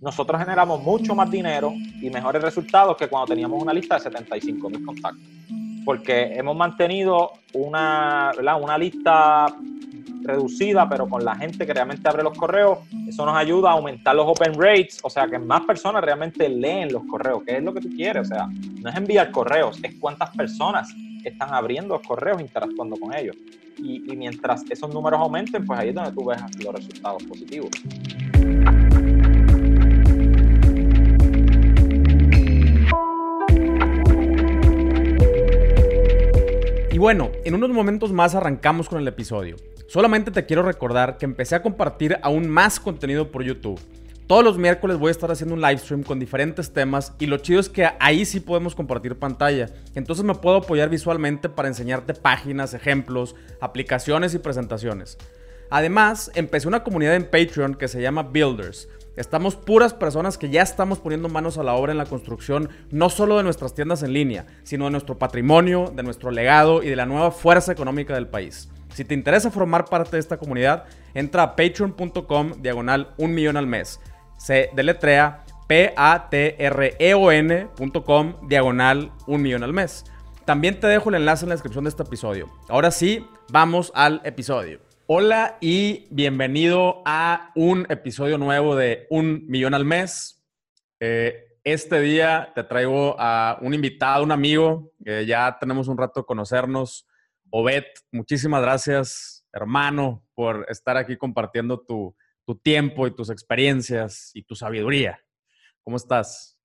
nosotros 0.00 0.40
generamos 0.40 0.82
mucho 0.82 1.14
más 1.14 1.30
dinero 1.30 1.72
y 2.00 2.08
mejores 2.10 2.42
resultados 2.42 2.96
que 2.96 3.08
cuando 3.08 3.26
teníamos 3.28 3.60
una 3.60 3.72
lista 3.72 3.96
de 3.96 4.02
75 4.02 4.70
mil 4.70 4.84
contactos. 4.84 5.22
Porque 5.84 6.34
hemos 6.34 6.56
mantenido 6.56 7.32
una, 7.54 8.32
una 8.60 8.78
lista 8.78 9.46
reducida, 10.22 10.88
pero 10.88 11.08
con 11.08 11.24
la 11.24 11.34
gente 11.34 11.66
que 11.66 11.72
realmente 11.72 12.08
abre 12.08 12.22
los 12.22 12.36
correos, 12.36 12.80
eso 13.08 13.24
nos 13.24 13.36
ayuda 13.36 13.70
a 13.70 13.72
aumentar 13.72 14.14
los 14.14 14.26
open 14.26 14.54
rates, 14.54 14.98
o 15.02 15.08
sea, 15.08 15.26
que 15.26 15.38
más 15.38 15.62
personas 15.62 16.04
realmente 16.04 16.48
leen 16.48 16.92
los 16.92 17.04
correos, 17.04 17.42
que 17.44 17.56
es 17.56 17.62
lo 17.62 17.72
que 17.72 17.80
tú 17.80 17.88
quieres, 17.88 18.30
o 18.30 18.34
sea, 18.34 18.46
no 18.46 18.90
es 18.90 18.96
enviar 18.96 19.30
correos, 19.30 19.80
es 19.82 19.94
cuántas 19.98 20.30
personas 20.36 20.94
están 21.24 21.54
abriendo 21.54 21.94
los 21.94 22.06
correos, 22.06 22.40
interactuando 22.40 22.96
con 22.96 23.14
ellos. 23.14 23.36
Y, 23.78 24.12
y 24.12 24.16
mientras 24.16 24.64
esos 24.70 24.92
números 24.92 25.20
aumenten, 25.20 25.64
pues 25.64 25.78
ahí 25.78 25.88
es 25.88 25.94
donde 25.94 26.12
tú 26.12 26.26
ves 26.26 26.40
los 26.62 26.74
resultados 26.74 27.22
positivos. 27.24 27.70
Y 36.98 37.00
bueno, 37.00 37.30
en 37.44 37.54
unos 37.54 37.70
momentos 37.70 38.10
más 38.10 38.34
arrancamos 38.34 38.88
con 38.88 39.00
el 39.00 39.06
episodio. 39.06 39.54
Solamente 39.86 40.32
te 40.32 40.46
quiero 40.46 40.64
recordar 40.64 41.16
que 41.16 41.26
empecé 41.26 41.54
a 41.54 41.62
compartir 41.62 42.18
aún 42.22 42.48
más 42.48 42.80
contenido 42.80 43.30
por 43.30 43.44
YouTube. 43.44 43.80
Todos 44.26 44.42
los 44.42 44.58
miércoles 44.58 44.98
voy 44.98 45.06
a 45.06 45.12
estar 45.12 45.30
haciendo 45.30 45.54
un 45.54 45.60
live 45.60 45.78
stream 45.78 46.02
con 46.02 46.18
diferentes 46.18 46.72
temas 46.72 47.12
y 47.20 47.26
lo 47.26 47.36
chido 47.36 47.60
es 47.60 47.68
que 47.68 47.88
ahí 48.00 48.24
sí 48.24 48.40
podemos 48.40 48.74
compartir 48.74 49.16
pantalla. 49.16 49.70
Entonces 49.94 50.24
me 50.24 50.34
puedo 50.34 50.56
apoyar 50.56 50.88
visualmente 50.88 51.48
para 51.48 51.68
enseñarte 51.68 52.14
páginas, 52.14 52.74
ejemplos, 52.74 53.36
aplicaciones 53.60 54.34
y 54.34 54.40
presentaciones. 54.40 55.18
Además, 55.70 56.32
empecé 56.34 56.66
una 56.66 56.82
comunidad 56.82 57.14
en 57.14 57.30
Patreon 57.30 57.76
que 57.76 57.86
se 57.86 58.02
llama 58.02 58.24
Builders 58.24 58.88
Estamos 59.18 59.56
puras 59.56 59.94
personas 59.94 60.38
que 60.38 60.48
ya 60.48 60.62
estamos 60.62 61.00
poniendo 61.00 61.28
manos 61.28 61.58
a 61.58 61.64
la 61.64 61.74
obra 61.74 61.90
en 61.90 61.98
la 61.98 62.06
construcción, 62.06 62.68
no 62.92 63.10
solo 63.10 63.36
de 63.36 63.42
nuestras 63.42 63.74
tiendas 63.74 64.04
en 64.04 64.12
línea, 64.12 64.46
sino 64.62 64.84
de 64.84 64.92
nuestro 64.92 65.18
patrimonio, 65.18 65.92
de 65.92 66.04
nuestro 66.04 66.30
legado 66.30 66.84
y 66.84 66.88
de 66.88 66.94
la 66.94 67.04
nueva 67.04 67.32
fuerza 67.32 67.72
económica 67.72 68.14
del 68.14 68.28
país. 68.28 68.68
Si 68.94 69.04
te 69.04 69.14
interesa 69.14 69.50
formar 69.50 69.86
parte 69.86 70.12
de 70.12 70.20
esta 70.20 70.36
comunidad, 70.36 70.84
entra 71.14 71.42
a 71.42 71.56
patreon.com 71.56 72.62
diagonal 72.62 73.12
un 73.18 73.34
millón 73.34 73.56
al 73.56 73.66
mes. 73.66 74.00
Se 74.36 74.70
deletrea 74.76 75.44
p-a-t-r-e-o-n.com 75.66 76.08
diagonal 78.48 79.10
un 79.26 79.42
millón 79.42 79.64
al 79.64 79.72
mes. 79.72 80.04
También 80.44 80.78
te 80.78 80.86
dejo 80.86 81.08
el 81.08 81.16
enlace 81.16 81.44
en 81.44 81.48
la 81.48 81.56
descripción 81.56 81.82
de 81.84 81.90
este 81.90 82.04
episodio. 82.04 82.48
Ahora 82.68 82.92
sí, 82.92 83.26
vamos 83.50 83.90
al 83.96 84.20
episodio. 84.22 84.87
Hola 85.10 85.56
y 85.62 86.06
bienvenido 86.10 87.00
a 87.06 87.50
un 87.54 87.86
episodio 87.88 88.36
nuevo 88.36 88.76
de 88.76 89.06
Un 89.08 89.46
Millón 89.46 89.72
al 89.72 89.86
Mes. 89.86 90.46
Eh, 91.00 91.56
este 91.64 91.98
día 92.02 92.52
te 92.54 92.62
traigo 92.62 93.16
a 93.18 93.58
un 93.62 93.72
invitado, 93.72 94.22
un 94.22 94.32
amigo, 94.32 94.92
ya 94.98 95.56
tenemos 95.58 95.88
un 95.88 95.96
rato 95.96 96.20
de 96.20 96.26
conocernos. 96.26 97.08
Obed, 97.48 97.84
muchísimas 98.12 98.60
gracias, 98.60 99.46
hermano, 99.50 100.26
por 100.34 100.66
estar 100.68 100.98
aquí 100.98 101.16
compartiendo 101.16 101.80
tu, 101.80 102.14
tiempo 102.62 103.06
y 103.06 103.14
tus 103.14 103.30
experiencias 103.30 104.30
y 104.34 104.42
tu 104.42 104.54
sabiduría. 104.54 105.18
¿Cómo 105.84 105.96
estás? 105.96 106.60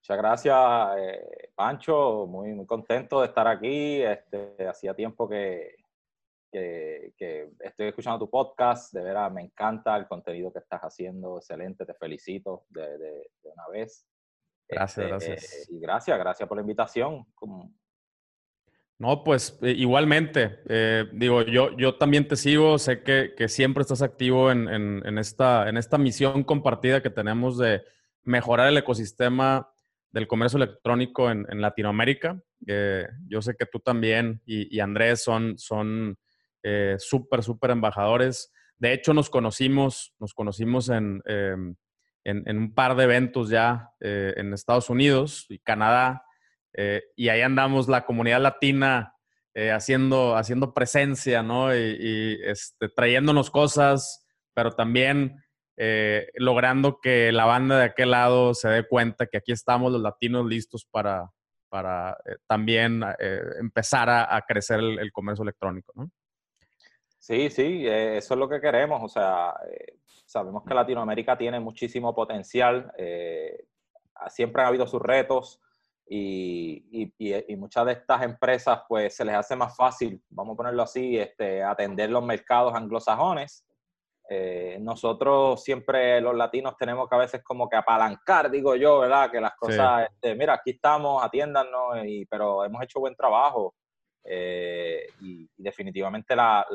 Muchas 0.00 0.18
gracias, 0.18 0.56
eh, 0.98 1.50
Pancho. 1.54 2.26
Muy, 2.26 2.54
muy 2.54 2.66
contento 2.66 3.20
de 3.20 3.28
estar 3.28 3.46
aquí. 3.46 4.02
Este, 4.02 4.66
hacía 4.66 4.94
tiempo 4.94 5.28
que, 5.28 5.76
que, 7.18 7.50
estoy 7.60 7.88
escuchando 7.88 8.18
tu 8.18 8.30
podcast, 8.30 8.92
de 8.92 9.02
veras 9.02 9.32
me 9.32 9.42
encanta 9.42 9.96
el 9.96 10.06
contenido 10.06 10.52
que 10.52 10.60
estás 10.60 10.80
haciendo, 10.82 11.38
excelente, 11.38 11.84
te 11.84 11.94
felicito 11.94 12.64
de, 12.68 12.98
de, 12.98 13.30
una 13.42 13.68
vez. 13.72 14.06
Gracias, 14.68 14.98
este, 14.98 15.08
gracias. 15.08 15.70
y 15.70 15.80
gracias, 15.80 16.18
gracias 16.18 16.48
por 16.48 16.56
la 16.56 16.62
invitación. 16.62 17.26
No, 18.98 19.24
pues 19.24 19.58
eh, 19.62 19.72
igualmente, 19.72 20.60
eh, 20.68 21.06
digo, 21.12 21.42
yo, 21.42 21.76
yo 21.76 21.96
también 21.96 22.28
te 22.28 22.36
sigo, 22.36 22.78
sé 22.78 23.02
que, 23.02 23.34
que 23.36 23.48
siempre 23.48 23.82
estás 23.82 24.02
activo 24.02 24.52
en, 24.52 24.68
en, 24.68 25.18
esta, 25.18 25.68
en 25.68 25.76
esta 25.76 25.98
misión 25.98 26.44
compartida 26.44 27.02
que 27.02 27.10
tenemos 27.10 27.58
de 27.58 27.82
mejorar 28.22 28.68
el 28.68 28.78
ecosistema 28.78 29.68
del 30.12 30.28
comercio 30.28 30.58
electrónico 30.58 31.28
en, 31.30 31.44
en 31.50 31.60
Latinoamérica. 31.60 32.40
Eh, 32.66 33.08
yo 33.26 33.42
sé 33.42 33.56
que 33.56 33.66
tú 33.66 33.80
también 33.80 34.40
y, 34.46 34.74
y 34.74 34.78
Andrés 34.78 35.24
son, 35.24 35.58
son 35.58 36.16
eh, 36.66 36.96
súper, 36.98 37.42
súper 37.42 37.72
embajadores. 37.72 38.50
De 38.78 38.94
hecho, 38.94 39.12
nos 39.12 39.28
conocimos, 39.28 40.14
nos 40.18 40.32
conocimos 40.32 40.88
en, 40.88 41.20
em, 41.26 41.76
en, 42.24 42.56
un 42.56 42.74
par 42.74 42.96
de 42.96 43.04
eventos 43.04 43.50
ya 43.50 43.90
eh, 44.00 44.32
en 44.38 44.54
Estados 44.54 44.88
Unidos 44.88 45.44
y 45.50 45.58
Canadá, 45.58 46.24
eh, 46.72 47.02
y 47.16 47.28
ahí 47.28 47.42
andamos 47.42 47.86
la 47.86 48.06
comunidad 48.06 48.40
latina 48.40 49.12
haciendo, 49.72 50.36
haciendo 50.36 50.74
presencia, 50.74 51.44
¿no? 51.44 51.72
Y, 51.72 52.40
este, 52.44 52.88
trayéndonos 52.88 53.52
cosas, 53.52 54.26
pero 54.52 54.72
también 54.72 55.44
logrando 56.34 56.98
que 57.00 57.30
la 57.30 57.44
banda 57.44 57.78
de 57.78 57.84
aquel 57.84 58.10
lado 58.10 58.54
se 58.54 58.68
dé 58.68 58.88
cuenta 58.88 59.26
que 59.26 59.36
aquí 59.38 59.52
estamos 59.52 59.92
los 59.92 60.02
latinos 60.02 60.44
listos 60.46 60.88
para, 60.90 61.30
para 61.68 62.16
también 62.48 63.04
empezar 63.60 64.10
a, 64.10 64.42
crecer 64.48 64.80
el, 64.80 64.98
el 64.98 65.12
comercio 65.12 65.44
electrónico, 65.44 65.92
¿no? 65.94 66.10
Sí, 67.26 67.48
sí, 67.48 67.86
eh, 67.86 68.18
eso 68.18 68.34
es 68.34 68.38
lo 68.38 68.46
que 68.46 68.60
queremos. 68.60 69.02
O 69.02 69.08
sea, 69.08 69.54
eh, 69.66 69.96
sabemos 70.26 70.62
que 70.62 70.74
Latinoamérica 70.74 71.38
tiene 71.38 71.58
muchísimo 71.58 72.14
potencial. 72.14 72.92
Eh, 72.98 73.64
siempre 74.28 74.60
han 74.60 74.68
habido 74.68 74.86
sus 74.86 75.00
retos 75.00 75.58
y, 76.06 77.10
muchas 77.56 77.86
de 77.86 77.92
estas 77.92 78.22
empresas, 78.24 78.82
pues, 78.86 79.16
se 79.16 79.24
les 79.24 79.34
hace 79.36 79.56
más 79.56 79.74
fácil, 79.74 80.22
vamos 80.28 80.52
a 80.52 80.56
ponerlo 80.58 80.82
así, 80.82 81.18
este, 81.18 81.62
atender 81.62 82.10
los 82.10 82.22
mercados 82.22 82.74
anglosajones. 82.74 83.64
nosotros 84.80 85.62
siempre 85.64 86.20
los 86.20 86.34
latinos 86.36 86.76
tenemos 86.76 87.08
que 87.08 87.14
a 87.14 87.18
veces 87.18 87.42
como 87.42 87.68
que 87.70 87.76
apalancar, 87.76 88.50
digo 88.50 88.76
yo, 88.76 88.98
¿verdad? 89.00 89.30
Que 89.30 89.40
las 89.40 89.54
cosas, 89.56 90.08
este, 90.10 90.34
mira, 90.34 90.54
aquí 90.54 90.72
estamos, 90.72 91.24
atiéndanos, 91.24 92.04
y, 92.04 92.26
pero 92.26 92.64
hemos 92.66 92.82
hecho 92.82 93.00
buen 93.00 93.16
trabajo. 93.16 93.74
y, 95.20 95.48
definitivamente 95.56 96.36
la, 96.36 96.66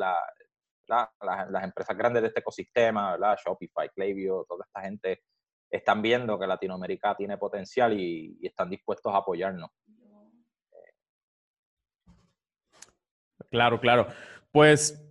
las, 0.90 1.64
empresas 1.64 1.96
grandes 1.96 2.22
de 2.22 2.28
este 2.30 2.40
ecosistema, 2.42 3.12
¿verdad? 3.12 3.38
Shopify, 3.44 3.90
Klaviyo, 3.90 4.46
toda 4.48 4.66
esta 4.66 4.82
gente 4.82 5.22
están 5.70 6.02
viendo 6.02 6.40
que 6.40 6.48
Latinoamérica 6.48 7.16
tiene 7.16 7.38
potencial 7.38 7.98
y, 8.00 8.38
están 8.42 8.70
dispuestos 8.70 9.14
a 9.14 9.18
apoyarnos. 9.18 9.70
Claro, 13.52 13.80
claro. 13.80 14.08
Pues 14.52 15.02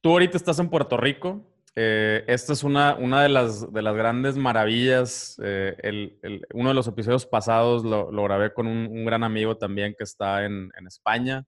tú 0.00 0.10
ahorita 0.10 0.36
estás 0.36 0.58
en 0.58 0.70
Puerto 0.70 0.96
Rico. 0.96 1.44
Eh, 1.74 2.24
esta 2.26 2.52
es 2.52 2.64
una, 2.64 2.96
una 2.96 3.22
de, 3.22 3.28
las, 3.28 3.72
de 3.72 3.82
las 3.82 3.94
grandes 3.94 4.36
maravillas. 4.36 5.40
Eh, 5.42 6.10
uno 6.54 6.70
de 6.70 6.74
los 6.74 6.88
episodios 6.88 7.26
pasados 7.26 7.84
lo, 7.84 8.10
grabé 8.24 8.52
con 8.52 8.66
un, 8.66 9.04
gran 9.04 9.22
amigo 9.22 9.56
también 9.56 9.94
que 9.96 10.04
está 10.04 10.44
en 10.44 10.72
España 10.86 11.44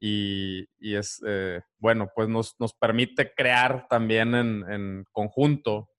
y, 0.00 0.66
es, 0.80 1.22
eh, 1.26 1.60
bueno, 1.78 2.10
pues 2.14 2.28
nos, 2.28 2.58
nos, 2.58 2.72
permite 2.72 3.34
crear 3.34 3.86
también 3.88 4.34
en, 4.34 4.64
en 4.72 5.04
conjunto 5.12 5.90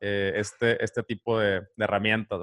eh, 0.00 0.32
este, 0.34 0.82
este 0.82 1.04
tipo 1.04 1.38
de, 1.38 1.62
herramientas. 1.78 2.40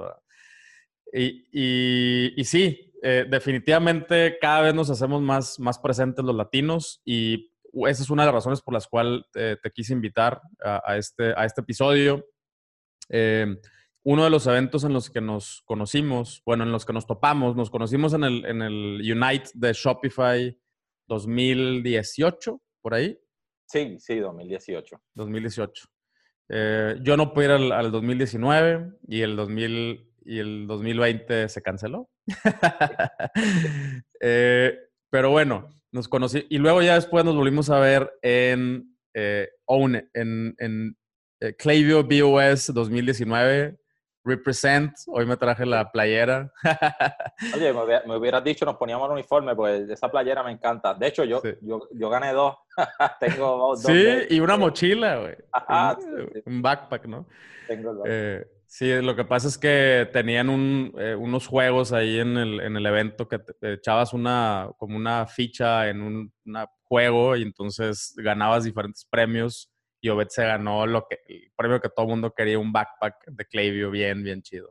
Y, 1.12 1.46
y, 1.52 2.34
y 2.38 2.44
sí, 2.46 2.94
eh, 3.04 3.26
definitivamente 3.30 4.38
cada 4.40 4.62
vez 4.62 4.74
nos 4.74 4.90
hacemos 4.90 5.22
más, 5.22 5.60
más 5.60 5.78
presentes 5.78 6.24
los 6.24 6.36
latinos 6.36 7.02
y 7.04 7.52
esa 7.86 8.04
es 8.04 8.10
una 8.10 8.24
de 8.24 8.28
las 8.28 8.36
razones 8.36 8.62
por 8.62 8.74
las 8.74 8.88
cuales 8.88 9.24
te 9.34 9.72
quise 9.74 9.94
invitar 9.94 10.40
a, 10.64 10.96
este, 10.96 11.34
a 11.36 11.44
este 11.44 11.62
episodio. 11.62 12.24
uno 14.04 14.24
de 14.24 14.30
los 14.30 14.46
eventos 14.46 14.84
en 14.84 14.94
los 14.94 15.10
que 15.10 15.22
nos 15.22 15.64
conocimos, 15.66 16.44
bueno, 16.46 16.64
en 16.64 16.72
los 16.72 16.86
que 16.86 16.94
nos 16.94 17.08
topamos, 17.08 17.56
nos 17.56 17.72
conocimos 17.72 18.14
en 18.14 18.24
el, 18.24 18.46
en 18.46 18.62
el 18.62 19.02
Unite 19.12 19.50
de 19.56 19.74
Shopify 19.74 20.56
2018, 21.14 22.62
por 22.82 22.94
ahí. 22.94 23.20
Sí, 23.68 23.98
sí, 24.00 24.20
2018. 24.20 25.02
2018. 25.16 25.86
Eh, 26.50 26.96
yo 27.02 27.18
no 27.18 27.34
pude 27.34 27.46
ir 27.46 27.52
al, 27.52 27.92
2019 27.92 28.92
y 29.08 29.22
el, 29.22 29.36
2000, 29.36 30.12
y 30.26 30.40
el 30.40 30.68
2020 30.68 31.50
se 31.50 31.62
canceló. 31.62 32.10
Eh, 34.26 34.74
pero 35.10 35.32
bueno, 35.32 35.68
nos 35.92 36.08
conocí 36.08 36.48
y 36.50 36.58
luego 36.58 36.82
ya 36.82 36.96
después 36.96 37.26
nos 37.26 37.36
volvimos 37.36 37.70
a 37.70 37.78
ver 37.78 38.10
en 38.22 38.96
eh, 39.14 39.50
Own, 39.66 39.96
en, 40.14 40.56
en 40.58 40.96
Clavio 41.58 42.06
BOS 42.06 42.74
2019 42.74 43.83
Represent, 44.26 44.94
hoy 45.08 45.26
me 45.26 45.36
traje 45.36 45.66
la 45.66 45.92
playera. 45.92 46.52
Oye, 47.56 47.74
me, 48.06 48.16
hubieras 48.16 48.44
dicho, 48.44 48.66
nos 48.66 48.78
poníamos 48.78 49.08
el 49.08 49.14
uniforme, 49.14 49.56
pues 49.56 49.90
esa 49.90 50.10
playera 50.10 50.44
me 50.44 50.52
encanta. 50.52 50.94
De 50.94 51.08
hecho, 51.08 51.24
yo, 51.24 51.42
yo, 51.62 51.88
yo, 51.92 52.10
gané 52.10 52.32
dos. 52.32 52.56
Tengo 53.20 53.58
dos. 53.58 53.82
Sí, 53.82 54.06
y 54.30 54.40
una 54.40 54.58
mochila, 54.58 55.18
güey. 55.18 55.36
un, 56.46 56.62
backpack, 56.62 57.06
¿no? 57.06 57.28
Tengo 57.68 57.94
dos. 57.94 58.06
Eh, 58.08 58.46
Sí, 58.76 58.92
lo 59.04 59.16
que 59.16 59.24
pasa 59.24 59.50
es 59.50 59.60
que 59.60 60.10
tenían 60.12 60.50
eh, 60.98 61.14
unos 61.14 61.46
juegos 61.46 61.94
ahí 61.94 62.18
en 62.18 62.38
el, 62.38 62.86
evento 62.88 63.28
que 63.28 63.38
te, 63.38 63.74
echabas 63.74 64.14
una, 64.14 64.72
como 64.80 64.98
una 64.98 65.28
ficha 65.28 65.90
en 65.90 66.02
un 66.02 66.34
juego 66.82 67.36
y 67.36 67.44
entonces 67.44 68.16
ganabas 68.18 68.64
diferentes 68.64 69.06
premios 69.06 69.72
y 70.04 70.10
Obed 70.10 70.28
se 70.28 70.46
ganó 70.46 70.86
lo 70.86 71.08
que, 71.08 71.22
el 71.30 71.54
premio 71.56 71.80
que 71.80 71.88
todo 71.88 72.06
el 72.06 72.10
mundo 72.10 72.34
quería, 72.34 72.60
un 72.60 72.74
backpack 72.74 73.26
de 73.26 73.46
Clavio 73.46 73.90
bien, 73.90 74.22
bien 74.22 74.42
chido. 74.42 74.70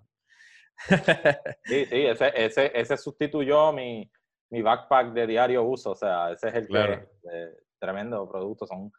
Sí, 1.64 1.86
sí, 1.86 2.06
ese, 2.06 2.32
ese, 2.34 2.70
ese 2.74 2.96
sustituyó 2.98 3.72
mi, 3.72 4.10
mi, 4.50 4.60
backpack 4.60 5.14
de 5.14 5.26
diario 5.26 5.62
uso, 5.62 5.92
o 5.92 5.96
sea, 5.96 6.32
ese 6.32 6.48
es 6.48 6.54
el 6.54 6.68
que, 6.68 7.08
eh, 7.32 7.56
tremendo 7.78 8.28
producto, 8.28 8.66
son 8.66 8.92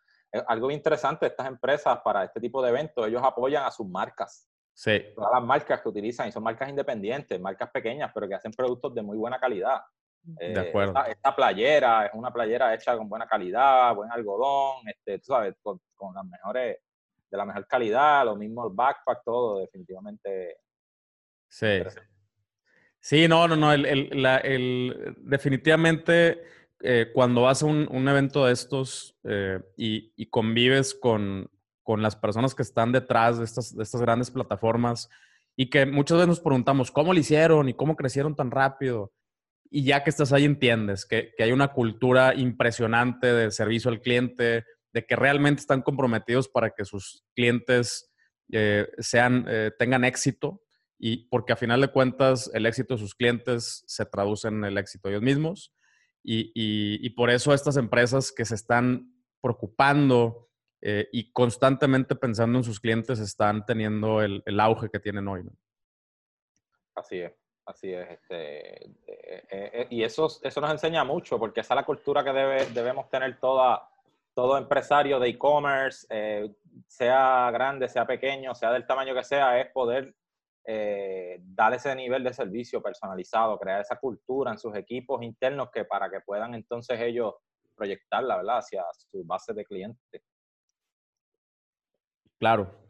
algo 0.47 0.71
interesante 0.71 1.27
estas 1.27 1.45
empresas 1.45 2.00
para 2.03 2.24
este 2.24 2.39
tipo 2.39 2.63
de 2.63 2.69
eventos, 2.69 3.07
ellos 3.07 3.21
apoyan 3.24 3.65
a 3.65 3.71
sus 3.71 3.88
marcas. 3.88 4.50
Sí. 4.74 5.06
Todas 5.13 5.33
las 5.35 5.44
marcas 5.44 5.81
que 5.81 5.89
utilizan, 5.89 6.30
y 6.30 6.31
son 6.31 6.41
marcas 6.41 6.68
independientes, 6.68 7.39
marcas 7.39 7.69
pequeñas, 7.69 8.09
pero 8.12 8.27
que 8.27 8.33
hacen 8.33 8.53
productos 8.53 8.95
de 8.95 9.03
muy 9.03 9.18
buena 9.18 9.39
calidad. 9.39 9.81
De 10.24 10.54
eh, 10.54 10.70
acuerdo. 10.70 10.94
Esta, 11.06 11.36
playera 11.36 12.06
es 12.06 12.12
una 12.14 12.31
playera 12.31 12.74
hecha 12.74 12.98
con 12.98 13.10
buena 13.10 13.28
calidad, 13.28 13.94
buen 13.94 14.12
algodón, 14.12 14.88
este, 14.88 15.20
tú 15.20 15.25
sabes, 15.25 15.56
con, 15.62 15.80
las 16.14 16.25
mejores, 16.25 16.78
de 17.30 17.38
la 17.38 17.46
mejor 17.46 17.68
calidad, 17.68 18.25
lo 18.25 18.36
mismo 18.36 18.68
el 18.68 18.74
backpack, 18.74 19.24
todo, 19.24 19.60
definitivamente. 19.60 20.58
Sí. 21.50 21.81
Sí, 23.00 23.28
no, 23.28 23.48
no, 23.50 23.58
no, 23.58 23.74
el, 23.74 23.86
el, 23.86 24.25
el 24.25 25.16
definitivamente 25.18 26.42
eh, 26.80 27.12
cuando 27.14 27.42
vas 27.42 27.62
a 27.62 27.66
un, 27.66 27.88
un 27.92 28.08
evento 28.08 28.46
de 28.46 28.54
estos 28.54 29.18
eh, 29.24 29.60
y, 29.76 30.14
y, 30.16 30.26
convives 30.28 30.94
con, 30.94 31.50
con 31.81 32.02
las 32.02 32.16
personas 32.16 32.56
que 32.56 32.62
están 32.62 32.92
detrás 32.92 33.40
de 33.40 33.46
estas, 33.46 33.76
de 33.76 33.84
estas 33.84 34.02
grandes 34.02 34.31
plataformas 34.31 35.10
y 35.56 35.69
que 35.69 35.86
muchas 35.86 36.18
veces 36.18 36.28
nos 36.28 36.40
preguntamos 36.40 36.92
cómo 36.92 37.14
lo 37.14 37.19
hicieron 37.19 37.69
y 37.69 37.74
cómo 37.74 37.96
crecieron 37.96 38.36
tan 38.36 38.52
rápido. 38.52 39.12
Y 39.75 39.86
ya 39.86 40.04
que 40.04 40.12
estás 40.12 40.31
ahí 40.31 40.46
entiendes 40.46 41.06
que, 41.06 41.34
que 41.36 41.44
hay 41.44 41.52
una 41.52 41.70
cultura 41.70 42.36
impresionante 42.36 43.34
de 43.34 43.50
servicio 43.50 43.90
al 43.90 44.02
cliente, 44.02 44.66
de 44.94 45.06
que 45.06 45.16
realmente 45.16 45.62
están 45.62 45.81
comprometidos 45.81 46.48
para 46.48 46.70
que 46.70 46.86
sus 46.86 47.25
clientes 47.36 48.14
eh, 48.52 48.88
sean, 49.00 49.46
eh, 49.48 49.72
tengan 49.80 50.04
éxito 50.04 50.62
y 51.00 51.28
porque 51.30 51.54
a 51.54 51.56
final 51.56 51.81
de 51.81 51.88
cuentas 51.88 52.52
el 52.54 52.68
éxito 52.68 52.94
de 52.94 53.00
sus 53.00 53.16
clientes 53.16 53.84
se 53.88 54.06
traduce 54.06 54.48
en 54.48 54.64
el 54.64 54.78
éxito 54.78 55.08
de 55.08 55.16
ellos 55.16 55.24
mismos. 55.24 55.74
Y, 56.24 56.52
y, 56.56 57.10
por 57.10 57.30
eso 57.30 57.54
estas 57.54 57.76
empresas 57.76 58.31
que 58.31 58.46
se 58.46 58.56
están 58.56 59.14
preocupando 59.42 60.50
eh, 60.81 61.10
y 61.12 61.34
constantemente 61.34 62.16
pensando 62.16 62.60
en 62.60 62.64
sus 62.64 62.80
clientes 62.80 63.19
están 63.19 63.66
teniendo 63.66 64.22
el, 64.22 64.42
auge 64.62 64.90
que 64.90 65.02
tienen 65.02 65.28
hoy. 65.28 65.42
Así 66.96 67.18
es, 67.18 67.34
así 67.65 67.94
es. 67.94 68.10
Este, 68.10 68.86
eh, 68.86 69.44
eh, 69.51 69.88
y 69.89 70.04
eso, 70.04 70.27
eso 70.42 70.62
nos 70.62 70.71
enseña 70.71 71.04
mucho, 71.04 71.39
porque 71.39 71.62
esa 71.62 71.74
es 71.74 71.75
la 71.77 71.86
cultura 71.86 72.24
que 72.24 72.33
debe, 72.33 72.65
debemos 72.68 73.10
tener 73.10 73.39
toda, 73.39 73.89
todo 74.33 74.57
empresario 74.57 75.19
de 75.19 75.30
e-commerce, 75.30 76.07
sea 76.88 77.50
grande, 77.51 77.88
sea 77.88 78.06
pequeño, 78.06 78.56
sea 78.56 78.71
del 78.71 78.88
tamaño 78.88 79.13
que 79.13 79.24
sea, 79.24 79.60
es 79.60 79.71
poder 79.71 80.15
dar 80.65 81.74
ese 81.74 81.94
nivel 81.95 82.24
de 82.24 82.33
servicio 82.33 82.81
personalizado, 82.81 83.60
crear 83.60 83.81
esa 83.81 83.98
cultura 83.98 84.51
en 84.51 84.57
sus 84.57 84.75
equipos 84.75 85.21
internos 85.21 85.69
que 85.71 85.86
para 85.86 86.09
que 86.09 86.21
puedan 86.21 86.56
entonces 86.56 87.00
ellos 87.00 87.36
proyectarla, 87.75 88.38
¿verdad?, 88.38 88.57
hacia 88.57 88.83
su 88.94 89.24
base 89.24 89.54
de 89.54 89.66
clientes. 89.66 90.21
Claro. 92.39 92.82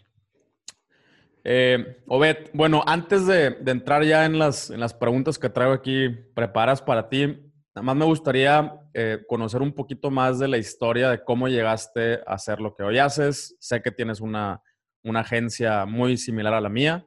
Eh, 1.43 2.01
Obed, 2.07 2.49
bueno, 2.53 2.83
antes 2.85 3.27
de, 3.27 3.57
entrar 3.65 4.03
ya 4.03 4.25
en 4.25 4.39
las, 4.39 4.69
en 4.69 4.79
las, 4.79 4.93
preguntas 4.93 5.37
que 5.37 5.49
traigo 5.49 5.73
aquí 5.73 6.09
preparas 6.33 6.81
para 6.81 7.09
ti, 7.09 7.27
nada 7.75 7.83
más 7.83 7.95
me 7.95 8.05
gustaría 8.05 8.73
eh, 8.93 9.23
conocer 9.27 9.61
un 9.61 9.73
poquito 9.73 10.09
más 10.09 10.39
de 10.39 10.47
la 10.47 10.57
historia 10.57 11.09
de 11.09 11.23
cómo 11.23 11.49
llegaste 11.49 12.21
a 12.25 12.35
hacer 12.35 12.61
lo 12.61 12.73
que 12.75 12.83
hoy 12.83 12.97
haces. 12.97 13.55
Sé 13.59 13.81
que 13.81 13.91
tienes 13.91 14.21
una, 14.21 14.61
una 15.03 15.21
agencia 15.21 15.85
muy 15.85 16.15
similar 16.15 16.53
a 16.53 16.61
la 16.61 16.69
mía 16.69 17.05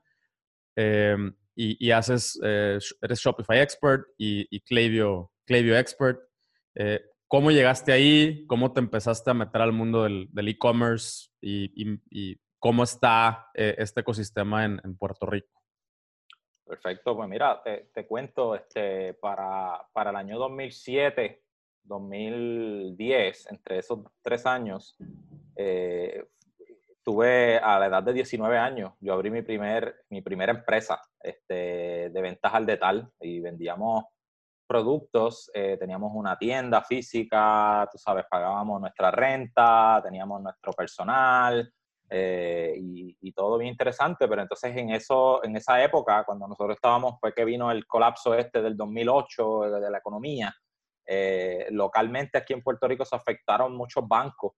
eh, 0.75 1.17
y, 1.55 1.91
haces, 1.91 2.39
eh, 2.45 2.79
eres 3.01 3.19
Shopify 3.19 3.61
Expert 3.61 4.05
y, 4.19 4.47
y 4.55 4.61
Clavio, 4.61 5.31
Expert. 5.47 6.21
¿Cómo 7.29 7.51
llegaste 7.51 7.93
ahí? 7.93 8.45
¿Cómo 8.47 8.73
te 8.73 8.81
empezaste 8.81 9.31
a 9.31 9.35
meter 9.35 9.63
al 9.63 9.73
mundo 9.73 10.03
del 10.05 10.49
e-commerce 10.49 11.31
y, 11.41 12.39
cómo 12.59 12.83
está 12.85 13.51
eh, 13.55 13.75
este 13.79 14.01
ecosistema 14.01 14.65
en, 14.65 14.97
Puerto 14.97 15.27
Rico? 15.27 15.63
Perfecto, 16.65 17.17
pues 17.17 17.29
mira, 17.29 17.63
te, 17.63 18.07
cuento, 18.07 18.55
este, 18.55 19.15
para, 19.15 19.87
para, 19.93 20.11
el 20.11 20.17
año 20.17 20.39
2007, 20.39 21.43
2010, 21.85 23.53
entre 23.53 23.79
esos 23.79 24.01
tres 24.21 24.47
años, 24.47 24.97
eh, 25.55 26.27
tuve 27.05 27.59
a 27.59 27.79
la 27.79 27.87
edad 27.87 28.03
de 28.03 28.15
19 28.15 28.59
años, 28.59 28.95
yo 29.01 29.13
abrí 29.13 29.31
mi, 29.31 29.43
primer, 29.43 30.05
mi 30.11 30.23
primera 30.23 30.51
empresa 30.51 31.01
este, 31.21 32.11
de 32.11 32.21
ventas 32.21 32.53
al 32.53 32.67
detal 32.67 33.13
y 33.21 33.39
vendíamos 33.39 34.07
productos, 34.67 35.49
eh, 35.55 35.77
teníamos 35.79 36.11
una 36.13 36.37
tienda 36.37 36.83
física, 36.83 37.89
tú 37.93 37.99
sabes, 37.99 38.25
pagábamos 38.29 38.81
nuestra 38.81 39.13
renta, 39.13 40.01
teníamos 40.03 40.43
nuestro 40.43 40.73
personal 40.73 41.73
eh, 42.09 42.75
y, 42.79 43.33
todo 43.33 43.59
bien 43.59 43.73
interesante, 43.73 44.27
pero 44.29 44.41
entonces 44.41 44.75
en, 44.77 44.91
eso, 44.91 45.45
en 45.45 45.57
esa 45.57 45.83
época, 45.85 46.25
cuando 46.25 46.49
nosotros 46.49 46.77
estábamos, 46.77 47.21
fue 47.21 47.35
que 47.35 47.45
vino 47.45 47.71
el 47.71 47.87
colapso 47.87 48.35
este 48.35 48.63
del 48.63 48.77
2008 48.77 49.61
de 49.81 49.91
la 49.91 49.99
economía, 49.99 50.55
eh, 51.05 51.67
localmente 51.71 52.39
aquí 52.39 52.55
en 52.55 52.63
Puerto 52.63 52.89
Rico 52.89 53.05
se 53.05 53.15
afectaron 53.15 53.77
muchos 53.77 54.09
bancos 54.09 54.53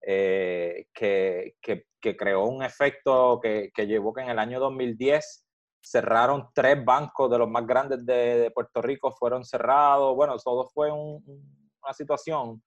que, 0.00 0.86
que, 0.94 1.84
que, 2.00 2.16
creó 2.16 2.46
un 2.46 2.62
efecto 2.64 3.38
que, 3.40 3.70
que 3.74 3.86
llevó 3.86 4.12
que 4.14 4.22
en 4.22 4.30
el 4.30 4.38
año 4.38 4.58
2010 4.58 5.46
cerraron 5.82 6.48
tres 6.54 6.82
bancos 6.84 7.30
de 7.30 7.38
los 7.38 7.48
más 7.48 7.66
grandes 7.66 8.06
de, 8.06 8.50
Puerto 8.54 8.80
Rico, 8.80 9.10
fueron 9.10 9.44
cerrados, 9.44 10.14
bueno, 10.14 10.36
todo 10.38 10.68
fue 10.68 10.90
una 10.92 11.92
situación 11.92 12.62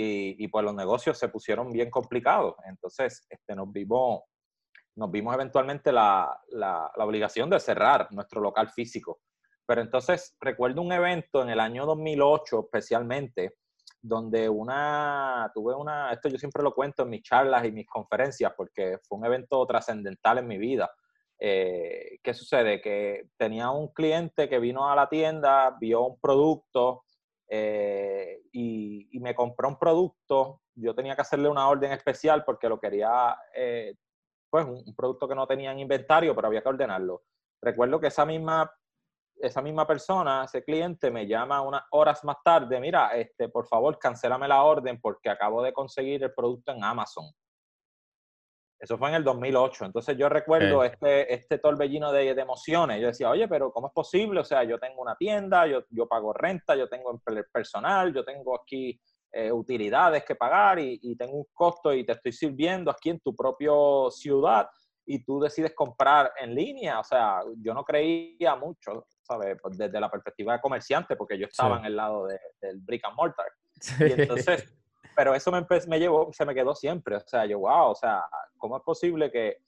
y, 0.00 0.44
y, 0.44 0.48
pues 0.48 0.64
los 0.64 0.74
negocios 0.74 1.18
se 1.18 1.28
pusieron 1.28 1.70
bien 1.72 1.90
complicados. 1.90 2.54
Entonces, 2.64 3.26
este, 3.28 3.54
nos, 3.54 3.70
vimos, 3.72 4.22
nos 4.96 5.10
vimos 5.10 5.34
eventualmente 5.34 5.92
la, 5.92 6.40
la, 6.50 6.90
obligación 6.96 7.50
de 7.50 7.60
cerrar 7.60 8.08
nuestro 8.12 8.40
local 8.40 8.70
físico. 8.70 9.20
Pero 9.66 9.80
entonces 9.80 10.36
recuerdo 10.40 10.82
un 10.82 10.92
evento 10.92 11.42
en 11.42 11.50
el 11.50 11.60
año 11.60 11.86
2008 11.86 12.60
especialmente, 12.64 13.56
donde 14.00 14.48
una, 14.48 15.50
tuve 15.54 15.74
una, 15.74 16.12
esto 16.12 16.28
yo 16.28 16.36
siempre 16.36 16.62
lo 16.62 16.74
cuento 16.74 17.04
en 17.04 17.10
mis 17.10 17.22
charlas 17.22 17.64
y 17.64 17.72
mis 17.72 17.86
conferencias, 17.86 18.52
porque 18.56 18.98
fue 19.06 19.18
un 19.18 19.26
evento 19.26 19.64
trascendental 19.66 20.38
en 20.38 20.48
mi 20.48 20.58
vida 20.58 20.90
eh, 21.44 22.20
¿Qué 22.22 22.34
sucede? 22.34 22.80
Que 22.80 23.24
tenía 23.36 23.68
un 23.70 23.88
cliente 23.88 24.48
que 24.48 24.60
vino 24.60 24.88
a 24.88 24.94
la 24.94 25.08
tienda, 25.08 25.76
vio 25.80 26.02
un 26.02 26.20
producto 26.20 27.02
eh, 27.54 28.40
y, 28.50 29.20
me 29.20 29.34
compró 29.34 29.68
un 29.68 29.78
producto. 29.78 30.62
Yo 30.74 30.94
tenía 30.94 31.14
que 31.14 31.20
hacerle 31.20 31.50
una 31.50 31.68
orden 31.68 31.92
especial 31.92 32.44
porque 32.44 32.66
lo 32.68 32.80
quería, 32.80 33.36
eh, 33.54 33.94
pues, 34.50 34.64
un, 34.64 34.94
producto 34.96 35.28
que 35.28 35.34
no 35.34 35.46
tenía 35.46 35.70
en 35.70 35.78
inventario, 35.78 36.34
pero 36.34 36.48
había 36.48 36.62
que 36.62 36.70
ordenarlo. 36.70 37.22
Recuerdo 37.60 38.00
que 38.00 38.06
esa 38.06 38.24
misma, 38.24 38.72
esa 39.36 39.60
misma 39.60 39.86
persona, 39.86 40.44
ese 40.44 40.64
cliente, 40.64 41.10
me 41.10 41.26
llama 41.26 41.60
unas 41.60 41.82
horas 41.90 42.24
más 42.24 42.38
tarde, 42.42 42.80
mira, 42.80 43.10
este, 43.10 43.50
por 43.50 43.66
favor, 43.66 43.98
cancélame 43.98 44.48
la 44.48 44.62
orden 44.62 44.98
porque 44.98 45.28
acabo 45.28 45.62
de 45.62 45.74
conseguir 45.74 46.24
el 46.24 46.32
producto 46.32 46.72
en 46.72 46.82
Amazon. 46.82 47.26
Eso 48.82 48.98
fue 48.98 49.10
en 49.10 49.14
el 49.14 49.22
2008. 49.22 49.84
Entonces 49.84 50.16
yo 50.18 50.28
recuerdo 50.28 50.82
este, 50.82 51.32
este 51.32 51.58
torbellino 51.58 52.10
de, 52.10 52.30
emociones. 52.30 53.00
Yo 53.00 53.06
decía, 53.06 53.30
oye, 53.30 53.46
pero 53.46 53.72
¿cómo 53.72 53.86
es 53.86 53.92
posible? 53.92 54.40
O 54.40 54.44
sea, 54.44 54.64
yo 54.64 54.76
tengo 54.80 55.00
una 55.00 55.14
tienda, 55.14 55.68
yo, 55.68 55.84
yo 55.90 56.08
pago 56.08 56.32
renta, 56.32 56.74
yo 56.74 56.88
tengo 56.88 57.16
personal, 57.52 58.12
yo 58.12 58.24
tengo 58.24 58.60
aquí 58.60 59.00
eh, 59.30 59.52
utilidades 59.52 60.24
que 60.24 60.34
pagar 60.34 60.80
y, 60.80 60.98
y, 61.00 61.16
tengo 61.16 61.34
un 61.34 61.46
costo 61.52 61.94
y 61.94 62.04
te 62.04 62.12
estoy 62.12 62.32
sirviendo 62.32 62.90
aquí 62.90 63.10
en 63.10 63.20
tu 63.20 63.36
propia 63.36 63.70
ciudad 64.10 64.68
y 65.06 65.24
tú 65.24 65.38
decides 65.38 65.74
comprar 65.76 66.32
en 66.40 66.52
línea. 66.52 66.98
O 66.98 67.04
sea, 67.04 67.40
yo 67.58 67.74
no 67.74 67.84
creía 67.84 68.56
mucho, 68.56 69.06
¿sabes? 69.22 69.58
Desde 69.76 70.00
la 70.00 70.10
perspectiva 70.10 70.54
de 70.54 70.60
comerciante, 70.60 71.14
porque 71.14 71.38
yo 71.38 71.46
estaba 71.46 71.78
en 71.78 71.84
el 71.84 71.94
lado 71.94 72.26
del 72.26 72.80
brick 72.80 73.04
and 73.04 73.16
mortar. 73.16 73.46
Y 74.00 74.20
entonces 74.20 74.81
pero 75.14 75.34
eso 75.34 75.50
me, 75.50 75.64
me 75.88 75.98
llevó, 75.98 76.32
se 76.32 76.44
me 76.44 76.54
quedó 76.54 76.74
siempre. 76.74 77.16
O 77.16 77.20
sea, 77.20 77.46
yo, 77.46 77.60
wow, 77.60 77.90
o 77.90 77.94
sea, 77.94 78.24
¿cómo 78.56 78.76
es 78.76 78.82
posible 78.82 79.30
que, 79.30 79.58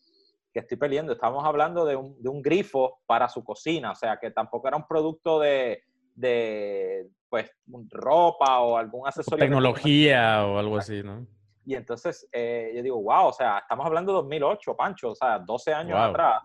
que 0.52 0.60
estoy 0.60 0.76
perdiendo? 0.76 1.12
Estamos 1.12 1.44
hablando 1.44 1.84
de 1.84 1.96
un, 1.96 2.20
de 2.22 2.28
un, 2.28 2.42
grifo 2.42 3.00
para 3.06 3.28
su 3.28 3.42
cocina, 3.44 3.92
o 3.92 3.94
sea, 3.94 4.18
que 4.18 4.30
tampoco 4.30 4.68
era 4.68 4.76
un 4.76 4.86
producto 4.86 5.40
de, 5.40 5.82
de 6.14 7.08
pues, 7.28 7.50
ropa 7.90 8.60
o 8.60 8.76
algún 8.76 9.06
accesorio. 9.06 9.44
tecnología 9.44 10.46
o 10.46 10.58
algo 10.58 10.78
así, 10.78 11.02
¿no? 11.02 11.26
Y 11.66 11.74
entonces 11.74 12.28
eh, 12.30 12.72
yo 12.76 12.82
digo, 12.82 13.02
wow, 13.02 13.28
o 13.28 13.32
sea, 13.32 13.58
estamos 13.58 13.86
hablando 13.86 14.12
de 14.12 14.16
2008, 14.16 14.76
Pancho, 14.76 15.10
o 15.10 15.14
sea, 15.14 15.38
12 15.38 15.72
años 15.72 15.98
atrás. 15.98 16.42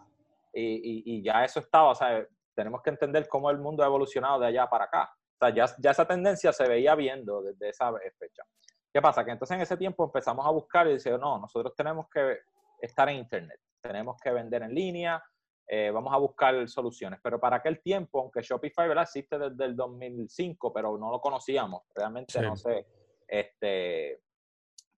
y, 0.53 1.21
ya 1.21 1.43
eso 1.43 1.59
estaba, 1.59 1.89
o 1.89 1.95
sea, 1.95 2.25
tenemos 2.55 2.81
que 2.81 2.89
entender 2.89 3.27
cómo 3.29 3.49
el 3.51 3.57
mundo 3.57 3.83
ha 3.83 3.87
evolucionado 3.87 4.39
de 4.39 4.47
allá 4.47 4.67
para 4.69 4.85
acá. 4.85 5.09
O 5.41 5.45
sea, 5.45 5.55
ya, 5.55 5.65
ya 5.77 5.91
esa 5.91 6.05
tendencia 6.05 6.51
se 6.51 6.67
veía 6.67 6.93
viendo 6.95 7.41
desde 7.41 7.69
esa 7.69 7.89
fecha. 8.17 8.43
¿Qué 8.91 9.01
pasa? 9.01 9.23
Que 9.23 9.31
entonces 9.31 9.55
en 9.55 9.61
ese 9.61 9.77
tiempo 9.77 10.03
empezamos 10.03 10.45
a 10.45 10.49
buscar 10.49 10.87
y 10.87 10.93
decir, 10.93 11.17
no, 11.19 11.37
nosotros 11.39 11.73
tenemos 11.75 12.07
que 12.09 12.39
estar 12.81 13.07
en 13.09 13.17
Internet, 13.17 13.59
tenemos 13.81 14.19
que 14.19 14.31
vender 14.31 14.63
en 14.63 14.73
línea, 14.73 15.23
eh, 15.67 15.91
vamos 15.91 16.11
a 16.11 16.17
buscar 16.17 16.67
soluciones. 16.67 17.19
Pero 17.21 17.39
para 17.39 17.57
aquel 17.57 17.81
tiempo, 17.81 18.19
aunque 18.19 18.41
Shopify 18.41 18.87
¿verdad? 18.87 19.03
existe 19.03 19.37
desde 19.37 19.65
el 19.65 19.75
2005, 19.75 20.73
pero 20.73 20.97
no 20.97 21.11
lo 21.11 21.21
conocíamos, 21.21 21.83
realmente 21.93 22.41
no 22.41 22.55
sé, 22.55 22.87
este, 23.27 24.21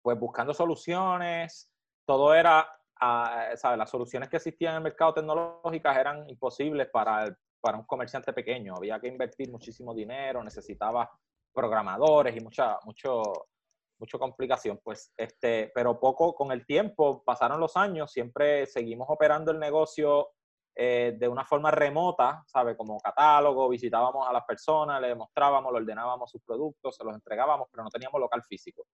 pues 0.01 0.19
buscando 0.19 0.55
soluciones, 0.55 1.73
todo 2.07 2.33
era, 2.33 2.67
uh, 3.03 3.57
¿sabes? 3.57 3.79
Las 3.79 3.91
soluciones 3.91 4.29
que 4.29 4.37
existían 4.37 4.73
en 4.73 4.77
el 4.79 4.83
mercado 4.85 5.15
tecnológicas 5.15 5.97
eran 5.97 6.29
imposibles 6.31 6.89
para, 6.91 7.37
para 7.61 7.79
un 7.79 7.85
comerciante 7.85 8.33
pequeño. 8.33 8.75
Había 8.77 9.01
que 9.01 9.09
invertir 9.09 9.51
muchísimo 9.51 9.93
dinero, 9.93 10.43
necesitaba 10.45 11.11
programadores 11.53 12.37
y 12.37 12.41
mucha, 12.41 12.79
mucho, 12.85 13.49
mucha 14.01 14.19
complicación. 14.19 14.81
Pues, 14.83 15.13
este, 15.17 15.71
pero 15.75 16.01
poco 16.01 16.35
con 16.35 16.51
el 16.51 16.67
tiempo, 16.67 17.23
pasaron 17.23 17.61
los 17.61 17.77
años, 17.77 18.11
siempre 18.11 18.67
seguimos 18.67 19.07
operando 19.11 19.53
el 19.53 19.61
negocio 19.61 20.31
eh, 20.75 21.15
de 21.19 21.29
una 21.29 21.45
forma 21.45 21.71
remota, 21.71 22.43
¿sabe? 22.47 22.77
Como 22.77 22.99
catálogo, 23.01 23.69
visitábamos 23.69 24.27
a 24.27 24.33
las 24.33 24.45
personas, 24.45 25.01
le 25.01 25.15
mostrábamos, 25.15 25.73
le 25.73 25.79
ordenábamos 25.81 26.31
sus 26.31 26.43
productos, 26.43 26.97
se 26.97 27.05
los 27.05 27.15
entregábamos, 27.15 27.69
pero 27.71 27.85
no 27.85 27.91
teníamos 27.91 28.21
local 28.21 28.43
físico. 28.43 28.87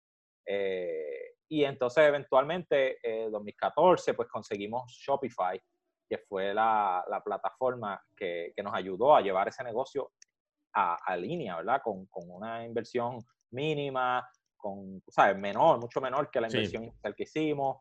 Eh, 0.45 1.35
y 1.49 1.65
entonces 1.65 2.05
eventualmente, 2.05 2.99
en 3.03 3.29
eh, 3.29 3.31
2014, 3.31 4.15
pues 4.15 4.29
conseguimos 4.29 4.91
Shopify, 4.93 5.61
que 6.09 6.19
fue 6.19 6.55
la, 6.55 7.05
la 7.09 7.23
plataforma 7.23 8.01
que, 8.17 8.53
que, 8.55 8.63
nos 8.63 8.75
ayudó 8.75 9.15
a 9.15 9.21
llevar 9.21 9.49
ese 9.49 9.65
negocio 9.65 10.13
a, 10.73 10.97
a 11.05 11.17
línea, 11.17 11.57
¿verdad? 11.57 11.81
Con, 11.83 12.07
con, 12.07 12.31
una 12.31 12.65
inversión 12.65 13.19
mínima, 13.51 14.29
con, 14.67 15.03
¿sabes? 15.09 15.39
Menor, 15.39 15.79
mucho 15.79 16.01
menor 16.01 16.31
que 16.31 16.41
la 16.41 16.49
inversión 16.49 16.85
inicial 16.85 17.15
que 17.15 17.23
hicimos, 17.23 17.79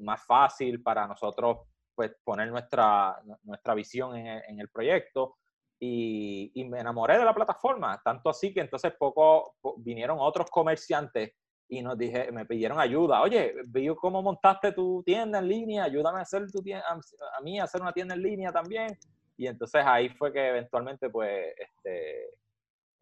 más 0.00 0.24
fácil 0.24 0.82
para 0.82 1.06
nosotros 1.06 1.58
pues 1.94 2.12
poner 2.24 2.50
nuestra, 2.50 3.20
nuestra 3.42 3.74
visión 3.74 4.16
en 4.16 4.60
el, 4.60 4.68
proyecto 4.70 5.36
y, 5.78 6.50
me 6.68 6.80
enamoré 6.80 7.18
de 7.18 7.24
la 7.24 7.34
plataforma, 7.34 8.00
tanto 8.02 8.30
así 8.30 8.52
que 8.52 8.60
entonces 8.60 8.92
poco 8.98 9.56
vinieron 9.78 10.18
otros 10.20 10.50
comerciantes 10.50 11.32
y 11.68 11.82
nos 11.82 11.96
dije, 11.96 12.30
me 12.32 12.44
pidieron 12.44 12.78
ayuda, 12.78 13.22
oye, 13.22 13.54
vi 13.66 13.88
cómo 13.96 14.22
montaste 14.22 14.72
tu 14.72 15.02
tienda 15.02 15.38
en 15.38 15.48
línea, 15.48 15.84
ayúdame 15.84 16.18
a 16.18 16.22
hacer 16.22 16.50
tu 16.50 16.62
tienda, 16.62 16.84
a, 16.88 17.40
mí 17.40 17.58
a 17.58 17.64
hacer 17.64 17.80
una 17.80 17.92
tienda 17.92 18.14
en 18.14 18.22
línea 18.22 18.52
también. 18.52 18.98
Y 19.38 19.46
entonces 19.46 19.82
ahí 19.84 20.10
fue 20.10 20.32
que 20.32 20.48
eventualmente, 20.48 21.08
pues, 21.08 21.54
este, 21.56 22.28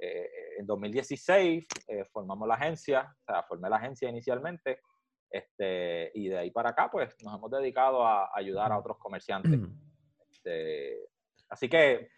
eh, 0.00 0.30
en 0.59 0.66
2016 0.66 1.66
eh, 1.88 2.04
formamos 2.12 2.49
la 2.49 2.54
agencia, 2.54 3.14
o 3.21 3.25
sea, 3.25 3.42
formé 3.42 3.69
la 3.69 3.76
agencia 3.76 4.09
inicialmente 4.09 4.80
este, 5.30 6.11
y 6.14 6.28
de 6.28 6.38
ahí 6.38 6.50
para 6.50 6.71
acá, 6.71 6.90
pues 6.90 7.14
nos 7.23 7.35
hemos 7.37 7.50
dedicado 7.50 8.04
a 8.04 8.30
ayudar 8.35 8.73
a 8.73 8.78
otros 8.78 8.99
comerciantes. 8.99 9.61
Este, 10.30 11.09
así 11.49 11.69
que 11.69 12.09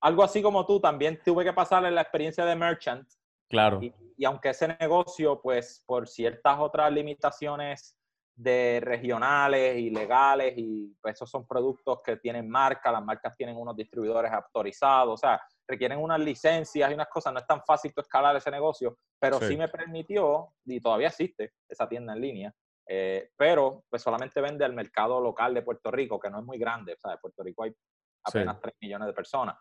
algo 0.00 0.22
así 0.22 0.42
como 0.42 0.66
tú, 0.66 0.78
también 0.80 1.18
tuve 1.24 1.44
que 1.44 1.52
pasar 1.52 1.84
en 1.86 1.94
la 1.94 2.02
experiencia 2.02 2.44
de 2.44 2.56
merchant. 2.56 3.08
Claro. 3.48 3.80
Y, 3.80 3.94
y, 4.18 4.24
aunque 4.24 4.50
ese 4.50 4.68
negocio, 4.68 5.40
pues 5.40 5.82
por 5.86 6.08
ciertas 6.08 6.58
otras 6.58 6.92
limitaciones 6.92 7.95
de 8.36 8.80
regionales 8.82 9.78
y 9.78 9.88
legales, 9.88 10.52
y 10.58 10.94
pues 11.00 11.14
esos 11.14 11.30
son 11.30 11.46
productos 11.46 12.00
que 12.04 12.18
tienen 12.18 12.48
marca, 12.48 12.92
las 12.92 13.02
marcas 13.02 13.34
tienen 13.34 13.56
unos 13.56 13.74
distribuidores 13.74 14.30
autorizados, 14.30 15.14
o 15.14 15.16
sea, 15.16 15.40
requieren 15.66 15.98
unas 15.98 16.20
licencias 16.20 16.90
y 16.90 16.94
unas 16.94 17.08
cosas, 17.08 17.32
no 17.32 17.40
es 17.40 17.46
tan 17.46 17.62
fácil 17.64 17.92
escalar 17.96 18.36
ese 18.36 18.50
negocio, 18.50 18.98
pero 19.18 19.40
sí. 19.40 19.56
me 19.56 19.68
permitió, 19.68 20.52
y 20.66 20.80
todavía 20.80 21.08
existe 21.08 21.54
esa 21.66 21.88
tienda 21.88 22.12
en 22.12 22.20
línea, 22.20 22.54
eh, 22.86 23.30
pero 23.36 23.84
pues 23.88 24.02
solamente 24.02 24.40
vende 24.42 24.66
al 24.66 24.74
mercado 24.74 25.18
local 25.18 25.54
de 25.54 25.62
Puerto 25.62 25.90
Rico, 25.90 26.20
que 26.20 26.28
no 26.28 26.40
es 26.40 26.44
muy 26.44 26.58
grande, 26.58 26.92
o 26.92 26.98
sea, 26.98 27.14
en 27.14 27.18
Puerto 27.18 27.42
Rico 27.42 27.62
hay 27.62 27.74
apenas 28.22 28.60
3 28.60 28.74
millones 28.82 29.06
de 29.06 29.14
personas, 29.14 29.56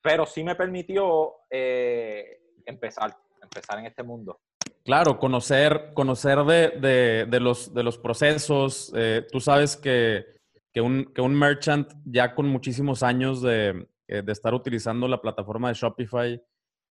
pero 0.00 0.26
sí 0.26 0.44
me 0.44 0.54
permitió 0.54 1.38
eh, 1.50 2.40
empezar, 2.64 3.16
empezar 3.42 3.80
en 3.80 3.86
este 3.86 4.04
mundo. 4.04 4.40
Claro, 4.84 5.18
conocer, 5.18 5.92
conocer 5.94 6.38
de, 6.44 7.26
de, 7.28 7.40
los, 7.40 7.72
de 7.72 7.82
los 7.84 7.98
procesos. 7.98 8.92
Eh, 8.96 9.24
tú 9.30 9.38
sabes 9.38 9.76
que, 9.76 10.26
que, 10.72 10.80
un, 10.80 11.04
que 11.14 11.20
un 11.20 11.34
merchant 11.34 11.92
ya 12.04 12.34
con 12.34 12.48
muchísimos 12.48 13.04
años 13.04 13.42
de, 13.42 13.86
eh, 14.08 14.22
de 14.22 14.32
estar 14.32 14.54
utilizando 14.54 15.06
la 15.06 15.20
plataforma 15.20 15.68
de 15.68 15.74
Shopify, 15.74 16.42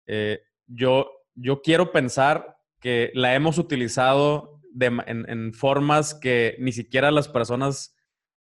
eh, 0.06 0.42
yo, 0.66 1.10
yo 1.34 1.62
quiero 1.62 1.92
pensar 1.92 2.58
que 2.82 3.12
la 3.14 3.36
hemos 3.36 3.58
utilizado 3.58 4.62
en, 4.80 5.54
formas 5.54 6.14
que 6.14 6.56
ni 6.60 6.72
siquiera 6.72 7.10
las 7.10 7.28
personas 7.28 7.96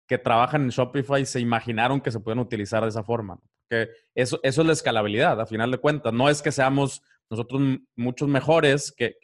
que 0.07 0.17
trabajan 0.17 0.63
en 0.63 0.69
Shopify 0.71 1.27
se 1.27 1.41
imaginaron 1.41 2.01
que 2.01 2.11
se 2.11 2.21
pueden 2.21 2.39
utilizar 2.39 2.83
de 2.85 2.89
esa 2.91 3.03
forma. 3.03 3.41
Que 3.69 3.91
eso, 4.15 4.39
eso 4.43 4.61
es 4.61 4.67
la 4.67 4.73
escalabilidad, 4.73 5.41
a 5.41 5.47
final 5.47 5.71
de 5.71 5.79
cuentas. 5.79 6.13
No 6.13 6.29
es 6.29 6.41
que 6.41 6.53
seamos 6.53 7.03
nosotros 7.31 7.61
muchos 7.97 8.29
mejores 8.29 8.93
que, 8.97 9.15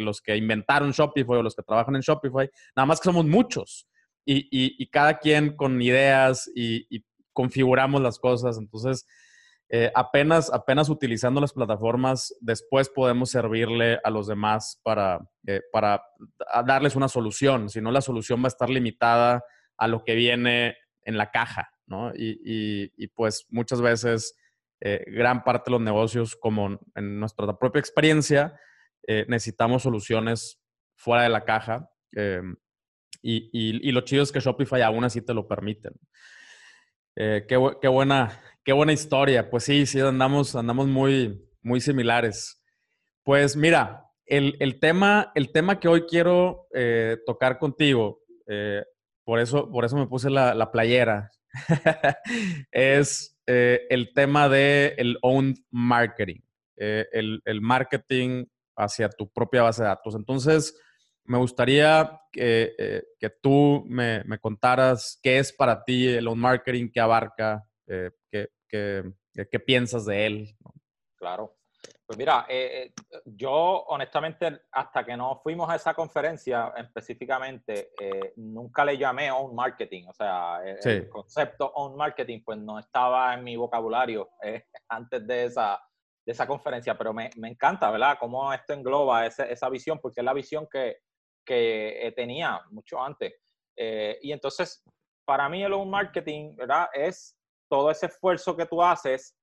los 0.00 0.20
que 0.20 0.36
inventaron 0.36 0.92
Shopify 0.92 1.36
o 1.36 1.42
los 1.42 1.54
que 1.54 1.62
trabajan 1.62 1.96
en 1.96 2.02
Shopify, 2.02 2.48
nada 2.76 2.86
más 2.86 3.00
que 3.00 3.04
somos 3.04 3.26
muchos. 3.26 3.86
Y, 4.24 4.86
cada 4.90 5.18
quien 5.18 5.56
con 5.56 5.80
ideas 5.80 6.50
y, 6.54 7.04
configuramos 7.32 8.02
las 8.02 8.18
cosas. 8.18 8.58
Entonces, 8.58 9.06
eh, 9.70 9.92
apenas, 9.94 10.52
apenas 10.52 10.88
utilizando 10.88 11.40
las 11.40 11.52
plataformas, 11.52 12.34
después 12.40 12.88
podemos 12.88 13.30
servirle 13.30 14.00
a 14.02 14.10
los 14.10 14.26
demás 14.26 14.80
para, 14.82 15.20
eh, 15.46 15.60
para 15.72 16.02
darles 16.66 16.96
una 16.96 17.08
solución. 17.08 17.68
Si 17.68 17.80
no, 17.80 17.92
la 17.92 18.00
solución 18.00 18.42
va 18.42 18.46
a 18.46 18.48
estar 18.48 18.68
limitada 18.68 19.44
a 19.76 19.86
lo 19.86 20.04
que 20.04 20.14
viene 20.14 20.76
en 21.04 21.16
la 21.16 21.30
caja, 21.30 21.70
¿no? 21.86 22.12
Y, 22.14 23.08
pues 23.14 23.46
muchas 23.48 23.80
veces 23.80 24.34
eh, 24.80 25.04
gran 25.06 25.44
parte 25.44 25.70
de 25.70 25.72
los 25.72 25.80
negocios, 25.80 26.36
como 26.36 26.78
en 26.94 27.20
nuestra 27.20 27.58
propia 27.58 27.80
experiencia, 27.80 28.58
necesitamos 29.26 29.84
soluciones 29.84 30.60
fuera 30.94 31.22
de 31.22 31.30
la 31.30 31.44
caja. 31.44 31.88
Y, 33.22 33.50
y, 33.52 33.90
lo 33.92 34.02
chido 34.02 34.22
es 34.22 34.30
que 34.30 34.40
Shopify 34.40 34.82
aún 34.82 35.02
así 35.02 35.22
te 35.22 35.32
lo 35.32 35.48
permite. 35.48 35.90
Eh, 37.20 37.46
qué, 37.48 37.56
buena, 37.88 38.40
qué 38.64 38.72
buena 38.72 38.92
historia. 38.92 39.50
Pues 39.50 39.64
sí, 39.64 39.86
sí, 39.86 39.98
andamos, 40.00 40.54
andamos 40.54 40.86
muy, 40.86 41.44
muy 41.62 41.80
similares. 41.80 42.62
Pues 43.24 43.56
mira, 43.56 44.04
el, 44.24 44.78
tema, 44.80 45.32
el 45.34 45.50
tema 45.50 45.80
que 45.80 45.88
hoy 45.88 46.02
quiero 46.02 46.68
eh, 46.72 47.16
tocar 47.26 47.58
contigo, 47.58 48.20
eh, 48.46 48.84
por, 49.24 49.40
eso, 49.40 49.68
por 49.68 49.84
eso 49.84 49.96
me 49.96 50.06
puse 50.06 50.30
la, 50.30 50.70
playera, 50.70 51.28
es 52.70 53.36
el 53.48 54.12
tema 54.14 54.48
del 54.48 54.94
el 54.98 55.18
owned 55.22 55.56
marketing, 55.70 56.40
el, 56.76 57.40
el 57.44 57.60
marketing 57.60 58.44
hacia 58.76 59.08
tu 59.08 59.28
propia 59.32 59.62
base 59.62 59.82
de 59.82 59.88
datos. 59.88 60.14
Entonces, 60.14 60.74
me 61.28 61.36
gustaría 61.36 62.20
que, 62.32 62.74
eh, 62.78 63.02
que 63.18 63.30
tú 63.30 63.84
me, 63.86 64.24
me, 64.24 64.38
contaras 64.38 65.18
qué 65.22 65.38
es 65.38 65.52
para 65.52 65.84
ti 65.84 66.08
el 66.08 66.26
on 66.26 66.38
marketing, 66.38 66.88
qué 66.92 67.00
abarca, 67.00 67.64
eh, 67.86 68.10
qué, 68.30 68.48
qué, 68.66 69.12
qué, 69.50 69.60
piensas 69.60 70.06
de 70.06 70.26
él. 70.26 70.56
Claro. 71.16 71.57
Pues 72.08 72.16
mira, 72.16 72.46
eh, 72.48 72.94
yo 73.26 73.52
honestamente, 73.52 74.62
hasta 74.72 75.04
que 75.04 75.14
no 75.14 75.40
fuimos 75.42 75.68
a 75.68 75.76
esa 75.76 75.92
conferencia 75.92 76.72
específicamente, 76.74 77.90
nunca 78.36 78.82
le 78.82 78.96
llamé 78.96 79.30
on 79.30 79.54
marketing. 79.54 80.06
O 80.08 80.14
sea, 80.14 80.62
el, 80.64 81.06
concepto 81.10 81.70
on 81.74 81.96
marketing 81.96 82.40
pues 82.42 82.56
no 82.58 82.78
estaba 82.78 83.34
en 83.34 83.44
mi 83.44 83.56
vocabulario 83.56 84.30
antes 84.88 85.26
de 85.26 85.44
esa, 85.44 85.78
de 86.24 86.32
esa 86.32 86.46
conferencia, 86.46 86.96
pero 86.96 87.12
me, 87.12 87.28
me, 87.36 87.48
encanta, 87.48 87.90
¿verdad? 87.90 88.16
Cómo 88.18 88.54
esto 88.54 88.72
engloba 88.72 89.26
esa, 89.26 89.44
esa 89.44 89.68
visión, 89.68 89.98
porque 89.98 90.22
es 90.22 90.24
la 90.24 90.32
visión 90.32 90.66
que, 90.72 91.00
que 91.48 92.06
eh, 92.06 92.12
tenía 92.12 92.60
mucho 92.70 93.02
antes. 93.02 93.32
Eh, 93.74 94.18
y 94.20 94.32
entonces, 94.32 94.84
para 95.26 95.48
mí 95.48 95.64
el 95.64 95.72
own 95.72 95.88
marketing, 95.88 96.54
¿verdad? 96.54 96.88
Es 96.92 97.34
todo 97.70 97.90
ese 97.90 98.06
esfuerzo 98.06 98.54
que 98.54 98.66
tú 98.66 98.82
haces 98.82 99.37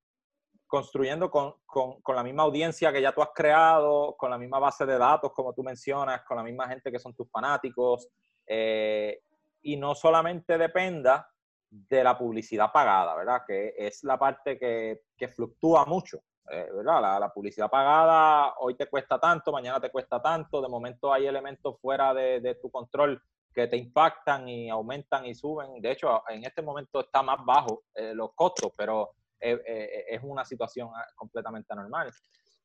construyendo 0.75 1.32
con, 1.32 1.53
con, 1.65 2.01
con, 2.01 2.17
la 2.17 2.22
misma 2.22 2.44
audiencia 2.44 2.91
que 2.91 3.01
ya 3.01 3.13
tú 3.13 3.22
has 3.22 3.29
creado, 3.34 4.13
con 4.17 4.29
la 4.29 4.38
misma 4.38 4.60
base 4.60 4.86
de 4.86 4.98
datos, 4.98 5.32
como 5.32 5.53
tú 5.53 5.63
mencionas, 5.63 6.24
con 6.24 6.36
la 6.36 6.44
misma 6.44 6.67
gente 6.67 6.91
que 6.91 7.00
son 7.00 7.13
tus 7.13 7.32
fanáticos, 7.32 8.10
eh, 8.46 9.22
y 9.62 9.77
no 9.77 9.96
solamente 9.96 10.58
dependa 10.58 11.29
de 11.70 12.03
la 12.03 12.17
publicidad 12.17 12.74
pagada, 12.74 13.15
¿verdad? 13.15 13.44
Que 13.48 13.74
es 13.77 14.03
la 14.03 14.20
parte 14.20 14.60
que, 14.60 15.03
que 15.15 15.29
fluctúa 15.29 15.86
mucho. 15.86 16.20
Eh, 16.51 16.70
¿verdad? 16.75 17.22
La, 17.22 17.34
publicidad 17.34 17.70
pagada 17.70 18.55
hoy 18.60 18.75
te 18.75 18.88
cuesta 18.88 19.17
tanto, 19.17 19.53
mañana 19.53 19.79
te 19.79 19.89
cuesta 19.89 20.22
tanto, 20.22 20.62
de 20.62 20.67
momento 20.67 21.13
hay 21.13 21.25
elementos 21.25 21.79
fuera 21.79 22.13
de, 22.13 22.60
tu 22.62 22.70
control 22.70 23.22
que 23.53 23.67
te 23.67 23.77
impactan 23.77 24.50
y 24.50 24.70
aumentan 24.70 25.25
y 25.25 25.34
suben. 25.34 25.82
De 25.82 25.94
hecho, 25.94 26.22
en 26.27 26.44
este 26.44 26.62
momento 26.62 27.00
está 27.00 27.24
más 27.24 27.38
bajo 27.46 27.84
eh, 27.96 28.13
los 28.13 28.34
costos, 28.34 28.74
pero 28.77 29.12
eh, 29.51 29.61
eh, 29.65 30.05
es 30.09 30.21
una 30.23 30.45
situación 30.45 30.89
ah, 30.95 31.05
completamente 31.15 31.73
normal. 31.75 32.11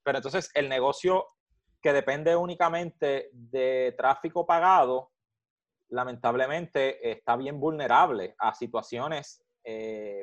Pero 0.02 0.18
entonces 0.18 0.50
el 0.54 0.68
negocio 0.68 1.26
que 1.82 1.92
depende 1.92 2.37
únicamente 2.37 3.30
de 3.32 3.94
tráfico 3.96 4.46
pagado, 4.46 5.12
lamentablemente 5.88 7.10
está 7.10 7.37
bien 7.37 7.58
vulnerable 7.58 8.34
a 8.38 8.54
situaciones 8.54 9.42
que 9.62 10.20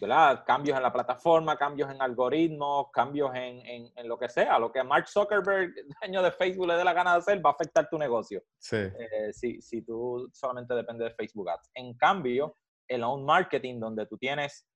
¿verdad? 0.00 0.44
Cambios 0.46 0.76
en 0.76 0.82
la 0.82 0.92
plataforma, 0.92 1.56
cambios 1.56 1.90
en 1.90 2.00
algoritmos, 2.02 2.88
cambios 2.92 3.34
en, 3.34 3.90
en, 3.94 4.08
lo 4.08 4.18
que 4.18 4.28
sea. 4.28 4.58
Lo 4.58 4.70
que 4.70 4.82
Mark 4.82 5.08
Zuckerberg, 5.08 5.72
dueño 6.00 6.22
de 6.22 6.32
Facebook, 6.32 6.68
le 6.68 6.74
dé 6.74 6.84
la 6.84 6.92
gana 6.92 7.12
de 7.12 7.18
hacer, 7.18 7.44
va 7.44 7.50
a 7.50 7.52
afectar 7.54 7.88
tu 7.88 7.98
negocio. 7.98 8.42
Sí. 8.58 8.76
Eh, 8.76 9.32
si, 9.32 9.60
si, 9.62 9.82
tú 9.82 10.28
solamente 10.32 10.74
dependes 10.74 11.08
de 11.08 11.14
Facebook 11.14 11.48
Ads. 11.48 11.70
En 11.74 11.94
cambio, 11.94 12.56
el 12.88 13.02
own 13.02 13.24
marketing, 13.24 13.80
donde 13.80 14.06
tú 14.06 14.18
tienes, 14.18 14.66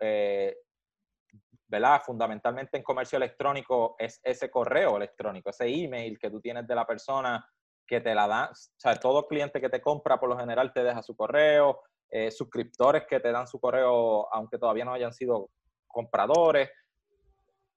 eh, 0.00 0.56
¿verdad? 1.68 2.02
Fundamentalmente 2.04 2.76
en 2.76 2.82
comercio 2.82 3.16
electrónico, 3.16 3.96
es 3.98 4.20
ese 4.22 4.50
correo 4.50 4.96
electrónico, 4.96 5.50
ese 5.50 5.66
email 5.66 6.18
que 6.18 6.30
tú 6.30 6.40
tienes 6.40 6.66
de 6.66 6.74
la 6.74 6.86
persona 6.86 7.46
que 7.86 8.00
te 8.00 8.14
la 8.14 8.26
da. 8.26 8.50
O 8.50 8.54
sea, 8.76 8.96
todo 8.96 9.26
cliente 9.26 9.60
que 9.60 9.70
te 9.70 9.80
compra, 9.80 10.20
por 10.20 10.28
lo 10.28 10.38
general, 10.38 10.72
te 10.72 10.84
deja 10.84 11.02
su 11.02 11.16
correo 11.16 11.80
eh, 12.14 12.30
suscriptores 12.30 13.04
que 13.08 13.20
te 13.20 13.32
dan 13.32 13.46
su 13.46 13.58
correo, 13.58 14.28
aunque 14.34 14.58
todavía 14.58 14.84
no 14.84 14.92
hayan 14.92 15.14
sido 15.14 15.48
compradores, 15.86 16.70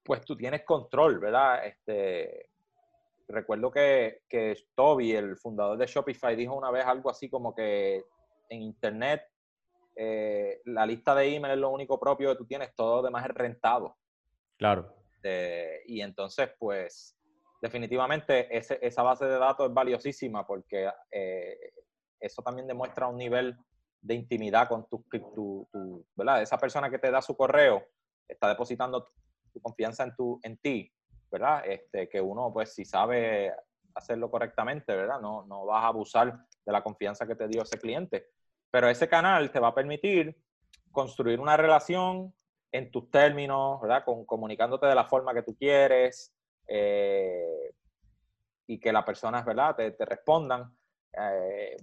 pues 0.04 0.26
tú 0.26 0.36
tienes 0.36 0.66
control, 0.66 1.20
¿verdad? 1.20 1.66
Este, 1.66 2.50
recuerdo 3.30 3.72
que, 3.72 4.24
que 4.28 4.54
Toby, 4.76 5.14
el 5.14 5.38
fundador 5.38 5.78
de 5.78 5.88
Shopify, 5.88 6.36
dijo 6.36 6.54
una 6.54 6.70
vez 6.70 6.86
algo 6.86 7.10
así 7.10 7.30
como 7.30 7.56
que 7.56 8.04
en 8.50 8.62
Internet 8.62 9.22
eh, 9.96 10.62
la 10.66 10.86
lista 10.86 11.16
de 11.16 11.36
email 11.36 11.54
es 11.54 11.60
lo 11.60 11.70
único 11.70 12.00
propio 12.00 12.32
que 12.32 12.38
tú 12.38 12.46
tienes, 12.46 12.75
todo 12.75 12.98
lo 12.98 13.04
demás 13.04 13.25
es 13.25 13.32
rentado. 13.32 13.98
Claro. 14.58 14.94
y 15.86 16.02
entonces, 16.02 16.50
pues, 16.58 17.18
definitivamente 17.62 18.48
esa 18.52 19.04
base 19.04 19.25
de 19.25 19.40
datos 19.40 19.68
es 19.68 19.74
valiosísima 19.74 20.46
porque 20.46 20.90
eh, 21.10 21.58
eso 22.20 22.42
también 22.42 22.68
demuestra 22.68 23.08
un 23.08 23.18
nivel 23.18 23.58
de 24.02 24.14
intimidad 24.14 24.68
con 24.68 24.88
tu, 24.88 25.04
tu, 25.34 25.68
¿verdad? 26.16 26.42
Esa 26.42 26.58
persona 26.58 26.90
que 26.90 27.00
te 27.00 27.10
da 27.10 27.22
su 27.22 27.36
correo 27.36 27.84
está 28.28 28.50
depositando 28.50 29.08
tu 29.52 29.60
confianza 29.62 30.04
en, 30.04 30.16
tu, 30.16 30.40
en 30.44 30.58
ti, 30.58 30.92
¿verdad? 31.32 31.64
Este, 31.66 32.08
que 32.08 32.22
uno, 32.22 32.54
pues, 32.54 32.74
si 32.74 32.86
sabe 32.86 33.52
hacerlo 33.96 34.30
correctamente, 34.30 34.96
¿verdad? 34.96 35.20
No, 35.20 35.46
no 35.46 35.66
vas 35.66 35.84
a 35.84 35.88
abusar 35.88 36.38
de 36.66 36.72
la 36.72 36.84
confianza 36.84 37.25
que 37.25 37.36
te 37.36 37.48
dio 37.48 37.64
ese 37.64 37.80
cliente. 37.80 38.28
Pero 38.75 38.89
ese 38.89 39.08
canal 39.08 39.51
te 39.51 39.60
va 39.62 39.70
a 39.70 39.74
permitir 39.74 40.36
construir 40.91 41.39
una 41.39 41.55
relación 41.55 42.36
en 42.74 42.91
tus 42.91 43.10
términos, 43.10 43.79
¿verdad? 43.79 44.03
Con, 44.03 44.25
comunicándote 44.25 44.86
de 44.86 44.96
la 44.96 45.05
forma 45.05 45.34
que 45.34 45.44
tú 45.44 45.55
quieres 45.55 46.36
eh, 46.67 47.74
y 48.67 48.77
que 48.77 48.91
las 48.91 49.05
personas, 49.05 49.46
¿verdad? 49.46 49.77
Te, 49.77 49.91
te 49.91 50.03
respondan. 50.03 50.77
Eh, 51.13 51.77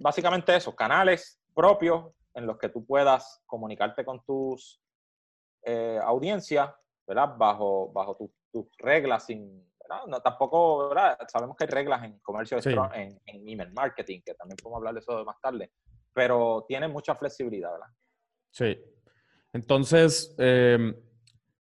básicamente 0.00 0.54
eso, 0.54 0.72
canales 0.72 1.40
propios 1.52 2.12
en 2.34 2.46
los 2.46 2.58
que 2.58 2.68
tú 2.68 2.86
puedas 2.86 3.42
comunicarte 3.44 4.04
con 4.04 4.24
tus 4.24 4.80
eh, 5.64 5.98
audiencias, 6.00 6.70
¿verdad? 7.08 7.34
Bajo, 7.36 7.90
bajo 7.90 8.16
tus 8.52 8.66
reglas, 8.78 9.26
sin, 9.26 9.68
No, 10.06 10.22
tampoco, 10.22 10.90
¿verdad? 10.90 11.18
Sabemos 11.26 11.56
que 11.56 11.64
hay 11.64 11.70
reglas 11.70 12.04
en 12.04 12.20
comercio, 12.20 12.58
en, 12.94 13.20
en, 13.26 13.48
email 13.48 13.72
marketing, 13.72 14.20
que 14.24 14.34
también 14.34 14.58
podemos 14.62 14.76
hablar 14.76 14.94
de 14.94 15.00
eso 15.00 15.24
más 15.24 15.40
tarde, 15.40 15.72
pero 16.12 16.64
tiene 16.68 16.88
mucha 16.88 17.14
flexibilidad, 17.14 17.72
¿verdad? 17.72 17.86
Sí. 18.50 18.78
Entonces, 19.52 20.34
em, 20.38 20.94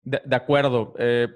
de, 0.02 0.36
acuerdo. 0.36 0.94
Eh, 0.98 1.28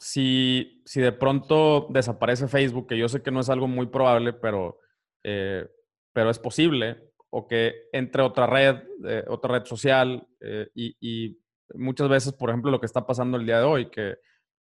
si, 0.00 0.82
si 0.86 1.02
de 1.02 1.12
pronto 1.12 1.86
desaparece 1.90 2.48
Facebook, 2.48 2.88
que 2.88 2.98
yo 2.98 3.06
sé 3.08 3.22
que 3.22 3.30
no 3.30 3.40
es 3.40 3.50
algo 3.50 3.68
muy 3.68 3.86
probable, 3.86 4.32
pero, 4.32 4.80
eh, 5.22 5.68
pero 6.14 6.30
es 6.30 6.38
posible, 6.38 7.12
o 7.28 7.46
que 7.46 7.74
entre 7.92 8.22
otra 8.22 8.46
red, 8.46 8.76
eh, 9.06 9.24
otra 9.28 9.58
red 9.58 9.66
social 9.66 10.26
eh, 10.40 10.68
y, 10.74 11.38
muchas 11.74 12.08
veces, 12.08 12.32
por 12.32 12.48
ejemplo, 12.48 12.70
lo 12.70 12.80
que 12.80 12.86
está 12.86 13.06
pasando 13.06 13.36
el 13.36 13.46
día 13.46 13.58
de 13.58 13.64
hoy, 13.64 13.90
que, 13.90 14.16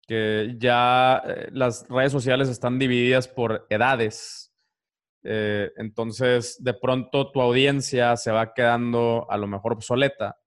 que 0.07 0.55
ya 0.57 1.21
las 1.51 1.89
redes 1.89 2.11
sociales 2.11 2.47
están 2.47 2.79
divididas 2.79 3.27
por 3.27 3.65
edades. 3.69 4.54
Entonces, 5.27 6.63
de 6.63 6.73
pronto 6.75 7.31
tu 7.31 7.41
audiencia 7.41 8.15
se 8.15 8.31
va 8.31 8.53
quedando 8.53 9.25
a 9.29 9.37
lo 9.37 9.47
mejor 9.47 9.73
obsoleta 9.73 10.37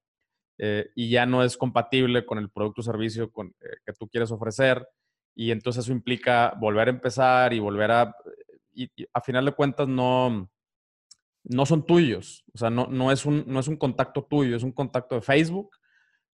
y 0.57 1.11
ya 1.11 1.27
no 1.27 1.43
es 1.43 1.57
compatible 1.57 2.25
con 2.25 2.39
el 2.39 2.49
producto 2.51 2.81
o 2.81 2.85
servicio 2.85 3.33
con, 3.33 3.55
que 3.85 3.93
tú 3.99 4.09
quieres 4.09 4.31
ofrecer. 4.31 4.87
Y 5.35 5.51
entonces 5.51 5.85
eso 5.85 5.93
implica 5.93 6.55
volver 6.61 6.89
a 6.89 6.93
empezar 6.93 7.53
y 7.53 7.59
volver 7.59 7.91
a... 7.91 8.15
y 8.73 8.89
a 9.13 9.21
final 9.21 9.45
de 9.47 9.53
cuentas 9.53 9.89
no 9.89 10.49
no 11.49 11.67
son 11.67 11.85
tuyos. 11.85 12.45
O 12.55 12.59
sea, 12.59 12.71
no, 12.71 12.87
no, 12.87 13.11
es 13.11 13.27
un, 13.27 13.45
no 13.47 13.61
es 13.61 13.69
un 13.69 13.77
contacto 13.77 14.25
tuyo, 14.25 14.57
es 14.57 14.63
un 14.63 14.73
contacto 14.73 15.15
de 15.15 15.23
Facebook, 15.23 15.71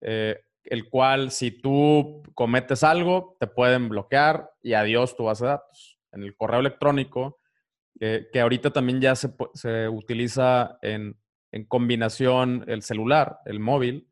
eh, 0.00 0.40
el 0.64 0.88
cual 0.88 1.30
si 1.30 1.50
tú 1.50 2.22
cometes 2.34 2.82
algo, 2.82 3.36
te 3.38 3.46
pueden 3.46 3.88
bloquear 3.88 4.50
y 4.62 4.72
adiós 4.72 5.16
tu 5.16 5.24
base 5.24 5.44
de 5.44 5.50
datos. 5.50 5.98
En 6.12 6.22
el 6.22 6.36
correo 6.36 6.60
electrónico, 6.60 7.40
que 8.32 8.40
ahorita 8.40 8.72
también 8.72 9.00
ya 9.00 9.14
se, 9.14 9.32
se 9.54 9.88
utiliza 9.88 10.76
en, 10.82 11.16
en, 11.52 11.64
combinación 11.66 12.64
el 12.66 12.82
celular, 12.82 13.38
el 13.44 13.60
móvil, 13.60 14.08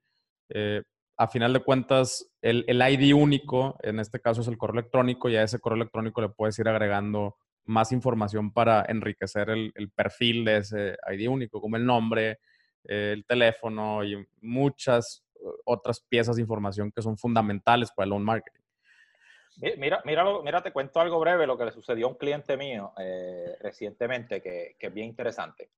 eh, 0.51 0.83
a 1.17 1.27
final 1.27 1.53
de 1.53 1.65
cuentas, 1.65 2.31
el, 2.41 2.65
el, 2.69 2.81
ID 2.81 3.15
único, 3.15 3.77
en 3.83 3.99
este 3.99 4.21
caso 4.21 4.43
es 4.43 4.49
el 4.49 4.57
correo 4.57 4.81
electrónico, 4.81 5.29
y 5.29 5.37
a 5.37 5.43
ese 5.43 5.59
correo 5.59 5.77
electrónico 5.77 6.21
le 6.21 6.29
puedes 6.29 6.57
ir 6.61 6.69
agregando 6.69 7.37
más 7.65 7.91
información 7.91 8.53
para 8.53 8.85
enriquecer 8.89 9.51
el, 9.51 9.91
perfil 9.95 10.45
de 10.45 10.57
ese 10.59 10.97
ID 11.13 11.29
único, 11.29 11.61
como 11.61 11.77
el 11.77 11.85
nombre, 11.85 12.39
el 12.85 13.25
teléfono 13.27 14.05
y 14.05 14.25
muchas 14.41 15.25
otras 15.65 16.01
piezas 16.09 16.37
de 16.37 16.43
información 16.43 16.93
que 16.93 17.03
son 17.03 17.19
fundamentales 17.19 17.91
para 17.91 18.05
el 18.05 18.11
loan 18.11 18.25
marketing. 18.25 18.60
Mira, 19.61 20.01
mira, 20.05 20.25
mira, 20.43 20.63
te 20.63 20.73
cuento 20.73 21.01
algo 21.01 21.21
breve, 21.21 21.47
lo 21.47 21.59
que 21.59 21.67
le 21.67 21.73
sucedió 21.73 22.07
a 22.07 22.11
un 22.11 22.17
cliente 22.17 22.57
mío 22.57 22.93
eh, 22.99 23.57
recientemente, 23.61 24.41
que, 24.41 24.77
es 24.79 24.95
bien 24.95 25.09
interesante. 25.09 25.71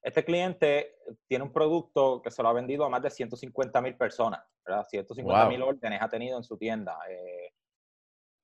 Este 0.00 0.24
cliente 0.24 0.98
tiene 1.26 1.44
un 1.44 1.52
producto 1.52 2.22
que 2.22 2.30
se 2.30 2.42
lo 2.42 2.48
ha 2.48 2.52
vendido 2.52 2.84
a 2.84 2.88
más 2.88 3.02
de 3.02 3.10
150 3.10 3.80
mil 3.80 3.96
personas, 3.96 4.40
¿verdad? 4.64 4.84
150 4.88 5.48
mil 5.48 5.62
órdenes 5.62 6.00
ha 6.00 6.08
tenido 6.08 6.36
en 6.36 6.44
su 6.44 6.56
tienda. 6.56 6.96
Eh, 7.08 7.52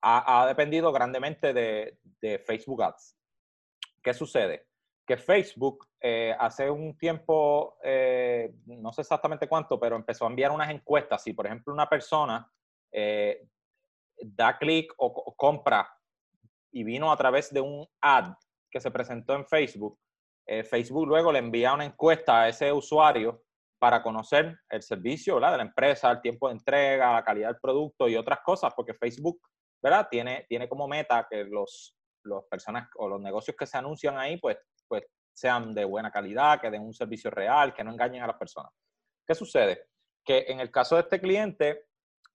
ha, 0.03 0.47
dependido 0.47 0.91
grandemente 0.93 1.53
de, 1.53 1.99
Facebook 2.45 2.83
Ads. 2.83 3.17
¿Qué 4.03 4.15
sucede? 4.15 4.67
Que 5.07 5.17
Facebook 5.17 5.87
eh, 6.01 6.35
hace 6.39 6.71
un 6.71 6.97
tiempo, 6.97 7.77
eh, 7.85 8.55
no 8.67 8.93
sé 8.93 9.03
exactamente 9.03 9.49
cuánto, 9.49 9.79
pero 9.79 9.97
empezó 9.97 10.25
a 10.25 10.31
enviar 10.31 10.51
unas 10.51 10.71
encuestas. 10.71 11.23
Si, 11.23 11.33
por 11.33 11.47
ejemplo, 11.47 11.73
una 11.73 11.89
persona 11.89 12.51
eh, 12.93 13.47
da 14.23 14.57
clic 14.59 14.93
o, 14.99 15.35
compra 15.37 15.89
y 16.73 16.85
vino 16.85 17.11
a 17.11 17.17
través 17.17 17.53
de 17.53 17.61
un 17.61 17.87
ad 18.01 18.35
que 18.71 18.81
se 18.81 18.91
presentó 18.91 19.35
en 19.35 19.47
Facebook, 19.47 19.99
Facebook 20.69 21.07
luego 21.07 21.33
le 21.33 21.39
envía 21.39 21.75
una 21.75 21.85
encuesta 21.85 22.43
a 22.43 22.49
ese 22.49 22.73
usuario 22.73 23.43
para 23.79 24.03
conocer 24.03 24.59
el 24.69 24.83
servicio 24.83 25.37
de 25.37 25.41
la 25.41 25.63
empresa, 25.63 26.11
el 26.11 26.21
tiempo 26.21 26.49
de 26.49 26.55
entrega, 26.55 27.13
la 27.13 27.25
calidad 27.25 27.49
del 27.49 27.61
producto 27.61 28.09
y 28.09 28.17
otras 28.17 28.41
cosas, 28.45 28.73
porque 28.75 28.95
Facebook 28.95 29.41
¿verdad? 29.83 30.09
Tiene, 30.11 30.47
tiene 30.49 30.69
como 30.69 30.87
meta 30.87 31.27
que 31.29 31.45
los, 31.45 31.97
los 32.25 32.45
personas 32.45 32.89
o 32.97 33.09
los 33.09 33.21
negocios 33.21 33.57
que 33.57 33.67
se 33.67 33.79
anuncian 33.79 34.19
ahí, 34.19 34.39
pues, 34.39 34.59
pues 34.87 35.05
sean 35.33 35.75
de 35.75 35.85
buena 35.85 36.11
calidad, 36.11 36.61
que 36.61 36.71
den 36.71 36.83
un 36.83 36.93
servicio 36.93 37.31
real, 37.31 37.73
que 37.73 37.83
no 37.83 37.93
engañen 37.93 38.23
a 38.23 38.27
las 38.27 38.37
personas. 38.37 38.73
¿Qué 39.27 39.35
sucede? 39.35 39.89
Que 40.25 40.45
en 40.49 40.61
el 40.61 40.71
caso 40.71 40.97
de 40.97 41.03
este 41.03 41.21
cliente, 41.21 41.87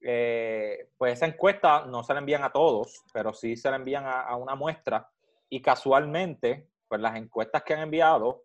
eh, 0.02 0.90
pues 0.98 1.14
esa 1.14 1.26
encuesta 1.26 1.86
no 1.86 2.04
se 2.04 2.14
la 2.14 2.20
envían 2.20 2.44
a 2.44 2.52
todos, 2.52 3.04
pero 3.14 3.34
sí 3.34 3.56
se 3.56 3.70
la 3.70 3.78
envían 3.78 4.06
a, 4.06 4.22
a, 4.22 4.36
una 4.36 4.56
muestra 4.56 5.10
y 5.50 5.62
casualmente, 5.62 6.70
pues 6.88 7.02
las 7.02 7.16
encuestas 7.16 7.64
que 7.64 7.74
han 7.74 7.82
enviado, 7.82 8.44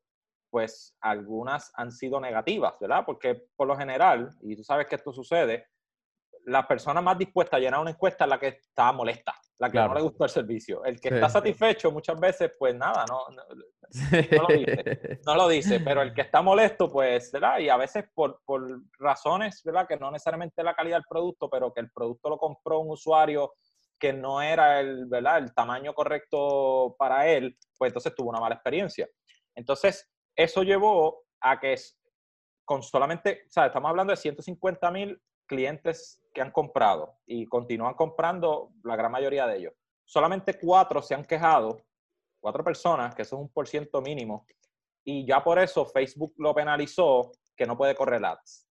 pues 0.51 0.97
algunas 1.01 1.73
han 1.75 1.93
sido 1.93 2.21
negativas, 2.21 2.75
¿verdad? 2.81 3.05
Porque 3.07 3.47
por 3.57 3.69
lo 3.69 3.77
general, 3.77 4.31
y 4.43 4.57
tú 4.57 4.65
sabes 4.65 4.87
que 4.87 4.97
esto 4.97 5.13
sucede, 5.13 5.67
la 6.47 6.67
persona 6.67 7.01
más 7.01 7.19
dispuesta 7.19 7.57
a 7.57 7.61
llenar 7.61 7.81
una 7.81 7.91
encuesta 7.91 8.25
es 8.25 8.31
la 8.31 8.39
que 8.39 8.49
está 8.49 8.93
molesta, 8.93 9.35
la 9.59 9.71
que 9.71 9.79
no 9.79 9.95
le 9.95 10.03
gustó 10.03 10.25
el 10.25 10.31
servicio. 10.31 10.85
El 10.85 11.01
que 11.01 11.09
está 11.09 11.29
satisfecho 11.29 11.91
muchas 11.91 12.19
veces, 12.19 12.53
pues 12.59 12.75
nada, 12.75 13.05
no, 13.09 13.27
no, 13.29 13.43
lo 14.43 14.47
dice, 14.49 15.21
no 15.27 15.35
lo 15.35 15.49
dice, 15.49 15.81
pero 15.81 16.03
el 16.03 16.15
que 16.15 16.23
está 16.23 16.43
molesto, 16.43 16.91
pues, 16.91 17.31
¿verdad? 17.33 17.59
Y 17.59 17.69
a 17.69 17.77
veces 17.77 18.05
por, 18.15 18.41
por 18.45 18.81
razones, 18.99 19.63
¿verdad? 19.65 19.87
Que 19.87 19.97
no 19.97 20.11
necesariamente 20.11 20.63
la 20.63 20.75
calidad 20.75 20.97
del 20.97 21.07
producto, 21.09 21.49
pero 21.51 21.73
que 21.73 21.81
el 21.81 21.91
producto 21.91 22.31
lo 22.31 22.39
compró 22.39 22.81
un 22.81 22.91
usuario 22.91 23.53
que 23.99 24.13
no 24.13 24.41
era 24.41 24.81
el, 24.81 25.07
¿verdad? 25.07 25.39
el 25.39 25.55
tamaño 25.55 25.93
correcto 25.93 26.97
para 26.99 27.29
él, 27.29 27.57
pues 27.77 27.91
entonces 27.91 28.15
tuvo 28.15 28.31
una 28.31 28.41
mala 28.41 28.55
experiencia. 28.55 29.07
Entonces, 29.55 30.11
eso 30.35 30.63
llevó 30.63 31.25
a 31.41 31.61
que 31.61 31.77
con 32.65 32.83
solamente, 32.83 33.43
o 33.47 33.51
sea, 33.51 33.67
estamos 33.67 33.91
hablando 33.91 34.13
de 34.13 34.17
150 34.17 34.91
mil 34.91 35.21
clientes 35.47 36.20
que 36.33 36.41
han 36.41 36.51
comprado 36.51 37.19
y 37.27 37.47
continúan 37.47 37.95
comprando 37.95 38.73
la 38.85 38.97
gran 38.97 39.13
mayoría 39.13 39.47
de 39.47 39.59
ellos. 39.59 39.75
Solamente 40.05 40.59
cuatro 40.59 41.03
se 41.03 41.15
han 41.15 41.25
quejado, 41.25 41.81
cuatro 42.41 42.65
personas, 42.65 43.15
que 43.15 43.23
eso 43.23 43.37
es 43.37 43.43
un 43.43 43.49
por 43.49 43.69
ciento 43.69 44.01
mínimo, 44.01 44.47
y 45.05 45.27
ya 45.27 45.43
por 45.43 45.59
eso 45.59 45.85
Facebook 45.87 46.35
lo 46.39 46.55
penalizó 46.55 47.33
que 47.57 47.67
no 47.67 47.77
puede 47.77 47.95
correr 47.95 48.25
ads. 48.25 48.67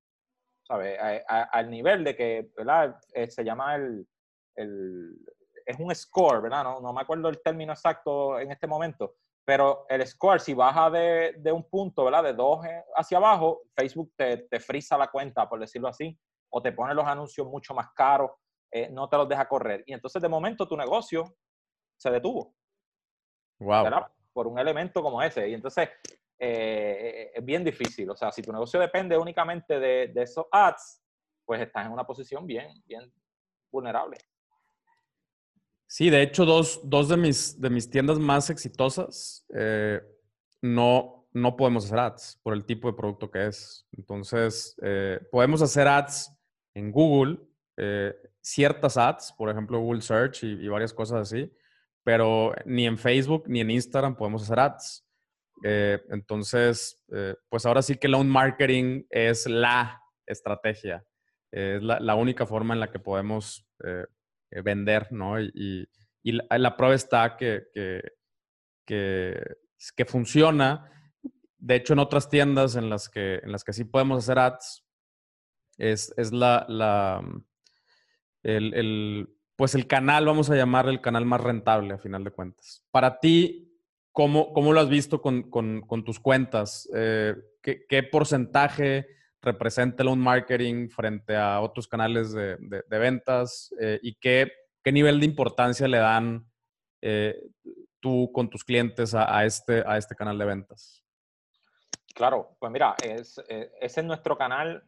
¿Sabe? 0.63 0.99
al 0.99 1.67
nivel 1.71 2.03
de 2.03 2.15
que, 2.15 2.51
¿verdad? 2.55 2.95
Eh, 3.13 3.27
se 3.31 3.43
llama 3.43 3.75
el, 3.75 4.07
el, 4.55 5.17
es 5.65 5.79
un 5.79 5.93
score, 5.95 6.41
¿verdad? 6.41 6.63
No, 6.63 6.79
no 6.79 6.93
me 6.93 7.01
acuerdo 7.01 7.27
el 7.27 7.41
término 7.41 7.73
exacto 7.73 8.39
en 8.39 8.51
este 8.51 8.67
momento, 8.67 9.15
pero 9.43 9.87
el 9.89 10.05
score, 10.05 10.39
si 10.39 10.53
baja 10.53 10.91
de, 10.91 11.33
de 11.39 11.51
un 11.51 11.67
punto, 11.67 12.03
¿verdad? 12.05 12.23
De 12.23 12.33
dos 12.33 12.59
hacia 12.95 13.17
abajo, 13.17 13.63
Facebook 13.75 14.13
te, 14.15 14.37
te 14.47 14.59
frisa 14.59 14.95
la 14.95 15.07
cuenta, 15.07 15.49
por 15.49 15.59
decirlo 15.59 15.87
así, 15.87 16.15
o 16.49 16.61
te 16.61 16.71
pone 16.71 16.93
los 16.93 17.05
anuncios 17.05 17.47
mucho 17.47 17.73
más 17.73 17.89
caros, 17.93 18.31
eh, 18.71 18.89
no 18.91 19.09
te 19.09 19.17
los 19.17 19.27
deja 19.27 19.47
correr. 19.47 19.83
Y 19.87 19.93
entonces 19.93 20.21
de 20.21 20.29
momento 20.29 20.67
tu 20.67 20.77
negocio 20.77 21.35
se 21.97 22.11
detuvo. 22.11 22.53
Wow. 23.59 24.05
Por 24.31 24.47
un 24.47 24.59
elemento 24.59 25.01
como 25.01 25.21
ese. 25.21 25.49
Y 25.49 25.53
entonces 25.53 25.89
eh, 26.37 27.31
es 27.33 27.43
bien 27.43 27.63
difícil. 27.63 28.09
O 28.09 28.15
sea, 28.15 28.31
si 28.31 28.41
tu 28.41 28.51
negocio 28.51 28.79
depende 28.79 29.17
únicamente 29.17 29.79
de, 29.79 30.07
de, 30.13 30.21
esos 30.21 30.45
ads, 30.51 31.01
pues 31.45 31.61
estás 31.61 31.87
en 31.87 31.91
una 31.91 32.05
posición 32.05 32.45
bien, 32.45 32.71
bien 32.85 33.11
vulnerable. 33.71 34.17
Sí, 35.87 36.11
de 36.11 36.21
hecho, 36.21 36.45
dos, 36.45 36.81
dos 36.83 37.09
de, 37.09 37.17
mis, 37.17 37.59
de 37.59 37.69
mis 37.71 37.89
tiendas 37.89 38.19
más 38.19 38.51
exitosas 38.51 39.43
eh, 39.55 39.99
no, 40.61 41.27
no 41.33 41.57
podemos 41.57 41.85
hacer 41.85 41.97
ads 41.97 42.39
por 42.43 42.53
el 42.53 42.63
tipo 42.65 42.87
de 42.87 42.93
producto 42.93 43.31
que 43.31 43.47
es. 43.47 43.87
Entonces, 43.97 44.77
podemos 45.31 45.63
hacer 45.63 45.87
ads 45.87 46.38
en 46.73 46.91
Google, 46.91 47.39
eh, 47.77 48.13
ciertas 48.41 48.97
ads, 48.97 49.33
por 49.37 49.49
ejemplo 49.49 49.79
Google 49.79 50.01
Search 50.01 50.43
y, 50.43 50.67
varias 50.67 50.93
cosas 50.93 51.21
así, 51.21 51.51
pero 52.03 52.53
ni 52.65 52.85
en 52.85 52.97
Facebook 52.97 53.43
ni 53.47 53.61
en 53.61 53.71
Instagram 53.71 54.15
podemos 54.15 54.43
hacer 54.43 54.59
ads. 54.59 55.05
Eh, 55.63 56.01
entonces, 56.09 57.01
eh, 57.13 57.35
pues 57.49 57.65
ahora 57.65 57.81
sí 57.81 57.95
que 57.95 58.07
el 58.07 58.15
own 58.15 58.29
marketing 58.29 59.03
es 59.09 59.47
la 59.47 60.01
estrategia, 60.25 61.05
es 61.51 61.81
la, 61.81 62.15
única 62.15 62.45
forma 62.45 62.73
en 62.73 62.79
la 62.81 62.91
que 62.91 62.99
podemos 62.99 63.65
vender, 64.51 65.11
¿no? 65.11 65.39
Y, 65.41 65.87
la, 66.23 66.75
prueba 66.77 66.95
está 66.95 67.37
que, 67.37 67.67
que, 67.73 68.01
que, 69.95 70.05
funciona. 70.05 70.91
De 71.57 71.75
hecho, 71.75 71.93
en 71.93 71.99
otras 71.99 72.29
tiendas 72.29 72.75
en 72.75 72.89
las 72.89 73.09
que, 73.09 73.35
en 73.35 73.51
las 73.51 73.63
que 73.63 73.73
sí 73.73 73.85
podemos 73.85 74.23
hacer 74.23 74.37
ads, 74.37 74.85
es, 75.79 76.13
es 76.17 76.31
la, 76.31 76.65
la, 76.67 77.23
el, 78.43 79.29
pues 79.55 79.75
el 79.75 79.87
canal, 79.87 80.25
vamos 80.25 80.49
a 80.49 80.55
llamar 80.55 80.87
el 80.87 81.01
canal 81.01 81.25
más 81.25 81.41
rentable 81.41 81.93
a 81.93 81.97
final 81.97 82.23
de 82.23 82.31
cuentas. 82.31 82.85
Para 82.91 83.19
ti, 83.19 83.73
¿cómo, 84.11 84.53
cómo 84.53 84.73
lo 84.73 84.81
has 84.81 84.89
visto 84.89 85.21
con, 85.21 85.49
tus 86.05 86.19
cuentas? 86.19 86.87
Eh, 86.93 87.33
¿qué, 87.61 88.03
porcentaje 88.03 89.07
representa 89.41 90.03
el 90.03 90.09
own 90.09 90.19
marketing 90.19 90.89
frente 90.89 91.35
a 91.35 91.61
otros 91.61 91.87
canales 91.87 92.33
de, 92.33 92.57
ventas? 92.89 93.73
Eh, 93.79 93.99
¿Y 94.03 94.15
qué, 94.15 94.51
qué, 94.83 94.91
nivel 94.91 95.19
de 95.21 95.25
importancia 95.25 95.87
le 95.87 95.97
dan 95.97 96.45
eh, 97.01 97.41
tú 98.01 98.31
con 98.33 98.49
tus 98.49 98.65
clientes 98.65 99.15
a, 99.15 99.45
este, 99.45 99.81
a 99.85 99.97
este 99.97 100.15
canal 100.15 100.37
de 100.37 100.45
ventas? 100.45 101.05
Claro, 102.13 102.57
pues 102.59 102.69
mira, 102.69 102.95
es, 103.01 103.41
ese 103.47 104.01
es 104.01 104.05
nuestro 104.05 104.37
canal 104.37 104.83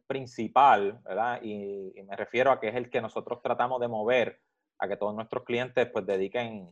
principal, 0.00 1.00
¿verdad? 1.04 1.40
Y, 1.42 1.92
me 2.04 2.16
refiero 2.16 2.50
a 2.50 2.60
que 2.60 2.68
es 2.68 2.74
el 2.74 2.90
que 2.90 3.00
nosotros 3.00 3.40
tratamos 3.42 3.80
de 3.80 3.88
mover 3.88 4.40
a 4.78 4.88
que 4.88 4.96
todos 4.96 5.14
nuestros 5.14 5.44
clientes 5.44 5.88
pues 5.92 6.04
dediquen 6.06 6.70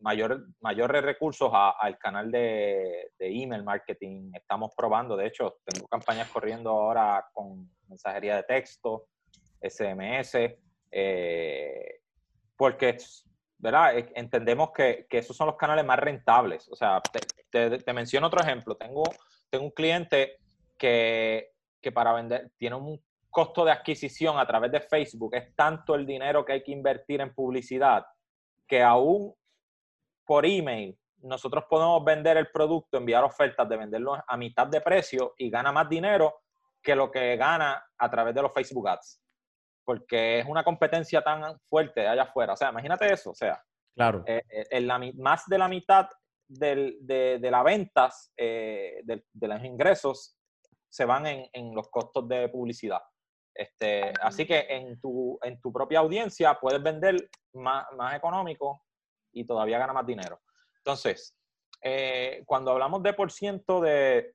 mayor, 0.00 0.46
mayores 0.60 1.02
recursos 1.02 1.50
al 1.52 1.98
canal 1.98 2.30
de, 2.30 3.10
email 3.18 3.62
marketing. 3.62 4.32
Estamos 4.34 4.72
probando, 4.76 5.16
de 5.16 5.26
hecho, 5.26 5.58
tengo 5.64 5.86
campañas 5.88 6.28
corriendo 6.30 6.70
ahora 6.70 7.26
con 7.32 7.70
mensajería 7.88 8.36
de 8.36 8.42
texto, 8.44 9.06
SMS, 9.60 10.56
eh, 10.90 12.00
porque, 12.56 12.96
¿verdad? 13.58 13.94
Entendemos 14.14 14.70
que, 14.72 15.06
esos 15.10 15.36
son 15.36 15.46
los 15.48 15.56
canales 15.56 15.84
más 15.84 15.98
rentables. 15.98 16.68
O 16.70 16.76
sea, 16.76 17.00
te, 17.50 17.78
te 17.78 17.92
menciono 17.92 18.26
otro 18.26 18.42
ejemplo. 18.42 18.76
Tengo, 18.76 19.04
tengo 19.50 19.64
un 19.64 19.70
cliente 19.70 20.38
que 20.82 21.51
que 21.82 21.92
para 21.92 22.12
vender 22.12 22.50
tiene 22.56 22.76
un 22.76 23.02
costo 23.28 23.64
de 23.64 23.72
adquisición 23.72 24.38
a 24.38 24.46
través 24.46 24.70
de 24.70 24.80
Facebook, 24.80 25.34
es 25.34 25.54
tanto 25.56 25.94
el 25.94 26.06
dinero 26.06 26.44
que 26.44 26.52
hay 26.52 26.62
que 26.62 26.72
invertir 26.72 27.20
en 27.20 27.34
publicidad, 27.34 28.06
que 28.68 28.82
aún 28.82 29.34
por 30.24 30.46
email 30.46 30.96
nosotros 31.22 31.64
podemos 31.68 32.04
vender 32.04 32.36
el 32.36 32.50
producto, 32.50 32.96
enviar 32.96 33.24
ofertas 33.24 33.68
de 33.68 33.76
venderlo 33.76 34.22
a 34.26 34.36
mitad 34.36 34.66
de 34.66 34.80
precio 34.80 35.34
y 35.38 35.50
gana 35.50 35.72
más 35.72 35.88
dinero 35.88 36.42
que 36.82 36.96
lo 36.96 37.10
que 37.10 37.36
gana 37.36 37.84
a 37.96 38.10
través 38.10 38.34
de 38.34 38.42
los 38.42 38.52
Facebook 38.52 38.88
Ads. 38.88 39.20
Porque 39.84 40.40
es 40.40 40.46
una 40.46 40.64
competencia 40.64 41.22
tan 41.22 41.58
fuerte 41.68 42.06
allá 42.06 42.24
afuera. 42.24 42.52
O 42.52 42.56
sea, 42.56 42.70
imagínate 42.70 43.12
eso. 43.12 43.30
O 43.30 43.34
sea, 43.34 43.62
claro. 43.94 44.24
Eh, 44.26 44.42
eh, 44.48 45.12
más 45.16 45.44
de 45.46 45.58
la 45.58 45.68
mitad 45.68 46.08
de, 46.48 46.96
de, 47.00 47.50
las 47.50 47.64
ventas, 47.64 48.32
eh, 48.36 49.00
de, 49.04 49.24
de, 49.32 49.48
los 49.48 49.64
ingresos, 49.64 50.36
se 50.92 51.06
van 51.06 51.26
en, 51.26 51.74
los 51.74 51.88
costos 51.88 52.28
de 52.28 52.50
publicidad. 52.50 53.00
Este, 53.54 54.12
así 54.20 54.46
que 54.46 54.66
en 54.68 55.00
tu, 55.00 55.38
en 55.42 55.58
tu 55.58 55.72
propia 55.72 56.00
audiencia 56.00 56.58
puedes 56.60 56.82
vender 56.82 57.30
más, 57.54 57.86
económico 58.14 58.84
y 59.32 59.46
todavía 59.46 59.78
gana 59.78 59.94
más 59.94 60.06
dinero. 60.06 60.38
Entonces, 60.76 61.34
eh, 61.82 62.42
cuando 62.44 62.72
hablamos 62.72 63.02
de 63.02 63.14
por 63.14 63.32
ciento 63.32 63.80
de, 63.80 64.34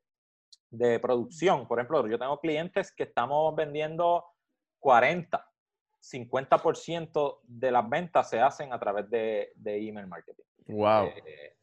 producción, 1.00 1.68
por 1.68 1.78
ejemplo, 1.78 2.08
yo 2.08 2.18
tengo 2.18 2.40
clientes 2.40 2.92
que 2.92 3.04
estamos 3.04 3.56
vendiendo 3.56 4.26
40, 4.80 5.48
50% 6.02 7.40
de 7.44 7.72
las 7.72 7.88
ventas 7.88 8.30
se 8.32 8.40
hacen 8.40 8.74
a 8.74 8.80
través 8.80 9.08
de, 9.12 9.54
email 9.64 10.08
marketing. 10.08 10.44
Wow. 10.66 11.06
Eh, 11.06 11.56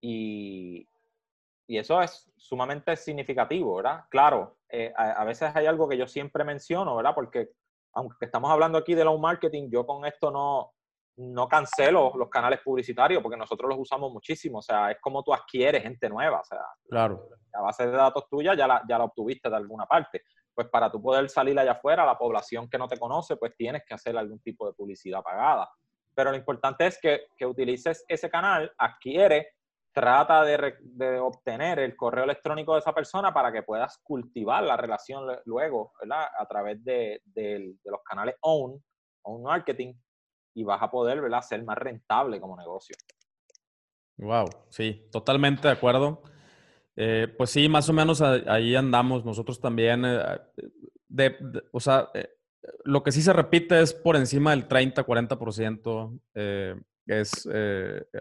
y, 0.00 0.88
y 1.70 1.78
eso 1.78 2.02
es 2.02 2.28
sumamente 2.36 2.96
significativo, 2.96 3.76
¿verdad? 3.76 4.00
Claro, 4.08 4.56
eh, 4.68 4.92
a, 4.96 5.24
veces 5.24 5.54
hay 5.54 5.66
algo 5.66 5.88
que 5.88 5.96
yo 5.96 6.08
siempre 6.08 6.42
menciono, 6.42 6.96
¿verdad? 6.96 7.14
Porque 7.14 7.50
aunque 7.92 8.24
estamos 8.24 8.50
hablando 8.50 8.76
aquí 8.76 8.96
de 8.96 9.04
low 9.04 9.16
marketing, 9.20 9.68
yo 9.70 9.86
con 9.86 10.04
esto 10.04 10.32
no, 10.32 10.72
no 11.18 11.46
cancelo 11.46 12.10
los 12.16 12.28
canales 12.28 12.58
publicitarios 12.64 13.22
porque 13.22 13.36
nosotros 13.36 13.68
los 13.68 13.78
usamos 13.78 14.12
muchísimo. 14.12 14.58
O 14.58 14.62
sea, 14.62 14.90
es 14.90 14.96
como 15.00 15.22
tú 15.22 15.32
adquieres 15.32 15.84
gente 15.84 16.08
nueva. 16.08 16.40
O 16.40 16.44
sea, 16.44 16.58
claro. 16.88 17.28
la 17.52 17.60
base 17.60 17.86
de 17.86 17.92
datos 17.92 18.28
tuya 18.28 18.54
ya 18.54 18.66
la, 18.66 18.82
ya 18.88 18.98
la 18.98 19.04
obtuviste 19.04 19.48
de 19.48 19.54
alguna 19.54 19.86
parte. 19.86 20.24
Pues 20.52 20.68
para 20.70 20.90
tú 20.90 21.00
poder 21.00 21.30
salir 21.30 21.56
allá 21.56 21.72
afuera, 21.72 22.04
la 22.04 22.18
población 22.18 22.68
que 22.68 22.78
no 22.78 22.88
te 22.88 22.98
conoce, 22.98 23.36
pues 23.36 23.54
tienes 23.56 23.84
que 23.86 23.94
hacer 23.94 24.18
algún 24.18 24.40
tipo 24.40 24.66
de 24.66 24.72
publicidad 24.72 25.22
pagada. 25.22 25.70
Pero 26.16 26.32
lo 26.32 26.36
importante 26.36 26.88
es 26.88 26.98
que, 27.00 27.28
que 27.38 27.46
utilices 27.46 28.04
ese 28.08 28.28
canal, 28.28 28.72
adquiere 28.76 29.52
trata 29.92 30.44
de, 30.44 31.18
obtener 31.18 31.78
el 31.80 31.96
correo 31.96 32.24
electrónico 32.24 32.74
de 32.74 32.80
esa 32.80 32.94
persona 32.94 33.32
para 33.32 33.52
que 33.52 33.62
puedas 33.62 33.98
cultivar 34.02 34.62
la 34.62 34.76
relación 34.76 35.26
luego, 35.44 35.92
¿verdad? 36.00 36.26
A 36.38 36.46
través 36.46 36.82
de, 36.84 37.22
los 37.84 38.00
canales 38.04 38.36
OWN, 38.40 38.82
OWN 39.22 39.42
Marketing, 39.42 39.94
y 40.54 40.64
vas 40.64 40.82
a 40.82 40.90
poder, 40.90 41.20
¿verdad? 41.20 41.42
Ser 41.42 41.64
más 41.64 41.78
rentable 41.78 42.40
como 42.40 42.56
negocio. 42.56 42.96
Wow, 44.18 44.48
sí, 44.68 45.08
totalmente 45.10 45.68
de 45.68 45.74
acuerdo. 45.74 46.22
Eh, 46.96 47.32
pues 47.36 47.50
sí, 47.50 47.68
más 47.68 47.88
o 47.88 47.92
menos 47.92 48.20
ahí 48.20 48.76
andamos 48.76 49.24
nosotros 49.24 49.60
también. 49.60 50.04
Eh, 50.04 51.38
o 51.72 51.80
sea, 51.80 52.10
eh, 52.14 52.28
lo 52.84 53.02
que 53.02 53.12
sí 53.12 53.22
se 53.22 53.32
repite 53.32 53.80
es 53.80 53.94
por 53.94 54.16
encima 54.16 54.50
del 54.50 54.68
30-40%, 54.68 56.20
es 57.06 57.48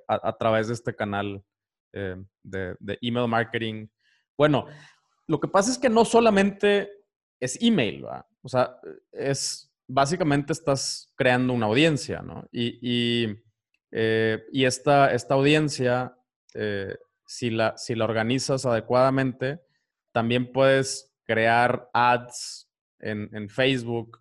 a, 0.07 0.37
través 0.37 0.67
de 0.67 0.73
este 0.73 0.95
canal 0.95 1.43
eh, 1.93 2.15
de, 2.43 2.97
email 3.01 3.27
marketing. 3.27 3.87
Bueno, 4.37 4.67
lo 5.27 5.39
que 5.39 5.47
pasa 5.47 5.71
es 5.71 5.77
que 5.77 5.89
no 5.89 6.05
solamente 6.05 6.89
es 7.39 7.61
email, 7.61 8.05
o 8.41 8.49
sea, 8.49 8.75
es 9.11 9.71
básicamente 9.87 10.53
estás 10.53 11.11
creando 11.15 11.53
una 11.53 11.65
audiencia, 11.65 12.21
¿no? 12.21 12.47
Y, 12.51 12.79
y, 12.81 13.43
eh, 13.91 14.43
esta, 14.53 15.13
esta, 15.13 15.33
audiencia, 15.33 16.15
eh, 16.53 16.95
si, 17.25 17.49
la, 17.49 17.75
si 17.77 17.95
la 17.95 18.05
organizas 18.05 18.65
adecuadamente, 18.65 19.61
también 20.11 20.51
puedes 20.51 21.15
crear 21.25 21.89
ads 21.93 22.69
en, 22.99 23.29
en 23.33 23.49
Facebook 23.49 24.19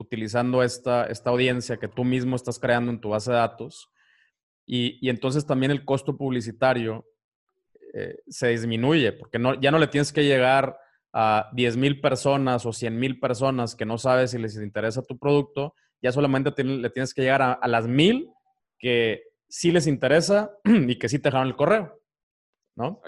utilizando 0.00 0.62
esta, 0.62 1.04
esta 1.04 1.30
audiencia 1.30 1.76
que 1.76 1.86
tú 1.86 2.04
mismo 2.04 2.34
estás 2.34 2.58
creando 2.58 2.90
en 2.90 3.00
tu 3.00 3.10
base 3.10 3.30
de 3.30 3.36
datos. 3.36 3.90
Y, 4.72 5.08
entonces 5.08 5.44
también 5.44 5.72
el 5.72 5.84
costo 5.84 6.16
publicitario 6.16 7.04
eh, 7.92 8.20
se 8.28 8.50
disminuye, 8.50 9.10
porque 9.10 9.36
no, 9.36 9.60
ya 9.60 9.72
no 9.72 9.80
le 9.80 9.88
tienes 9.88 10.12
que 10.12 10.22
llegar 10.22 10.78
a 11.12 11.50
10 11.54 11.76
mil 11.76 12.00
personas 12.00 12.64
o 12.66 12.72
100 12.72 12.96
mil 12.96 13.18
personas 13.18 13.74
que 13.74 13.84
no 13.84 13.98
sabes 13.98 14.30
si 14.30 14.38
les 14.38 14.54
interesa 14.54 15.02
tu 15.02 15.18
producto, 15.18 15.74
ya 16.00 16.12
solamente 16.12 16.52
le 16.62 16.88
tienes 16.90 17.12
que 17.12 17.22
llegar 17.22 17.42
a, 17.42 17.66
las 17.66 17.88
mil 17.88 18.30
que 18.78 19.24
sí 19.48 19.72
les 19.72 19.88
interesa 19.88 20.52
y 20.64 20.96
que 21.00 21.08
sí 21.08 21.18
te 21.18 21.30
dejaron 21.30 21.48
el 21.48 21.56
correo, 21.56 22.00
¿no? 22.76 23.00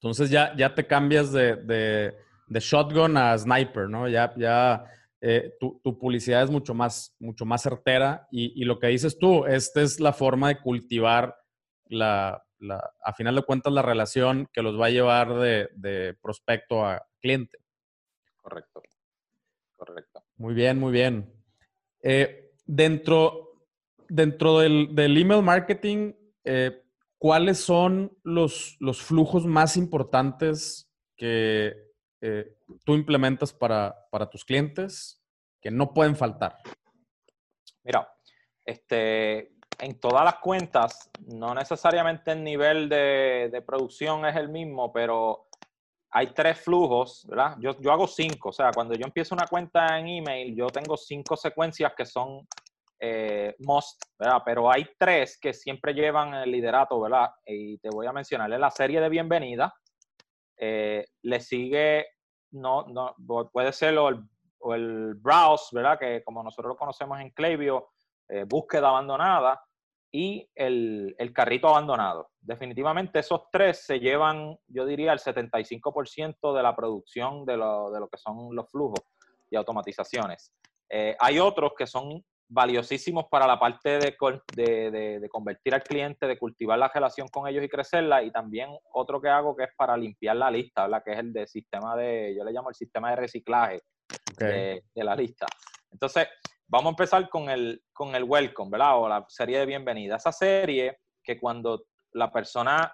Entonces 0.00 0.30
ya, 0.30 0.56
ya 0.56 0.74
te 0.74 0.86
cambias 0.86 1.32
de, 1.32 1.56
de, 1.56 2.60
shotgun 2.60 3.18
a 3.18 3.36
sniper, 3.36 3.90
¿no? 3.90 4.08
Ya, 4.08 4.32
ya 4.38 4.86
eh, 5.24 5.54
tu, 5.60 5.80
publicidad 6.00 6.42
es 6.42 6.50
mucho 6.50 6.74
más, 6.74 7.14
mucho 7.20 7.44
más 7.46 7.62
certera 7.62 8.26
y, 8.32 8.64
lo 8.64 8.80
que 8.80 8.88
dices 8.88 9.16
tú, 9.16 9.46
esta 9.46 9.80
es 9.80 10.00
la 10.00 10.12
forma 10.12 10.48
de 10.48 10.60
cultivar 10.60 11.36
la, 11.86 12.44
a 13.04 13.12
final 13.12 13.36
de 13.36 13.42
cuentas, 13.44 13.72
la 13.72 13.82
relación 13.82 14.48
que 14.52 14.62
los 14.62 14.80
va 14.80 14.86
a 14.86 14.90
llevar 14.90 15.32
de, 15.34 16.16
prospecto 16.20 16.84
a 16.84 17.06
cliente. 17.20 17.58
Correcto, 18.34 18.82
correcto. 19.76 20.24
Muy 20.38 20.54
bien, 20.54 20.80
muy 20.80 20.90
bien. 20.90 21.32
Eh, 22.02 22.50
dentro, 22.66 23.62
dentro 24.08 24.58
del, 24.58 25.16
email 25.16 25.42
marketing, 25.44 26.14
eh, 26.42 26.82
¿cuáles 27.16 27.58
son 27.58 28.10
los, 28.24 28.76
los, 28.80 29.00
flujos 29.00 29.46
más 29.46 29.76
importantes 29.76 30.90
que 31.16 31.92
eh, 32.20 32.56
tú 32.84 32.94
implementas 32.94 33.52
para, 33.52 33.94
para 34.10 34.28
tus 34.28 34.44
clientes 34.44 35.22
que 35.60 35.70
no 35.70 35.92
pueden 35.92 36.16
faltar? 36.16 36.58
Mira, 37.84 38.08
este, 38.64 39.52
en 39.80 39.98
todas 39.98 40.24
las 40.24 40.36
cuentas, 40.36 41.10
no 41.26 41.54
necesariamente 41.54 42.32
el 42.32 42.44
nivel 42.44 42.88
de, 42.88 43.62
producción 43.66 44.24
es 44.26 44.36
el 44.36 44.48
mismo, 44.48 44.92
pero 44.92 45.48
hay 46.10 46.28
tres 46.34 46.60
flujos, 46.60 47.26
¿verdad? 47.28 47.56
Yo, 47.60 47.78
yo, 47.80 47.90
hago 47.90 48.06
cinco, 48.06 48.50
o 48.50 48.52
sea, 48.52 48.70
cuando 48.72 48.94
yo 48.94 49.04
empiezo 49.04 49.34
una 49.34 49.46
cuenta 49.46 49.98
en 49.98 50.08
email, 50.08 50.54
yo 50.54 50.66
tengo 50.66 50.96
cinco 50.96 51.36
secuencias 51.36 51.92
que 51.96 52.04
son 52.04 52.46
eh, 53.04 53.56
¿verdad? 54.16 54.42
Pero 54.44 54.70
hay 54.70 54.86
tres 54.96 55.36
que 55.40 55.52
siempre 55.52 55.92
llevan 55.92 56.34
el 56.34 56.52
liderato, 56.52 57.00
¿verdad? 57.00 57.30
Y 57.44 57.78
te 57.78 57.88
voy 57.90 58.06
a 58.06 58.12
mencionar, 58.12 58.48
la 58.48 58.70
serie 58.70 59.00
de 59.00 59.08
bienvenida, 59.08 59.74
eh, 60.56 61.04
le 61.22 61.40
sigue, 61.40 62.06
no, 62.52 62.86
no, 62.86 63.14
puede 63.50 63.72
ser 63.72 63.98
o 63.98 64.08
el, 64.08 64.22
el 64.74 65.14
browse, 65.14 65.74
¿verdad? 65.74 65.98
Que 65.98 66.22
como 66.24 66.42
nosotros 66.42 66.70
lo 66.70 66.76
conocemos 66.76 67.20
en 67.20 67.30
Klaviyo, 67.30 67.88
eh, 68.28 68.44
búsqueda 68.48 68.88
abandonada 68.88 69.60
y 70.12 70.48
el, 70.54 71.32
carrito 71.34 71.68
abandonado. 71.68 72.30
Definitivamente 72.40 73.18
esos 73.18 73.42
tres 73.50 73.84
se 73.84 73.98
llevan, 73.98 74.56
yo 74.68 74.84
diría, 74.84 75.12
el 75.12 75.18
75% 75.18 76.54
de 76.54 76.62
la 76.62 76.76
producción 76.76 77.46
de 77.46 77.56
lo, 77.56 78.08
que 78.10 78.18
son 78.18 78.54
los 78.54 78.70
flujos 78.70 79.00
y 79.50 79.56
automatizaciones. 79.56 80.52
Eh, 80.88 81.16
hay 81.18 81.38
otros 81.38 81.72
que 81.76 81.86
son 81.86 82.22
valiosísimos 82.52 83.26
para 83.30 83.46
la 83.46 83.58
parte 83.58 83.98
de, 83.98 84.16
de, 85.20 85.28
convertir 85.30 85.74
al 85.74 85.82
cliente, 85.82 86.26
de 86.26 86.38
cultivar 86.38 86.78
la 86.78 86.88
relación 86.88 87.28
con 87.28 87.48
ellos 87.48 87.64
y 87.64 87.68
crecerla, 87.68 88.22
y 88.22 88.30
también 88.30 88.68
otro 88.92 89.20
que 89.20 89.28
hago 89.28 89.56
que 89.56 89.64
es 89.64 89.70
para 89.76 89.96
limpiar 89.96 90.36
la 90.36 90.50
lista, 90.50 90.82
¿verdad? 90.82 91.02
que 91.04 91.12
es 91.12 91.18
el 91.18 91.32
de 91.32 91.46
sistema 91.46 91.96
de, 91.96 92.34
yo 92.36 92.44
le 92.44 92.52
llamo 92.52 92.68
el 92.68 92.74
sistema 92.74 93.10
de 93.10 93.16
reciclaje 93.16 93.80
de, 94.38 94.84
de, 94.94 95.04
la 95.04 95.16
lista. 95.16 95.46
Entonces, 95.90 96.28
Vamos 96.72 96.86
a 96.86 96.90
empezar 96.92 97.28
con 97.28 97.50
el, 97.50 97.82
con 97.92 98.14
el 98.14 98.24
welcome, 98.24 98.70
¿verdad? 98.70 98.98
O 98.98 99.06
la 99.06 99.22
serie 99.28 99.58
de 99.58 99.66
bienvenida. 99.66 100.16
Esa 100.16 100.32
serie 100.32 101.00
que 101.22 101.38
cuando 101.38 101.84
la 102.12 102.32
persona 102.32 102.90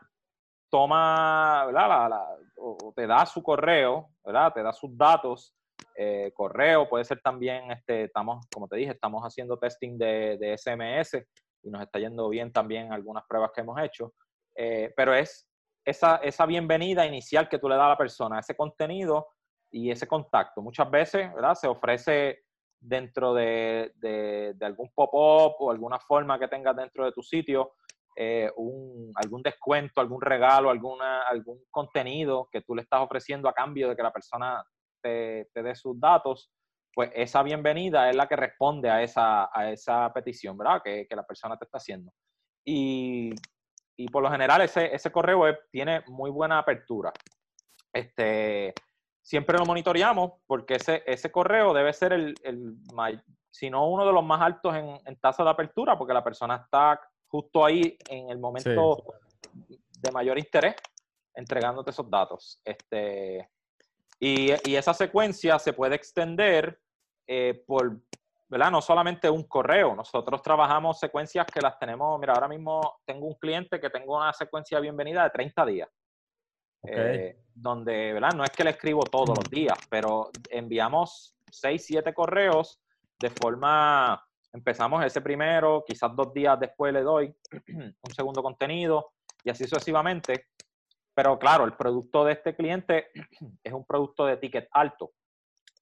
toma, 0.69 1.65
¿verdad? 1.65 2.11
o 2.57 2.93
te 2.97 3.07
da 3.07 3.25
su 3.25 3.41
correo, 3.41 4.11
¿verdad? 4.25 4.53
Te 4.53 4.65
da 4.65 4.73
sus 4.73 4.99
datos, 4.99 5.55
eh, 5.95 6.33
correo, 6.35 6.89
puede 6.89 7.05
ser 7.05 7.21
también, 7.21 7.71
este, 7.71 8.05
estamos, 8.05 8.47
como 8.53 8.69
te 8.69 8.77
dije, 8.77 8.93
estamos 8.93 9.23
haciendo 9.23 9.59
testing 9.59 9.99
de, 9.99 10.57
SMS 10.57 11.27
y 11.63 11.71
nos 11.71 11.83
está 11.83 11.99
yendo 11.99 12.29
bien 12.29 12.53
también 12.53 12.93
algunas 12.93 13.25
pruebas 13.29 13.51
que 13.55 13.63
hemos 13.63 13.81
hecho, 13.81 14.15
eh, 14.55 14.93
pero 14.97 15.15
es 15.15 15.49
esa, 15.85 16.17
esa 16.17 16.47
bienvenida 16.47 17.05
inicial 17.07 17.49
que 17.49 17.59
tú 17.59 17.69
le 17.69 17.75
das 17.75 17.87
a 17.87 17.89
la 17.89 17.99
persona, 17.99 18.39
ese 18.39 18.55
contenido 18.55 19.27
y 19.71 19.91
ese 19.91 20.07
contacto. 20.07 20.63
Muchas 20.63 20.91
veces, 20.91 21.35
¿verdad? 21.35 21.55
Se 21.55 21.67
ofrece 21.67 22.45
dentro 22.81 23.35
de, 23.35 24.55
algún 24.61 24.91
pop-up 24.95 25.57
o 25.59 25.71
alguna 25.71 25.99
forma 25.99 26.39
que 26.39 26.49
tengas 26.49 26.77
dentro 26.77 27.05
de 27.05 27.13
tu 27.13 27.23
sitio, 27.23 27.73
eh, 28.15 28.51
algún 29.15 29.43
descuento, 29.43 30.01
algún 30.01 30.21
regalo, 30.21 30.71
alguna, 30.71 31.23
algún 31.23 31.65
contenido 31.71 32.49
que 32.51 32.63
tú 32.63 32.75
le 32.75 32.83
estás 32.83 33.01
ofreciendo 33.01 33.49
a 33.49 33.53
cambio 33.53 33.89
de 33.89 33.97
que 33.97 34.03
la 34.03 34.13
persona 34.13 34.65
te, 35.01 35.49
dé 35.55 35.75
sus 35.75 35.99
datos, 35.99 36.51
pues 36.93 37.11
esa 37.15 37.43
bienvenida 37.43 38.11
es 38.11 38.17
la 38.17 38.27
que 38.27 38.37
responde 38.37 38.91
a 38.91 39.03
esa, 39.03 39.51
a 39.53 39.71
esa 39.71 40.13
petición, 40.13 40.57
¿verdad? 40.57 40.83
Que, 40.83 41.07
la 41.11 41.27
persona 41.27 41.57
te 41.57 41.65
está 41.65 41.79
haciendo. 41.79 42.13
Y, 42.65 43.35
por 44.13 44.23
lo 44.23 44.31
general 44.31 44.61
ese, 44.61 44.95
ese 44.95 45.11
correo 45.11 45.45
tiene 45.71 46.03
muy 46.07 46.31
buena 46.31 46.59
apertura. 46.59 47.13
Este, 47.93 48.73
siempre 49.21 49.59
lo 49.59 49.67
monitoreamos 49.67 50.41
porque 50.47 50.75
ese, 50.75 51.03
ese 51.07 51.31
correo 51.31 51.75
debe 51.75 51.93
ser 51.93 52.13
el, 52.13 52.35
el 52.45 52.77
si 53.51 53.71
no 53.71 53.89
uno 53.89 54.07
de 54.07 54.13
los 54.13 54.25
más 54.25 54.41
altos 54.41 54.75
en, 54.75 55.17
tasa 55.17 55.43
de 55.43 55.51
apertura, 55.51 55.99
porque 55.99 56.15
la 56.15 56.23
persona 56.25 56.57
está 56.57 57.01
justo 57.27 57.65
ahí 57.65 57.99
en 58.09 58.31
el 58.31 58.39
momento 58.39 59.03
de 60.01 60.13
mayor 60.13 60.39
interés 60.39 60.77
entregándote 61.35 61.91
esos 61.91 62.09
datos. 62.09 62.61
Este, 62.65 63.51
y, 64.21 64.51
y 64.69 64.77
esa 64.77 64.95
secuencia 64.95 65.59
se 65.59 65.73
puede 65.73 65.95
extender 65.95 66.81
eh, 67.27 67.63
por, 67.67 68.01
¿verdad? 68.49 68.71
No 68.71 68.81
solamente 68.81 69.29
un 69.29 69.45
correo, 69.45 69.95
nosotros 69.95 70.43
trabajamos 70.43 70.99
secuencias 70.99 71.47
que 71.47 71.61
las 71.61 71.79
tenemos, 71.79 72.19
mira, 72.19 72.33
ahora 72.33 72.49
mismo 72.49 73.01
tengo 73.05 73.27
un 73.27 73.35
cliente 73.35 73.79
que 73.79 73.91
tengo 73.91 74.17
una 74.17 74.33
secuencia 74.33 74.79
de 74.79 74.83
bienvenida 74.83 75.25
de 75.25 75.31
30 75.31 75.67
días. 75.67 75.89
Eh, 76.85 77.37
donde, 77.53 78.13
¿verdad? 78.13 78.33
No 78.35 78.45
es 78.45 78.51
que 78.51 78.65
le 78.65 78.71
escribo 78.71 79.03
todos 79.03 79.37
los 79.37 79.51
días, 79.51 79.77
pero 79.91 80.31
enviamos 80.49 81.37
6, 81.51 81.85
7 81.85 82.15
correos 82.15 82.81
de 83.19 83.31
forma, 83.31 84.25
empezamos 84.53 85.05
ese 85.05 85.21
primero, 85.21 85.85
quizás 85.87 86.15
dos 86.15 86.33
días 86.33 86.59
después 86.59 86.95
le 86.95 87.03
doy 87.03 87.35
un 87.75 88.15
segundo 88.15 88.43
contenido 88.43 89.13
y 89.45 89.51
así 89.51 89.65
sucesivamente. 89.65 90.47
Pero 91.19 91.37
claro, 91.37 91.65
el 91.65 91.73
producto 91.73 92.25
de 92.25 92.35
este 92.35 92.55
cliente 92.55 93.11
es 93.65 93.73
un 93.73 93.85
producto 93.85 94.25
de 94.25 94.37
ticket 94.37 94.69
alto. 94.71 95.15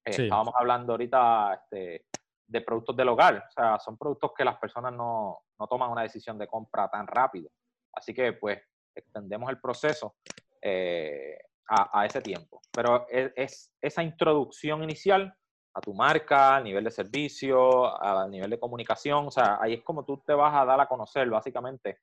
Eh, 0.03 0.23
estábamos 0.23 0.55
hablando 0.57 0.93
ahorita 0.93 1.53
este, 1.53 2.07
de 2.47 2.61
productos 2.61 2.97
del 2.97 3.09
hogar, 3.09 3.45
o 3.47 3.51
sea, 3.51 3.77
son 3.77 3.99
productos 3.99 4.31
que 4.35 4.43
las 4.43 4.57
personas 4.57 4.93
no, 4.93 5.41
no 5.59 5.67
toman 5.67 5.91
una 5.91 6.01
decisión 6.01 6.39
de 6.39 6.47
compra 6.47 6.89
tan 6.89 7.05
rápido. 7.05 7.51
Así 7.93 8.15
que 8.15 8.33
pues 8.33 8.59
extendemos 8.95 9.47
el 9.51 9.61
proceso 9.61 10.15
eh, 10.59 11.37
a, 11.67 12.03
ese 12.03 12.19
tiempo. 12.19 12.59
Pero 12.71 13.05
es, 13.07 13.71
esa 13.79 14.01
introducción 14.01 14.83
inicial 14.83 15.31
a 15.75 15.81
tu 15.81 15.93
marca, 15.93 16.55
al 16.55 16.63
nivel 16.63 16.83
de 16.83 16.89
servicio, 16.89 17.95
al 18.01 18.31
nivel 18.31 18.49
de 18.49 18.59
comunicación, 18.59 19.27
o 19.27 19.31
sea, 19.31 19.59
ahí 19.61 19.75
es 19.75 19.83
como 19.83 20.03
tú 20.03 20.17
te 20.25 20.33
vas 20.33 20.55
a 20.55 20.65
dar 20.65 20.81
a 20.81 20.87
conocer 20.87 21.29
básicamente 21.29 21.99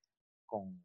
con, 0.46 0.84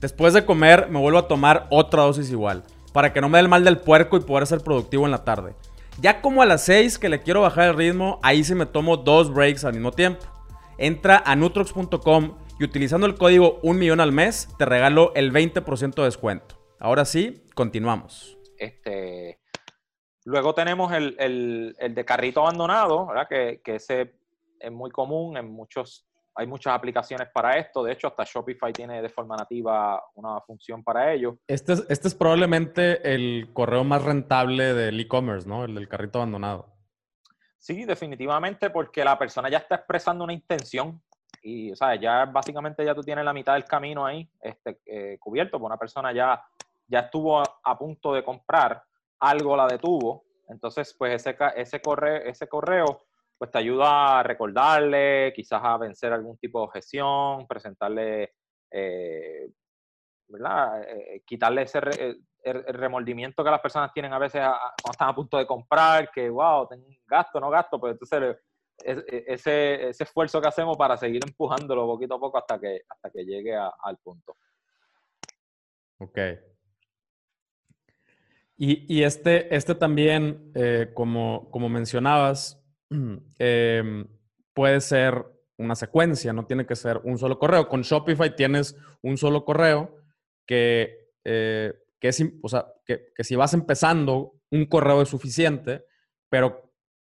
Después 0.00 0.34
de 0.34 0.44
comer 0.44 0.88
me 0.88 0.98
vuelvo 0.98 1.18
a 1.18 1.28
tomar 1.28 1.66
otra 1.70 2.02
dosis 2.02 2.30
igual, 2.30 2.64
para 2.92 3.12
que 3.12 3.20
no 3.20 3.28
me 3.28 3.38
dé 3.38 3.42
el 3.42 3.48
mal 3.48 3.64
del 3.64 3.78
puerco 3.78 4.16
y 4.16 4.20
poder 4.20 4.46
ser 4.46 4.60
productivo 4.62 5.04
en 5.04 5.12
la 5.12 5.24
tarde. 5.24 5.54
Ya 6.00 6.20
como 6.20 6.42
a 6.42 6.46
las 6.46 6.64
6 6.64 6.98
que 6.98 7.08
le 7.08 7.20
quiero 7.20 7.42
bajar 7.42 7.68
el 7.68 7.76
ritmo, 7.76 8.18
ahí 8.22 8.42
sí 8.42 8.54
me 8.54 8.66
tomo 8.66 8.96
dos 8.96 9.32
breaks 9.32 9.64
al 9.64 9.74
mismo 9.74 9.92
tiempo. 9.92 10.24
Entra 10.78 11.22
a 11.24 11.36
nutrox.com 11.36 12.38
y 12.58 12.64
utilizando 12.64 13.06
el 13.06 13.16
código 13.16 13.60
1 13.62 13.78
millón 13.78 14.00
al 14.00 14.12
mes 14.12 14.48
te 14.58 14.64
regalo 14.64 15.12
el 15.14 15.32
20% 15.32 15.94
de 15.94 16.04
descuento. 16.04 16.58
Ahora 16.78 17.04
sí, 17.04 17.44
continuamos. 17.54 18.38
Este, 18.56 19.40
Luego 20.24 20.54
tenemos 20.54 20.92
el, 20.92 21.16
el, 21.18 21.94
de 21.94 22.04
carrito 22.04 22.40
abandonado, 22.42 23.06
¿verdad? 23.06 23.26
Que, 23.28 23.60
que 23.64 23.76
ese 23.76 24.14
es 24.58 24.70
muy 24.70 24.90
común 24.90 25.36
en 25.36 25.50
muchos, 25.50 26.06
hay 26.40 26.46
muchas 26.46 26.72
aplicaciones 26.72 27.28
para 27.28 27.58
esto. 27.58 27.82
De 27.82 27.92
hecho, 27.92 28.06
hasta 28.06 28.24
Shopify 28.24 28.72
tiene 28.72 29.02
de 29.02 29.10
forma 29.10 29.36
nativa 29.36 30.02
una 30.14 30.40
función 30.40 30.82
para 30.82 31.12
ello. 31.12 31.36
Este 31.46 31.74
es, 31.74 31.86
este 31.90 32.08
es 32.08 32.14
probablemente 32.14 33.12
el 33.12 33.50
correo 33.52 33.84
más 33.84 34.02
rentable 34.02 34.72
del 34.72 34.98
e-commerce, 34.98 35.46
¿no? 35.46 35.66
El 35.66 35.74
del 35.74 35.86
carrito 35.86 36.18
abandonado. 36.18 36.72
Sí, 37.58 37.84
definitivamente, 37.84 38.70
porque 38.70 39.04
la 39.04 39.18
persona 39.18 39.50
ya 39.50 39.58
está 39.58 39.74
expresando 39.74 40.24
una 40.24 40.32
intención 40.32 41.02
y, 41.42 41.76
sea, 41.76 41.94
ya 41.96 42.24
básicamente 42.24 42.86
ya 42.86 42.94
tú 42.94 43.02
tienes 43.02 43.22
la 43.22 43.34
mitad 43.34 43.52
del 43.52 43.66
camino 43.66 44.06
ahí 44.06 44.26
este, 44.40 44.80
eh, 44.86 45.18
cubierto, 45.20 45.58
porque 45.58 45.66
una 45.66 45.76
persona 45.76 46.10
ya, 46.10 46.42
ya 46.86 47.00
estuvo 47.00 47.38
a, 47.38 47.78
punto 47.78 48.14
de 48.14 48.24
comprar, 48.24 48.82
algo 49.18 49.54
la 49.58 49.66
detuvo, 49.66 50.24
entonces, 50.48 50.94
pues 50.98 51.14
ese, 51.14 51.36
ese, 51.54 51.82
correo, 51.82 52.22
ese 52.24 52.48
correo 52.48 53.04
pues 53.40 53.50
te 53.50 53.56
ayuda 53.56 54.18
a 54.18 54.22
recordarle, 54.22 55.32
quizás 55.34 55.62
a 55.64 55.78
vencer 55.78 56.12
algún 56.12 56.36
tipo 56.36 56.58
de 56.58 56.66
objeción, 56.66 57.46
presentarle, 57.46 58.34
eh, 58.70 59.48
¿verdad? 60.28 60.82
Eh, 60.82 61.22
quitarle 61.24 61.62
ese 61.62 61.80
el, 62.44 62.64
remordimiento 62.64 63.42
que 63.42 63.50
las 63.50 63.62
personas 63.62 63.94
tienen 63.94 64.12
a 64.12 64.18
veces 64.18 64.42
cuando 64.42 64.92
están 64.92 65.08
a 65.08 65.14
punto 65.14 65.38
de 65.38 65.46
comprar, 65.46 66.10
que, 66.10 66.28
wow, 66.28 66.68
tengo 66.68 66.86
gasto, 67.06 67.40
no 67.40 67.48
gasto, 67.48 67.80
pues 67.80 67.92
entonces 67.92 68.36
e, 68.84 69.24
ese, 69.28 69.88
ese 69.88 70.04
esfuerzo 70.04 70.38
que 70.38 70.48
hacemos 70.48 70.76
para 70.76 70.98
seguir 70.98 71.22
empujándolo 71.26 71.86
poquito 71.86 72.16
a 72.16 72.20
poco 72.20 72.36
hasta 72.36 72.60
que, 72.60 72.82
hasta 72.86 73.10
que 73.10 73.24
llegue 73.24 73.56
al 73.56 73.96
punto. 74.04 74.36
Ok. 75.96 76.18
Y, 78.58 78.98
y 78.98 79.02
este, 79.02 79.54
este 79.56 79.74
también, 79.74 80.52
eh, 80.54 80.90
como, 80.92 81.50
como 81.50 81.70
mencionabas, 81.70 82.59
Em, 82.90 84.06
puede 84.52 84.80
ser 84.80 85.24
una 85.56 85.74
secuencia, 85.76 86.32
no 86.32 86.46
tiene 86.46 86.66
que 86.66 86.76
ser 86.76 87.00
un 87.04 87.18
solo 87.18 87.38
correo. 87.38 87.68
Con 87.68 87.82
Shopify 87.82 88.34
tienes 88.34 88.76
un 89.02 89.16
solo 89.16 89.44
correo 89.44 89.96
que, 90.46 91.10
eh, 91.24 91.72
que 92.00 92.08
es, 92.08 92.24
o 92.42 92.48
sea, 92.48 92.66
que, 92.84 93.12
si 93.20 93.36
vas 93.36 93.54
empezando, 93.54 94.34
un 94.50 94.66
correo 94.66 95.02
es 95.02 95.08
suficiente, 95.08 95.84
pero 96.28 96.72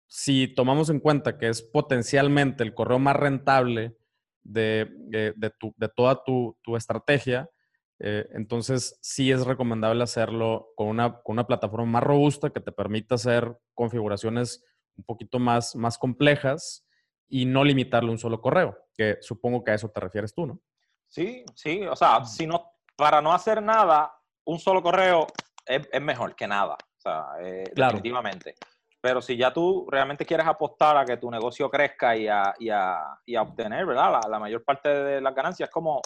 si 0.07 0.47
tomamos 0.47 0.91
en 0.91 1.01
cuenta 1.01 1.39
que 1.39 1.49
es 1.49 1.63
potencialmente 1.63 2.63
el 2.63 2.75
correo 2.75 2.99
más 2.99 3.17
rentable 3.17 3.97
de, 4.43 4.89
de, 5.09 5.89
toda 5.97 6.23
tu, 6.23 6.57
estrategia, 6.77 7.51
eh, 7.99 8.29
entonces 8.33 8.99
sí 9.01 9.33
es 9.33 9.45
recomendable 9.47 10.03
hacerlo 10.03 10.69
con 10.77 10.89
una, 10.89 11.21
con 11.23 11.35
una 11.35 11.47
plataforma 11.47 11.87
más 11.87 12.03
robusta 12.03 12.51
que 12.51 12.61
te 12.61 12.71
permita 12.71 13.15
hacer 13.15 13.57
configuraciones 13.73 14.63
un 14.97 15.05
poquito 15.05 15.39
más, 15.39 15.75
más 15.77 15.99
complejas 15.99 16.87
y 17.29 17.47
no 17.47 17.65
limitarle 17.65 18.11
un 18.11 18.19
solo 18.19 18.41
correo, 18.41 18.77
que 18.97 19.19
supongo 19.21 19.65
que 19.65 19.73
a 19.73 19.75
eso 19.75 19.89
te 19.91 20.01
refieres 20.01 20.35
tú, 20.35 20.47
¿no? 20.47 20.61
Sí, 21.09 21.45
sí, 21.55 21.85
o 21.87 21.97
sea, 21.97 22.25
si 22.25 22.47
no, 22.47 22.73
para 22.97 23.21
no 23.21 23.33
hacer 23.33 23.63
nada, 23.63 24.13
un 24.45 24.59
solo 24.59 24.83
correo 24.83 25.27
es, 25.67 25.89
mejor 26.01 26.35
que 26.35 26.47
nada, 26.47 26.75
o 26.75 27.01
sea, 27.01 27.27
eh, 27.41 27.65
definitivamente. 27.75 28.55
Pero 29.01 29.21
si 29.21 29.37
ya 29.37 29.53
tú 29.53 29.87
realmente 29.91 30.25
quieres 30.25 30.47
apostar 30.47 30.97
a 30.97 31.05
que 31.05 31.19
tu 31.19 31.31
negocio 31.31 31.69
crezca 31.69 32.17
y 32.17 32.27
a, 32.27 32.55
y 32.59 32.71
a, 32.71 33.43
obtener, 33.43 33.85
¿verdad? 33.85 34.21
La, 34.29 34.39
mayor 34.39 34.65
parte 34.65 34.89
de 34.89 35.21
las 35.21 35.35
ganancias, 35.35 35.69
como, 35.71 36.01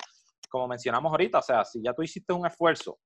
como 0.49 0.67
mencionamos 0.67 1.11
ahorita, 1.13 1.39
o 1.39 1.43
sea, 1.43 1.65
si 1.65 1.81
ya 1.83 1.93
tú 1.93 2.03
hiciste 2.03 2.33
un 2.33 2.47
esfuerzo 2.47 2.99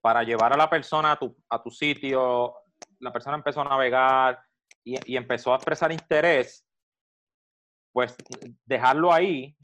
para 0.00 0.22
llevar 0.22 0.52
a 0.52 0.56
la 0.56 0.68
persona 0.68 1.12
a 1.12 1.16
tu, 1.16 1.34
a 1.48 1.62
tu 1.62 1.70
sitio, 1.70 2.54
la 3.00 3.12
persona 3.12 3.36
empezó 3.36 3.60
a 3.60 3.68
navegar 3.68 4.42
y, 4.84 5.16
empezó 5.16 5.52
a 5.52 5.56
expresar 5.56 5.92
interés, 5.92 6.66
pues 7.92 8.16
dejarlo 8.64 9.12
ahí 9.12 9.56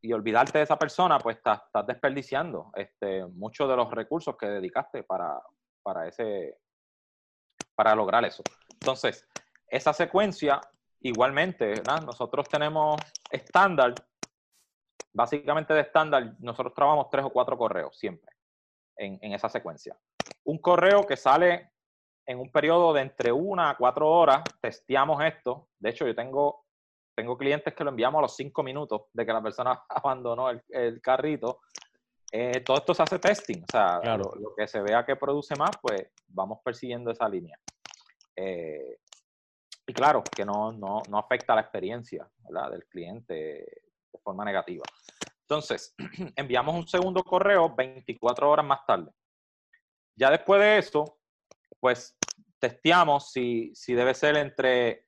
y 0.00 0.12
olvidarte 0.12 0.58
de 0.58 0.64
esa 0.64 0.78
persona, 0.78 1.18
pues 1.18 1.36
estás, 1.36 1.62
desperdiciando 1.86 2.70
este, 2.74 3.24
muchos 3.26 3.68
de 3.68 3.76
los 3.76 3.90
recursos 3.90 4.36
que 4.36 4.46
dedicaste 4.46 5.02
para, 5.02 5.40
para, 5.82 6.06
ese, 6.06 6.58
para 7.74 7.94
lograr 7.94 8.24
eso. 8.24 8.42
Entonces, 8.72 9.26
esa 9.66 9.92
secuencia, 9.92 10.60
igualmente, 11.00 11.82
nosotros 12.04 12.48
tenemos 12.48 12.96
estándar, 13.30 13.94
básicamente 15.12 15.74
de 15.74 15.80
estándar, 15.80 16.36
nosotros 16.38 16.74
trabajamos 16.74 17.10
tres 17.10 17.24
o 17.24 17.30
cuatro 17.30 17.56
correos 17.58 17.98
siempre 17.98 18.32
en, 18.96 19.18
en 19.20 19.32
esa 19.32 19.48
secuencia. 19.48 19.98
Un 20.44 20.58
correo 20.58 21.06
que 21.06 21.16
sale 21.16 21.72
en 22.28 22.38
un 22.38 22.52
periodo 22.52 22.92
de 22.92 23.00
entre 23.00 23.32
una 23.32 23.70
a 23.70 23.76
cuatro 23.76 24.06
horas, 24.06 24.42
testeamos 24.60 25.24
esto. 25.24 25.68
De 25.78 25.88
hecho, 25.88 26.06
yo 26.06 26.14
tengo, 26.14 26.66
tengo 27.16 27.38
clientes 27.38 27.74
que 27.74 27.82
lo 27.82 27.90
enviamos 27.90 28.18
a 28.18 28.22
los 28.22 28.36
cinco 28.36 28.62
minutos 28.62 29.04
de 29.14 29.24
que 29.24 29.32
la 29.32 29.42
persona 29.42 29.82
abandonó 29.88 30.50
el, 30.50 31.00
carrito. 31.00 31.60
Eh, 32.30 32.60
todo 32.60 32.76
esto 32.76 32.92
se 32.92 33.02
hace 33.02 33.18
testing, 33.18 33.62
o 33.62 33.72
sea, 33.72 34.18
lo, 34.18 34.54
que 34.54 34.68
se 34.68 34.82
vea 34.82 35.06
que 35.06 35.16
produce 35.16 35.56
más, 35.56 35.70
pues 35.80 36.06
vamos 36.26 36.58
persiguiendo 36.62 37.10
esa 37.10 37.26
línea. 37.26 37.58
Eh, 38.36 38.98
y 39.86 39.94
claro, 39.94 40.22
que 40.22 40.44
no, 40.44 40.70
no, 40.70 41.00
no 41.08 41.18
afecta 41.18 41.54
la 41.54 41.62
experiencia 41.62 42.28
del 42.70 42.84
cliente 42.84 43.32
de 43.32 44.18
forma 44.22 44.44
negativa. 44.44 44.84
Entonces, 45.40 45.94
enviamos 46.36 46.74
un 46.74 46.86
segundo 46.86 47.24
correo 47.24 47.74
24 47.74 48.50
horas 48.50 48.66
más 48.66 48.84
tarde. 48.84 49.10
Ya 50.14 50.30
después 50.30 50.60
de 50.60 50.76
eso, 50.76 51.18
pues 51.80 52.17
testeamos 52.58 53.30
si, 53.30 53.72
si 53.74 53.94
debe 53.94 54.14
ser 54.14 54.36
entre 54.36 55.04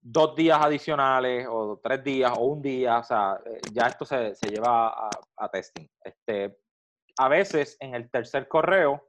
dos 0.00 0.34
días 0.34 0.58
adicionales 0.60 1.46
o 1.50 1.80
tres 1.82 2.02
días 2.02 2.32
o 2.36 2.44
un 2.44 2.62
día, 2.62 2.98
o 2.98 3.04
sea, 3.04 3.40
eh, 3.44 3.60
ya 3.72 3.86
esto 3.88 4.04
se, 4.04 4.34
lleva 4.48 5.08
a, 5.36 5.48
testing. 5.50 5.86
Este, 6.02 6.58
a 7.18 7.28
veces 7.28 7.76
en 7.80 7.94
el 7.94 8.10
tercer 8.10 8.48
correo 8.48 9.08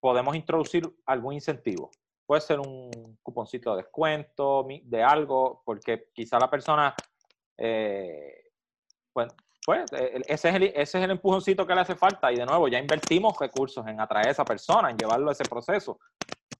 podemos 0.00 0.34
introducir 0.34 0.88
algún 1.06 1.34
incentivo. 1.34 1.90
Puede 2.26 2.40
ser 2.40 2.60
un 2.60 3.18
cuponcito 3.22 3.70
de 3.74 3.82
descuento, 3.82 4.66
de 4.82 5.02
algo, 5.02 5.62
porque 5.64 6.08
quizá 6.12 6.38
la 6.38 6.50
persona, 6.50 6.94
eh, 7.56 8.50
pues, 9.12 9.28
pues 9.64 9.92
eh, 9.92 10.20
ese 10.26 10.48
es, 10.48 10.54
el, 10.54 10.62
ese 10.64 10.98
es 10.98 11.04
el 11.04 11.10
empujoncito 11.12 11.66
que 11.66 11.74
le 11.74 11.80
hace 11.80 11.94
falta 11.94 12.32
y 12.32 12.36
de 12.36 12.46
nuevo 12.46 12.68
ya 12.68 12.78
invertimos 12.78 13.38
recursos 13.38 13.86
en 13.86 14.00
atraer 14.00 14.28
a 14.28 14.30
esa 14.32 14.44
persona, 14.44 14.90
en 14.90 14.98
llevarlo 14.98 15.28
a 15.28 15.32
ese 15.32 15.44
proceso. 15.44 15.98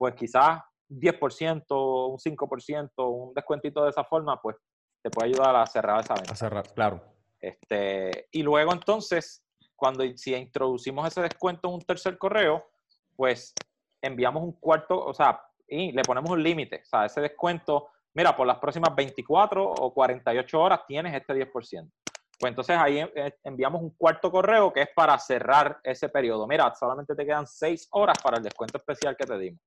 Pues 0.03 0.17
quizás 0.17 0.61
10%, 0.89 2.11
un 2.11 2.19
5%, 2.19 2.91
un 3.09 3.33
descuentito 3.35 3.85
de 3.85 3.91
esa 3.91 4.03
forma, 4.03 4.43
pues 4.43 4.57
te 5.01 5.11
puede 5.11 5.29
ayudar 5.29 5.55
a 5.55 5.65
cerrar 5.65 6.01
esa 6.01 6.15
venta. 6.15 6.33
A 6.33 6.35
cerrar, 6.35 6.75
claro. 6.75 7.01
Este, 7.41 8.27
y 8.33 8.43
luego 8.43 8.73
entonces, 8.73 9.45
cuando 9.77 10.03
si 10.17 10.35
introducimos 10.35 11.07
ese 11.07 11.21
descuento 11.21 11.69
en 11.69 11.75
un 11.75 11.83
tercer 11.83 12.19
correo, 12.19 12.69
pues 13.15 13.55
enviamos 14.03 14.43
un 14.43 14.55
cuarto, 14.55 14.99
o 14.99 15.15
sea, 15.15 15.41
y 15.69 15.93
le 15.93 16.03
ponemos 16.03 16.33
un 16.33 16.43
límite. 16.43 16.81
O 16.83 16.85
sea, 16.85 17.05
ese 17.05 17.21
descuento, 17.21 17.91
mira, 18.13 18.35
por 18.35 18.45
las 18.45 18.59
próximas 18.59 18.93
24 18.97 19.65
o 19.65 19.95
48 19.95 20.61
horas 20.61 20.81
tienes 20.85 21.15
este 21.15 21.33
10%. 21.33 21.93
Pues 22.41 22.51
entonces 22.51 22.77
ahí 22.77 22.99
eh, 22.99 23.39
enviamos 23.45 23.81
un 23.81 23.91
cuarto 23.91 24.33
correo 24.33 24.73
que 24.73 24.83
es 24.83 24.89
para 24.97 25.17
cerrar 25.21 25.79
ese 25.85 26.09
periodo. 26.09 26.49
Mira, 26.49 26.75
solamente 26.75 27.15
te 27.15 27.25
quedan 27.25 27.47
seis 27.47 27.87
horas 27.93 28.19
para 28.21 28.39
el 28.39 28.43
descuento 28.43 28.79
especial 28.79 29.17
que 29.17 29.27
te 29.27 29.39
dimos. 29.39 29.61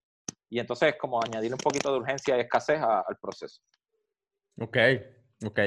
Y 0.55 0.59
entonces 0.59 0.93
es 0.93 0.95
como 0.97 1.21
añadir 1.21 1.51
un 1.51 1.57
poquito 1.57 1.91
de 1.91 1.97
urgencia 1.97 2.37
y 2.37 2.39
escasez 2.39 2.79
al 2.81 3.17
proceso. 3.21 3.61
Ok, 4.57 4.77
ok. 5.45 5.59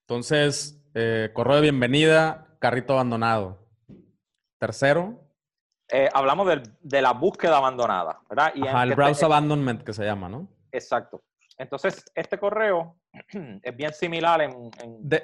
Entonces, 0.00 0.82
eh, 0.94 1.28
correo 1.34 1.56
de 1.56 1.60
bienvenida, 1.60 2.56
carrito 2.60 2.94
abandonado. 2.94 3.58
Tercero. 4.58 5.20
Eh, 5.92 6.08
hablamos 6.14 6.48
de 6.80 7.02
la 7.02 7.12
búsqueda 7.12 7.58
abandonada, 7.58 8.22
¿verdad? 8.30 8.52
Y 8.54 8.66
el 8.66 8.94
browse 8.94 9.22
abandonment 9.22 9.82
que 9.82 9.92
se 9.92 10.02
llama, 10.02 10.30
¿no? 10.30 10.48
Exacto. 10.72 11.22
Entonces, 11.58 12.02
este 12.14 12.38
correo 12.38 12.96
es 13.62 13.76
bien 13.76 13.92
similar 13.92 14.40
en... 14.40 14.70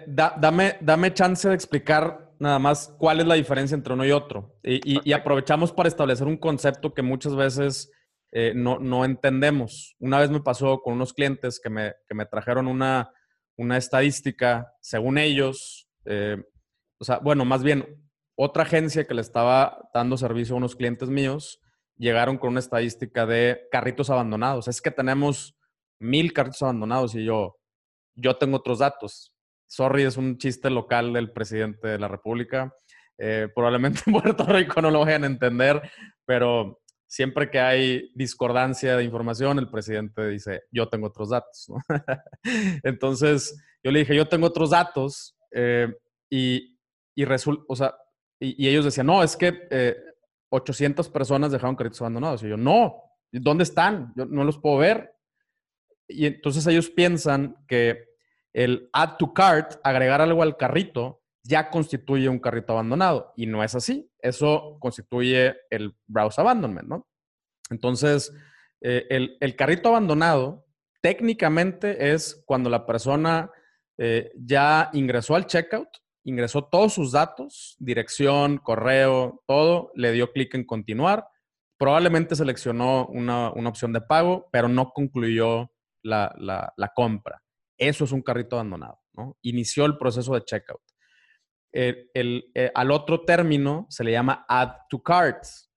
dame, 0.06 0.76
dame 0.82 1.14
chance 1.14 1.48
de 1.48 1.54
explicar 1.54 2.30
nada 2.38 2.58
más 2.58 2.94
cuál 2.98 3.20
es 3.20 3.26
la 3.26 3.36
diferencia 3.36 3.74
entre 3.74 3.94
uno 3.94 4.04
y 4.04 4.12
otro. 4.12 4.54
Y, 4.62 5.14
aprovechamos 5.14 5.72
para 5.72 5.88
establecer 5.88 6.26
un 6.26 6.36
concepto 6.36 6.92
que 6.92 7.00
muchas 7.00 7.34
veces 7.34 7.90
eh, 8.38 8.52
no, 8.54 9.02
entendemos. 9.06 9.96
Una 9.98 10.18
vez 10.18 10.30
me 10.30 10.42
pasó 10.42 10.82
con 10.82 10.92
unos 10.92 11.14
clientes 11.14 11.58
que 11.58 11.70
me, 11.70 12.26
trajeron 12.30 12.66
una, 12.66 13.10
estadística, 13.74 14.74
según 14.82 15.16
ellos, 15.16 15.88
eh, 16.04 16.36
o 17.00 17.04
sea, 17.06 17.16
bueno, 17.16 17.46
más 17.46 17.62
bien, 17.62 18.06
otra 18.36 18.64
agencia 18.64 19.06
que 19.06 19.14
le 19.14 19.22
estaba 19.22 19.88
dando 19.94 20.18
servicio 20.18 20.54
a 20.54 20.58
unos 20.58 20.76
clientes 20.76 21.08
míos, 21.08 21.62
llegaron 21.96 22.36
con 22.36 22.50
una 22.50 22.60
estadística 22.60 23.24
de 23.24 23.62
carritos 23.72 24.10
abandonados. 24.10 24.68
Es 24.68 24.82
que 24.82 24.90
tenemos 24.90 25.56
mil 25.98 26.34
carritos 26.34 26.60
abandonados 26.60 27.14
y 27.14 27.24
yo, 27.24 27.56
yo 28.16 28.36
tengo 28.36 28.58
otros 28.58 28.80
datos. 28.80 29.32
Sorry, 29.66 30.02
es 30.02 30.18
un 30.18 30.36
chiste 30.36 30.68
local 30.68 31.14
del 31.14 31.32
presidente 31.32 31.88
de 31.88 31.98
la 31.98 32.08
República. 32.08 32.70
Eh, 33.16 33.48
probablemente 33.54 34.02
en 34.06 34.12
Puerto 34.12 34.44
Rico 34.44 34.82
no 34.82 34.90
lo 34.90 35.06
vayan 35.06 35.24
a 35.24 35.28
entender, 35.28 35.90
pero 36.26 36.82
siempre 37.06 37.50
que 37.50 37.60
hay 37.60 38.10
discordancia 38.14 38.96
de 38.96 39.04
información, 39.04 39.58
el 39.58 39.70
presidente 39.70 40.28
dice, 40.28 40.64
yo 40.70 40.88
tengo 40.88 41.06
otros 41.06 41.30
datos. 41.30 41.68
Entonces, 42.82 43.62
yo 43.82 43.90
le 43.90 44.00
dije, 44.00 44.16
yo 44.16 44.28
tengo 44.28 44.46
otros 44.46 44.70
datos 44.70 45.36
eh, 45.52 45.94
y, 46.28 46.78
y 47.14 47.24
resulta, 47.24 47.64
o 47.68 47.76
sea, 47.76 47.94
y, 48.38 48.68
ellos 48.68 48.84
decían, 48.84 49.06
no, 49.06 49.22
es 49.22 49.36
que 49.36 49.96
800 50.50 51.06
eh, 51.06 51.10
personas 51.10 51.52
dejaron 51.52 51.76
carritos 51.76 52.00
abandonados. 52.02 52.42
Y 52.42 52.48
yo, 52.48 52.56
no, 52.56 53.02
¿dónde 53.32 53.64
están? 53.64 54.12
Yo 54.16 54.26
no 54.26 54.44
los 54.44 54.58
puedo 54.58 54.78
ver. 54.78 55.14
Y 56.08 56.26
entonces 56.26 56.66
ellos 56.66 56.90
piensan 56.90 57.56
que 57.66 58.04
el 58.52 58.88
add 58.92 59.16
to 59.18 59.32
cart, 59.32 59.74
agregar 59.82 60.20
algo 60.20 60.42
al 60.42 60.56
carrito, 60.56 61.22
ya 61.46 61.70
constituye 61.70 62.28
un 62.28 62.38
carrito 62.38 62.72
abandonado. 62.72 63.32
Y 63.36 63.46
no 63.46 63.62
es 63.62 63.74
así. 63.74 64.10
Eso 64.20 64.76
constituye 64.80 65.54
el 65.70 65.96
browse 66.06 66.40
abandonment, 66.40 66.88
¿no? 66.88 67.06
Entonces, 67.70 68.32
eh, 68.80 69.06
el, 69.40 69.56
carrito 69.56 69.88
abandonado 69.88 70.66
técnicamente 71.00 72.12
es 72.12 72.42
cuando 72.46 72.70
la 72.70 72.86
persona 72.86 73.50
eh, 73.98 74.30
ya 74.36 74.90
ingresó 74.92 75.34
al 75.34 75.46
checkout, 75.46 75.88
ingresó 76.24 76.64
todos 76.64 76.92
sus 76.92 77.12
datos, 77.12 77.76
dirección, 77.78 78.58
correo, 78.58 79.42
todo, 79.46 79.92
le 79.94 80.12
dio 80.12 80.32
clic 80.32 80.54
en 80.54 80.64
continuar. 80.64 81.26
Probablemente 81.78 82.34
seleccionó 82.34 83.06
una, 83.06 83.48
opción 83.50 83.92
de 83.92 84.00
pago, 84.00 84.48
pero 84.50 84.68
no 84.68 84.90
concluyó 84.90 85.70
la, 86.02 86.92
compra. 86.94 87.42
Eso 87.78 88.04
es 88.04 88.12
un 88.12 88.22
carrito 88.22 88.56
abandonado, 88.56 89.00
¿no? 89.12 89.36
Inició 89.42 89.84
el 89.84 89.98
proceso 89.98 90.34
de 90.34 90.44
checkout. 90.44 90.80
Eh, 91.72 92.70
al 92.74 92.90
otro 92.90 93.22
término 93.24 93.86
se 93.90 94.04
le 94.04 94.12
llama 94.12 94.44
add 94.48 94.72
to 94.88 95.02
carts. 95.02 95.70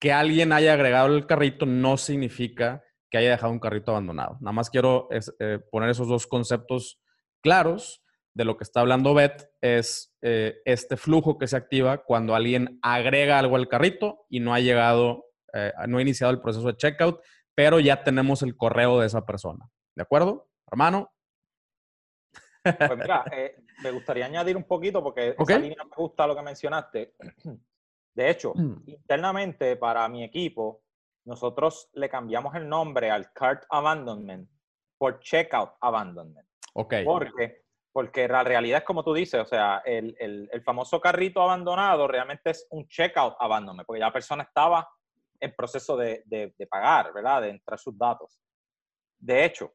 Que 0.00 0.12
alguien 0.12 0.52
haya 0.52 0.74
agregado 0.74 1.14
el 1.14 1.26
carrito 1.26 1.66
no 1.66 1.96
significa 1.96 2.84
que 3.10 3.18
haya 3.18 3.30
dejado 3.30 3.52
un 3.52 3.58
carrito 3.58 3.90
abandonado. 3.90 4.36
Nada 4.40 4.52
más 4.52 4.70
quiero 4.70 5.08
eh, 5.10 5.58
poner 5.70 5.90
esos 5.90 6.08
dos 6.08 6.26
conceptos 6.26 7.00
claros 7.42 8.04
de 8.34 8.44
lo 8.44 8.56
que 8.56 8.64
está 8.64 8.80
hablando 8.80 9.14
Beth 9.14 9.48
es 9.60 10.14
eh, 10.22 10.58
este 10.64 10.96
flujo 10.96 11.38
que 11.38 11.48
se 11.48 11.56
activa 11.56 12.04
cuando 12.04 12.34
alguien 12.36 12.78
agrega 12.82 13.38
algo 13.38 13.56
al 13.56 13.68
carrito 13.68 14.26
y 14.28 14.40
no 14.40 14.54
ha 14.54 14.60
llegado, 14.60 15.24
no 15.88 15.98
ha 15.98 16.02
iniciado 16.02 16.32
el 16.32 16.40
proceso 16.40 16.68
de 16.68 16.76
checkout, 16.76 17.20
pero 17.56 17.80
ya 17.80 18.04
tenemos 18.04 18.42
el 18.42 18.56
correo 18.56 19.00
de 19.00 19.06
esa 19.06 19.26
persona. 19.26 19.68
¿De 19.96 20.02
acuerdo, 20.02 20.48
hermano? 20.70 21.10
Pues 22.76 22.98
mira, 22.98 23.24
eh, 23.32 23.56
me 23.82 23.90
gustaría 23.90 24.26
añadir 24.26 24.56
un 24.56 24.64
poquito 24.64 25.02
porque 25.02 25.34
esa 25.38 25.58
línea 25.58 25.84
me 25.84 25.96
gusta 25.96 26.26
lo 26.26 26.36
que 26.36 26.42
mencionaste. 26.42 27.14
De 28.14 28.30
hecho, 28.30 28.52
mm. 28.54 28.82
internamente 28.86 29.76
para 29.76 30.08
mi 30.08 30.24
equipo, 30.24 30.82
nosotros 31.24 31.88
le 31.92 32.08
cambiamos 32.08 32.54
el 32.54 32.68
nombre 32.68 33.10
al 33.10 33.32
Cart 33.32 33.64
Abandonment 33.70 34.48
por 34.96 35.20
Checkout 35.20 35.74
Abandonment. 35.80 36.48
Ok. 36.74 36.94
Porque, 37.04 37.62
porque 37.92 38.26
la 38.26 38.42
realidad 38.42 38.78
es 38.78 38.84
como 38.84 39.04
tú 39.04 39.14
dices, 39.14 39.40
o 39.40 39.46
sea, 39.46 39.82
el, 39.84 40.16
el, 40.18 40.62
famoso 40.62 41.00
carrito 41.00 41.40
abandonado 41.40 42.08
realmente 42.08 42.50
es 42.50 42.66
un 42.70 42.88
Checkout 42.88 43.36
Abandonment, 43.38 43.86
porque 43.86 44.00
ya 44.00 44.06
la 44.06 44.12
persona 44.12 44.42
estaba 44.42 44.88
en 45.38 45.54
proceso 45.54 45.96
de, 45.96 46.22
de, 46.26 46.54
de 46.58 46.66
pagar, 46.66 47.12
¿verdad? 47.12 47.42
De 47.42 47.50
entrar 47.50 47.78
sus 47.78 47.96
datos. 47.96 48.40
De 49.18 49.44
hecho, 49.44 49.74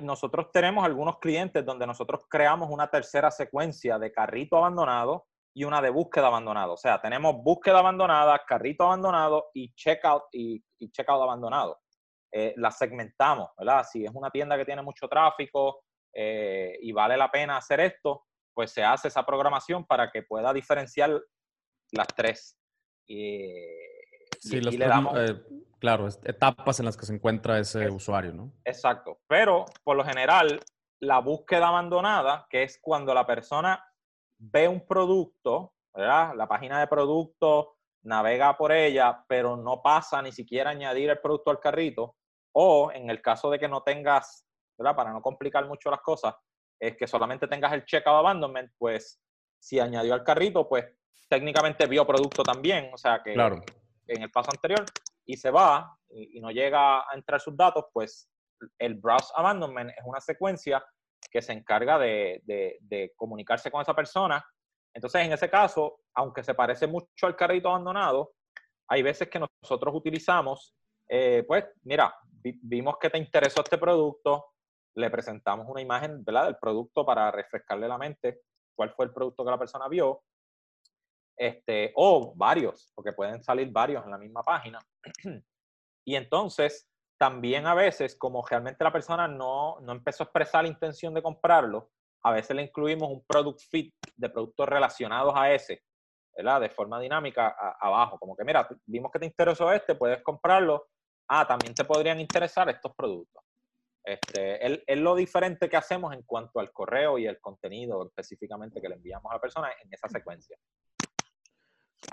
nosotros 0.00 0.50
tenemos 0.52 0.84
algunos 0.84 1.18
clientes 1.18 1.64
donde 1.64 1.86
nosotros 1.86 2.22
creamos 2.28 2.68
una 2.70 2.88
tercera 2.88 3.30
secuencia 3.30 3.98
de 3.98 4.12
carrito 4.12 4.56
abandonado 4.56 5.26
y 5.54 5.64
una 5.64 5.80
de 5.80 5.90
búsqueda 5.90 6.26
abandonado. 6.26 6.74
O 6.74 6.76
sea, 6.76 7.00
tenemos 7.00 7.36
búsqueda 7.42 7.78
abandonada, 7.78 8.40
carrito 8.46 8.84
abandonado 8.84 9.50
y 9.54 9.72
checkout 9.74 10.24
y, 10.32 10.62
checkout 10.90 11.22
abandonado. 11.22 11.80
Eh, 12.32 12.54
las 12.56 12.78
segmentamos, 12.78 13.50
¿verdad? 13.58 13.84
Si 13.90 14.04
es 14.04 14.10
una 14.14 14.30
tienda 14.30 14.56
que 14.56 14.64
tiene 14.64 14.82
mucho 14.82 15.08
tráfico 15.08 15.82
eh, 16.14 16.78
y 16.80 16.92
vale 16.92 17.16
la 17.16 17.30
pena 17.30 17.56
hacer 17.56 17.80
esto, 17.80 18.26
pues 18.54 18.72
se 18.72 18.84
hace 18.84 19.08
esa 19.08 19.24
programación 19.24 19.84
para 19.84 20.10
que 20.10 20.22
pueda 20.22 20.52
diferenciar 20.52 21.20
las 21.92 22.06
tres. 22.08 22.56
Sí, 23.06 24.56
y, 24.56 24.60
le 24.60 24.86
damos... 24.86 25.16
Claro, 25.80 26.06
etapas 26.08 26.78
en 26.78 26.86
las 26.86 26.96
que 26.96 27.06
se 27.06 27.14
encuentra 27.14 27.58
ese 27.58 27.88
usuario, 27.88 28.32
¿no? 28.32 28.52
Exacto. 28.64 29.20
Pero 29.26 29.64
por 29.82 29.96
lo 29.96 30.04
general, 30.04 30.60
la 31.00 31.20
búsqueda 31.20 31.68
abandonada, 31.68 32.46
que 32.50 32.62
es 32.62 32.78
cuando 32.82 33.14
la 33.14 33.26
persona 33.26 33.82
ve 34.38 34.68
un 34.68 34.86
producto, 34.86 35.72
¿verdad? 35.94 36.34
La 36.36 36.46
página 36.46 36.78
de 36.80 36.86
producto 36.86 37.78
navega 38.02 38.56
por 38.56 38.72
ella, 38.72 39.24
pero 39.26 39.56
no 39.56 39.80
pasa 39.82 40.20
ni 40.20 40.32
siquiera 40.32 40.70
añadir 40.70 41.08
el 41.10 41.18
producto 41.18 41.50
al 41.50 41.60
carrito. 41.60 42.16
O 42.52 42.92
en 42.92 43.08
el 43.08 43.22
caso 43.22 43.48
de 43.50 43.58
que 43.58 43.68
no 43.68 43.82
tengas, 43.82 44.46
¿verdad? 44.76 44.94
Para 44.94 45.12
no 45.12 45.22
complicar 45.22 45.66
mucho 45.66 45.90
las 45.90 46.00
cosas, 46.00 46.34
es 46.78 46.96
que 46.96 47.06
solamente 47.06 47.48
tengas 47.48 47.72
el 47.72 47.86
checkout 47.86 48.18
abandonment, 48.18 48.70
pues 48.76 49.20
si 49.58 49.80
añadió 49.80 50.12
al 50.12 50.24
carrito, 50.24 50.68
pues 50.68 50.86
técnicamente 51.28 51.86
vio 51.86 52.06
producto 52.06 52.42
también. 52.42 52.90
O 52.92 52.98
sea 52.98 53.22
que 53.22 53.32
claro 53.32 53.62
en 54.10 54.22
el 54.22 54.30
paso 54.30 54.50
anterior 54.52 54.84
y 55.30 55.36
se 55.36 55.50
va 55.50 55.96
y, 56.08 56.40
no 56.40 56.50
llega 56.50 57.00
a 57.00 57.14
entrar 57.14 57.40
sus 57.40 57.56
datos, 57.56 57.84
pues 57.92 58.28
el 58.78 58.94
browse 58.94 59.32
abandonment 59.36 59.90
es 59.90 60.04
una 60.04 60.20
secuencia 60.20 60.84
que 61.30 61.40
se 61.40 61.52
encarga 61.52 61.98
de, 61.98 62.42
de, 62.44 63.12
comunicarse 63.16 63.70
con 63.70 63.80
esa 63.80 63.94
persona. 63.94 64.44
Entonces, 64.92 65.24
en 65.24 65.32
ese 65.32 65.48
caso, 65.48 66.00
aunque 66.14 66.42
se 66.42 66.54
parece 66.54 66.88
mucho 66.88 67.26
al 67.26 67.36
carrito 67.36 67.68
abandonado, 67.68 68.32
hay 68.88 69.02
veces 69.02 69.28
que 69.28 69.38
nosotros 69.38 69.94
utilizamos, 69.94 70.74
eh, 71.08 71.44
pues, 71.46 71.64
mira, 71.84 72.12
vimos 72.42 72.96
que 72.98 73.10
te 73.10 73.18
interesó 73.18 73.62
este 73.62 73.78
producto, 73.78 74.46
le 74.96 75.10
presentamos 75.10 75.68
una 75.68 75.80
imagen 75.80 76.24
¿verdad? 76.24 76.46
del 76.46 76.56
producto 76.56 77.06
para 77.06 77.30
refrescarle 77.30 77.86
la 77.86 77.98
mente 77.98 78.40
cuál 78.74 78.90
fue 78.90 79.04
el 79.04 79.12
producto 79.12 79.44
que 79.44 79.50
la 79.50 79.58
persona 79.58 79.86
vio 79.86 80.24
este, 81.40 81.90
o 81.96 82.34
varios, 82.36 82.92
porque 82.94 83.14
pueden 83.14 83.42
salir 83.42 83.70
varios 83.72 84.04
en 84.04 84.10
la 84.10 84.18
misma 84.18 84.42
página. 84.42 84.78
y 86.04 86.14
entonces, 86.14 86.86
también 87.18 87.66
a 87.66 87.74
veces, 87.74 88.14
como 88.14 88.46
realmente 88.46 88.84
la 88.84 88.92
persona 88.92 89.26
no, 89.26 89.80
no 89.80 89.92
empezó 89.92 90.22
a 90.22 90.26
expresar 90.26 90.64
la 90.64 90.68
intención 90.68 91.14
de 91.14 91.22
comprarlo, 91.22 91.90
a 92.22 92.32
veces 92.32 92.54
le 92.54 92.64
incluimos 92.64 93.10
un 93.10 93.24
product 93.26 93.60
fit 93.70 93.94
de 94.16 94.28
productos 94.28 94.68
relacionados 94.68 95.32
a 95.34 95.50
ese, 95.50 95.82
¿verdad? 96.36 96.60
De 96.60 96.68
forma 96.68 97.00
dinámica 97.00 97.56
abajo, 97.80 98.18
como 98.18 98.36
que 98.36 98.44
mira, 98.44 98.68
vimos 98.84 99.10
que 99.10 99.20
te 99.20 99.26
interesó 99.26 99.72
este, 99.72 99.94
puedes 99.94 100.22
comprarlo. 100.22 100.88
Ah, 101.26 101.46
también 101.46 101.72
te 101.74 101.84
podrían 101.84 102.20
interesar 102.20 102.68
estos 102.68 102.94
productos. 102.94 103.42
Este, 104.04 104.82
es, 104.86 104.98
lo 104.98 105.14
diferente 105.14 105.70
que 105.70 105.76
hacemos 105.76 106.12
en 106.12 106.22
cuanto 106.22 106.60
al 106.60 106.70
correo 106.70 107.16
y 107.16 107.26
el 107.26 107.40
contenido 107.40 108.06
específicamente 108.06 108.80
que 108.80 108.88
le 108.88 108.96
enviamos 108.96 109.30
a 109.30 109.36
la 109.36 109.40
persona 109.40 109.70
en 109.82 109.88
esa 109.90 110.08
secuencia. 110.08 110.58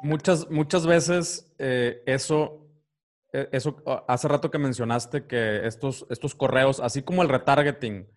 Muchas, 0.04 0.50
muchas 0.50 0.86
veces 0.86 1.54
eh, 1.58 2.04
eso, 2.06 2.68
eh, 3.34 3.50
eso, 3.52 3.82
ah, 3.86 4.06
hace 4.08 4.28
rato 4.28 4.52
que 4.52 4.58
mencionaste 4.58 5.26
que 5.26 5.66
estos, 5.66 6.06
estos 6.10 6.36
correos, 6.36 6.80
así 6.80 7.02
como 7.02 7.24
el 7.24 7.30
retargeting, 7.30 8.08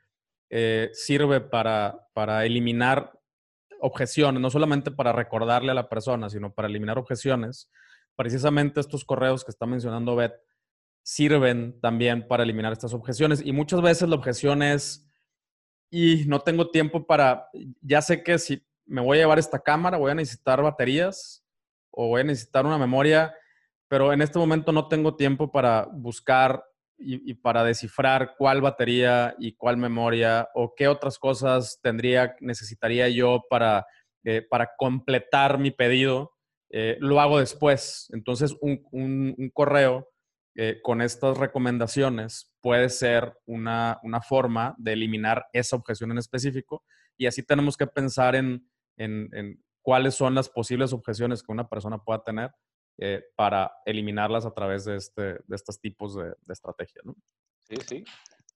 eh, 0.51 0.91
sirve 0.93 1.41
para, 1.41 2.09
para 2.13 2.45
eliminar 2.45 3.19
objeciones, 3.81 4.43
no 4.43 4.51
solamente 4.51 4.91
para 4.91 5.13
recordarle 5.13 5.71
a 5.71 5.75
la 5.75 5.89
persona, 5.89 6.29
sino 6.29 6.53
para 6.53 6.69
eliminar 6.69 6.99
objeciones. 6.99 7.71
Precisamente 8.17 8.81
estos 8.81 9.05
correos 9.05 9.45
que 9.45 9.51
está 9.51 9.65
mencionando 9.65 10.17
Beth 10.17 10.35
sirven 11.03 11.81
también 11.81 12.27
para 12.27 12.43
eliminar 12.43 12.73
estas 12.73 12.93
objeciones. 12.93 13.41
Y 13.45 13.53
muchas 13.53 13.81
veces 13.81 14.09
la 14.09 14.17
objeción 14.17 14.63
es, 14.63 15.09
y 15.91 16.25
no 16.27 16.41
tengo 16.41 16.71
tiempo 16.71 17.07
para, 17.07 17.49
ya 17.81 18.03
sé 18.03 18.23
que 18.23 18.39
si 18.39 18.63
me 18.87 19.01
voy 19.01 19.19
a 19.19 19.23
llevar 19.23 19.39
esta 19.39 19.61
cámara, 19.61 19.99
voy 19.99 20.11
a 20.11 20.15
necesitar 20.15 20.61
baterías, 20.63 21.45
o 21.91 22.09
voy 22.09 22.23
a 22.23 22.25
necesitar 22.25 22.67
una 22.67 22.79
memoria, 22.79 23.35
pero 23.89 24.13
en 24.13 24.23
este 24.23 24.39
momento 24.39 24.73
no 24.73 24.89
tengo 24.89 25.17
tiempo 25.17 25.51
para 25.51 25.89
buscar 25.91 26.65
y, 27.03 27.35
para 27.35 27.65
descifrar 27.65 28.35
cuál 28.37 28.61
batería 28.61 29.35
y 29.39 29.55
cuál 29.55 29.79
memoria 29.79 30.49
o 30.55 30.75
qué 30.77 30.87
otras 30.87 31.19
cosas 31.19 31.81
tendría, 31.83 32.37
necesitaría 32.41 33.09
yo 33.09 33.43
para, 33.49 33.87
eh, 34.23 34.43
para 34.49 34.71
completar 34.77 35.59
mi 35.59 35.71
pedido. 35.71 36.33
Eh, 36.71 36.99
lo 37.01 37.21
hago 37.21 37.41
después. 37.41 38.09
Entonces, 38.13 38.55
un, 38.61 39.51
correo 39.55 40.09
eh, 40.55 40.79
con 40.83 41.01
estas 41.01 41.39
recomendaciones 41.39 42.55
puede 42.61 42.91
ser 42.91 43.35
una, 43.47 43.99
forma 44.29 44.75
de 44.79 44.93
eliminar 44.93 45.47
esa 45.53 45.77
objeción 45.77 46.11
en 46.11 46.19
específico 46.19 46.85
y 47.17 47.27
así 47.27 47.43
tenemos 47.43 47.77
que 47.77 47.87
pensar 47.87 48.35
en, 48.35 48.69
en 48.97 49.59
cuáles 49.83 50.15
son 50.15 50.35
las 50.35 50.49
posibles 50.49 50.93
objeciones 50.93 51.43
que 51.43 51.53
una 51.53 51.69
persona 51.69 51.99
pueda 51.99 52.23
tener 52.23 52.51
eh, 52.99 53.23
para 53.37 53.73
eliminarlas 53.85 54.47
a 54.47 54.53
través 54.53 54.85
de, 54.85 54.97
este, 54.97 55.23
de 55.23 55.57
estos 55.57 55.81
tipos 55.81 56.15
de, 56.15 56.25
de 56.25 56.53
estrategias. 56.53 57.05
¿no? 57.05 57.15
Sí, 57.61 57.77
sí. 57.87 58.05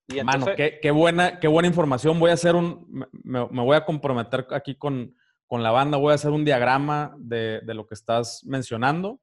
Y 0.09 0.23
Mano, 0.23 0.47
qué, 0.55 0.79
qué, 0.83 0.91
buena, 0.91 1.41
qué 1.41 1.49
buena 1.49 1.69
información. 1.69 2.21
Voy 2.21 2.31
a 2.31 2.35
hacer 2.35 2.55
un, 2.55 2.87
me, 3.13 3.47
me 3.49 3.63
voy 3.63 3.77
a 3.77 3.85
comprometer 3.85 4.47
aquí 4.51 4.75
con, 4.75 5.17
con, 5.47 5.63
la 5.63 5.71
banda, 5.71 5.97
voy 5.97 6.13
a 6.13 6.17
hacer 6.17 6.31
un 6.31 6.45
diagrama 6.45 7.15
de, 7.19 7.63
de 7.63 7.75
lo 7.75 7.87
que 7.87 7.95
estás 7.95 8.43
mencionando. 8.45 9.21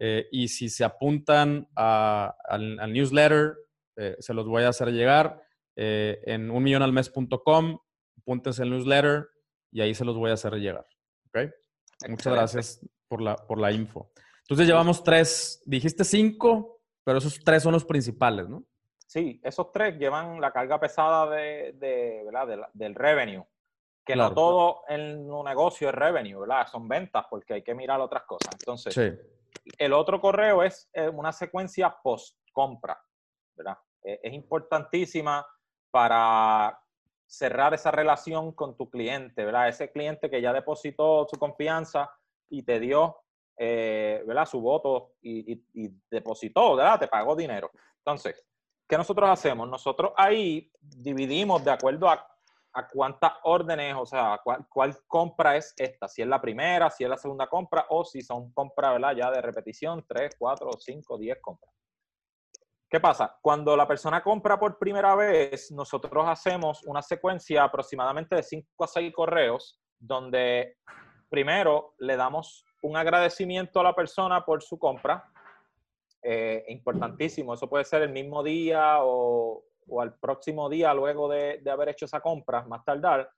Eh, 0.00 0.28
y 0.30 0.48
si 0.48 0.68
se 0.68 0.84
apuntan 0.84 1.68
al, 1.74 2.92
newsletter, 2.92 3.56
eh, 3.96 4.16
se 4.20 4.32
los 4.32 4.46
voy 4.46 4.62
a 4.62 4.68
hacer 4.68 4.92
llegar 4.92 5.42
eh, 5.74 6.20
en 6.24 6.50
unmillonalmes.com, 6.50 7.78
apúntense 8.18 8.62
el 8.62 8.70
newsletter 8.70 9.28
y 9.72 9.80
ahí 9.80 9.94
se 9.94 10.04
los 10.04 10.16
voy 10.16 10.30
a 10.30 10.34
hacer 10.34 10.54
llegar. 10.54 10.86
¿Ok? 11.28 11.50
Muchas 12.08 12.32
gracias 12.32 12.86
por 13.08 13.20
la, 13.20 13.36
por 13.36 13.58
la 13.58 13.72
info. 13.72 14.10
Entonces 14.42 14.66
llevamos 14.66 15.02
tres, 15.02 15.62
dijiste 15.66 16.04
cinco, 16.04 16.80
pero 17.04 17.18
esos 17.18 17.38
tres 17.44 17.62
son 17.62 17.72
los 17.72 17.84
principales, 17.84 18.48
¿no? 18.48 18.64
Sí, 19.06 19.40
esos 19.42 19.72
tres 19.72 19.98
llevan 19.98 20.40
la 20.40 20.52
carga 20.52 20.78
pesada 20.78 21.28
de, 21.30 21.74
del 22.74 22.94
revenue, 22.94 23.44
que 24.04 24.14
no 24.14 24.32
todo 24.34 24.82
en 24.88 25.30
un 25.30 25.44
negocio 25.44 25.88
es 25.88 25.94
revenue, 25.94 26.40
¿verdad? 26.40 26.66
Son 26.66 26.86
ventas 26.86 27.24
porque 27.30 27.54
hay 27.54 27.62
que 27.62 27.74
mirar 27.74 28.00
otras 28.00 28.24
cosas. 28.24 28.54
Entonces, 28.58 29.18
el 29.78 29.92
otro 29.92 30.20
correo 30.20 30.62
es 30.62 30.90
una 31.12 31.32
secuencia 31.32 31.96
post-compra, 32.02 32.98
¿verdad? 33.56 33.78
Eh, 34.02 34.20
es 34.22 34.32
importantísima 34.32 35.46
para 35.90 36.78
cerrar 37.28 37.74
esa 37.74 37.90
relación 37.90 38.52
con 38.52 38.76
tu 38.76 38.88
cliente, 38.88 39.44
¿verdad? 39.44 39.68
Ese 39.68 39.92
cliente 39.92 40.30
que 40.30 40.40
ya 40.40 40.52
depositó 40.52 41.26
su 41.30 41.38
confianza 41.38 42.10
y 42.48 42.62
te 42.62 42.80
dio, 42.80 43.18
eh, 43.58 44.24
¿verdad? 44.26 44.46
Su 44.46 44.60
voto 44.60 45.12
y, 45.20 45.62
depositó, 46.10 46.74
¿verdad? 46.74 47.00
Te 47.00 47.06
pagó 47.06 47.36
dinero. 47.36 47.70
Entonces, 47.98 48.42
¿qué 48.88 48.96
nosotros 48.96 49.28
hacemos? 49.28 49.68
Nosotros 49.68 50.12
ahí 50.16 50.72
dividimos 50.80 51.62
de 51.62 51.70
acuerdo 51.70 52.08
a, 52.08 52.26
a 52.72 52.88
cuántas 52.88 53.32
órdenes, 53.44 53.94
o 53.94 54.06
sea, 54.06 54.40
cuál, 54.42 54.66
cuál, 54.66 54.96
compra 55.06 55.56
es 55.56 55.74
esta, 55.76 56.08
si 56.08 56.22
es 56.22 56.28
la 56.28 56.40
primera, 56.40 56.90
si 56.90 57.04
es 57.04 57.10
la 57.10 57.18
segunda 57.18 57.46
compra 57.46 57.84
o 57.90 58.06
si 58.06 58.22
son 58.22 58.50
compras, 58.52 58.92
¿verdad? 58.92 59.14
Ya 59.14 59.30
de 59.30 59.42
repetición, 59.42 60.02
tres, 60.08 60.34
cuatro, 60.38 60.70
cinco, 60.78 61.18
diez 61.18 61.38
compras. 61.42 61.74
¿Qué 62.90 63.00
pasa? 63.00 63.36
Cuando 63.42 63.76
la 63.76 63.86
persona 63.86 64.22
compra 64.22 64.58
por 64.58 64.78
primera 64.78 65.14
vez, 65.14 65.70
nosotros 65.72 66.24
hacemos 66.26 66.82
una 66.84 67.02
secuencia 67.02 67.64
aproximadamente 67.64 68.34
de 68.36 68.42
5 68.42 68.84
a 68.84 68.86
6 68.86 69.12
correos 69.12 69.78
donde 69.98 70.78
primero 71.28 71.94
le 71.98 72.16
damos 72.16 72.64
un 72.82 72.96
agradecimiento 72.96 73.80
a 73.80 73.82
la 73.82 73.94
persona 73.94 74.42
por 74.42 74.62
su 74.62 74.78
compra. 74.78 75.30
Eh, 76.22 76.64
importantísimo, 76.68 77.52
eso 77.52 77.68
puede 77.68 77.84
ser 77.84 78.02
el 78.02 78.10
mismo 78.10 78.42
día 78.42 78.98
o, 79.02 79.64
al 80.00 80.14
próximo 80.18 80.70
día 80.70 80.94
luego 80.94 81.28
de, 81.28 81.60
de, 81.62 81.70
haber 81.70 81.90
hecho 81.90 82.06
esa 82.06 82.20
compra, 82.20 82.62
más 82.62 82.84
tardar 82.84 83.30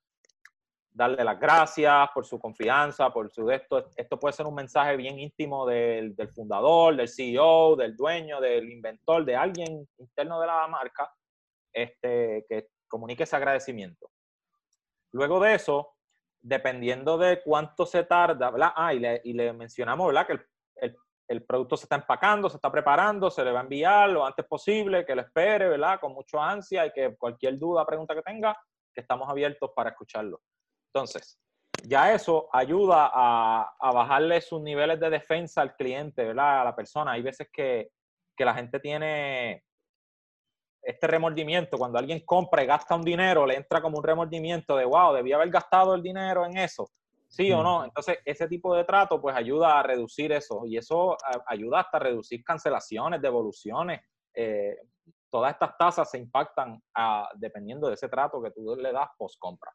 darle 0.93 1.23
las 1.25 1.39
gracias 1.39 2.09
por 2.13 2.27
su 2.27 2.39
confianza, 2.39 3.13
por 3.13 3.31
su 3.31 3.51
esto. 3.51 3.91
Esto 3.97 4.19
puede 4.19 4.33
ser 4.33 4.47
un 4.47 4.55
mensaje 4.55 4.97
bien 4.97 5.19
íntimo 5.19 5.67
del, 5.67 6.15
del, 6.17 6.29
fundador, 6.31 6.97
del 6.97 7.09
CEO, 7.09 7.77
del 7.77 7.97
dueño, 7.97 8.41
del 8.41 8.71
inventor, 8.71 9.25
de 9.25 9.37
alguien 9.37 9.89
interno 9.99 10.41
de 10.41 10.47
la 10.47 10.67
marca, 10.69 11.13
este, 11.73 12.45
que 12.49 12.69
comunique 12.89 13.23
ese 13.23 13.37
agradecimiento. 13.37 14.11
Luego 15.13 15.41
de 15.41 15.55
eso, 15.55 15.95
dependiendo 16.43 17.19
de 17.19 17.43
cuánto 17.43 17.87
se 17.87 18.05
tarda, 18.05 18.51
¿verdad? 18.51 18.73
Ah, 18.75 18.95
y 18.95 18.99
le, 18.99 19.21
y 19.25 19.33
le 19.33 19.53
mencionamos, 19.53 20.07
¿verdad? 20.09 20.27
Que 20.27 20.33
el, 20.33 20.47
el, 20.77 20.97
el, 21.29 21.45
producto 21.45 21.77
se 21.77 21.85
está 21.85 21.97
empacando, 21.97 22.49
se 22.49 22.57
está 22.57 22.71
preparando, 22.71 23.31
se 23.31 23.45
le 23.45 23.53
va 23.53 23.61
a 23.61 23.63
enviar 23.63 24.11
lo 24.11 24.27
antes 24.27 24.45
posible, 24.47 25.05
que 25.05 25.15
lo 25.15 25.23
espere, 25.23 25.69
¿verdad? 25.69 26.01
Con 26.01 26.13
mucho 26.13 26.41
ansia 26.41 26.87
y 26.87 26.93
que 26.93 27.17
cualquier 27.17 27.59
duda, 27.59 27.87
pregunta 27.87 28.15
que 28.15 28.23
tenga, 28.23 28.57
que 28.93 29.01
estamos 29.01 29.29
abiertos 29.29 29.71
para 29.75 29.91
escucharlo. 29.91 30.41
Entonces, 30.93 31.39
ya 31.85 32.13
eso 32.13 32.49
ayuda 32.53 33.11
a, 33.13 33.93
bajarle 33.93 34.41
sus 34.41 34.61
niveles 34.61 34.99
de 34.99 35.11
defensa 35.11 35.63
al 35.63 35.75
cliente, 35.77 36.25
¿verdad? 36.25 36.63
A 36.63 36.65
la 36.65 36.77
persona. 36.77 37.13
Hay 37.13 37.23
veces 37.23 37.49
que, 37.53 37.91
la 38.39 38.55
gente 38.55 38.81
tiene 38.81 39.63
este 40.83 41.07
remordimiento. 41.07 41.77
Cuando 41.77 41.99
alguien 41.99 42.25
compra 42.25 42.63
y 42.63 42.67
gasta 42.67 42.95
un 42.95 43.03
dinero, 43.03 43.45
le 43.45 43.57
entra 43.57 43.83
como 43.83 43.99
un 43.99 44.05
remordimiento 44.05 44.79
de, 44.79 44.87
wow, 44.87 45.13
debía 45.13 45.37
haber 45.37 45.51
gastado 45.51 45.95
el 45.95 46.03
dinero 46.03 46.47
en 46.47 46.57
eso. 46.57 46.91
¿Sí 47.29 47.53
o 47.53 47.63
no? 47.63 47.85
Entonces, 47.85 48.19
ese 48.25 48.49
tipo 48.49 48.75
de 48.75 48.85
trato 48.85 49.21
pues 49.21 49.37
ayuda 49.37 49.79
a 49.79 49.83
reducir 49.83 50.33
eso 50.33 50.63
y 50.65 50.79
eso 50.79 51.19
ayuda 51.47 51.81
hasta 51.81 51.99
a 51.99 52.01
reducir 52.01 52.43
cancelaciones, 52.43 53.21
devoluciones. 53.21 54.01
Eh, 54.35 54.75
todas 55.31 55.53
estas 55.53 55.77
tasas 55.77 56.11
se 56.11 56.17
impactan 56.17 56.83
dependiendo 57.35 57.89
de 57.89 57.95
ese 57.95 58.09
trato 58.09 58.43
que 58.43 58.51
tú 58.51 58.75
le 58.75 58.91
das 58.91 59.11
post 59.19 59.39
compra. 59.39 59.71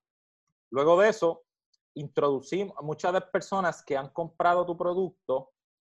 Luego 0.76 1.00
de 1.00 1.08
eso, 1.08 1.46
introducimos, 1.94 2.76
muchas 2.82 3.14
de 3.14 3.22
las 3.22 3.30
personas 3.30 3.82
que 3.82 3.96
han 3.96 4.10
comprado 4.10 4.66
tu 4.66 4.76
producto 4.76 5.54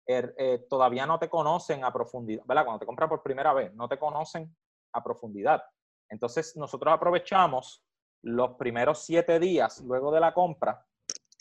er, 0.06 0.36
eh, 0.38 0.68
todavía 0.70 1.08
no 1.08 1.18
te 1.18 1.30
conocen 1.30 1.84
a 1.84 1.92
profundidad, 1.92 2.44
¿verdad? 2.46 2.64
Cuando 2.64 2.82
te 2.82 2.86
compran 2.86 3.10
por 3.10 3.24
primera 3.24 3.54
vez, 3.54 3.74
no 3.74 3.88
te 3.88 3.98
conocen 3.98 4.56
a 4.94 5.04
profundidad. 5.04 5.64
Entonces, 6.08 6.56
nosotros 6.56 6.94
aprovechamos 6.94 7.84
los 8.22 8.52
primeros 8.52 9.04
siete 9.04 9.40
días 9.40 9.82
luego 9.82 10.12
de 10.12 10.20
la 10.20 10.32
compra 10.36 10.86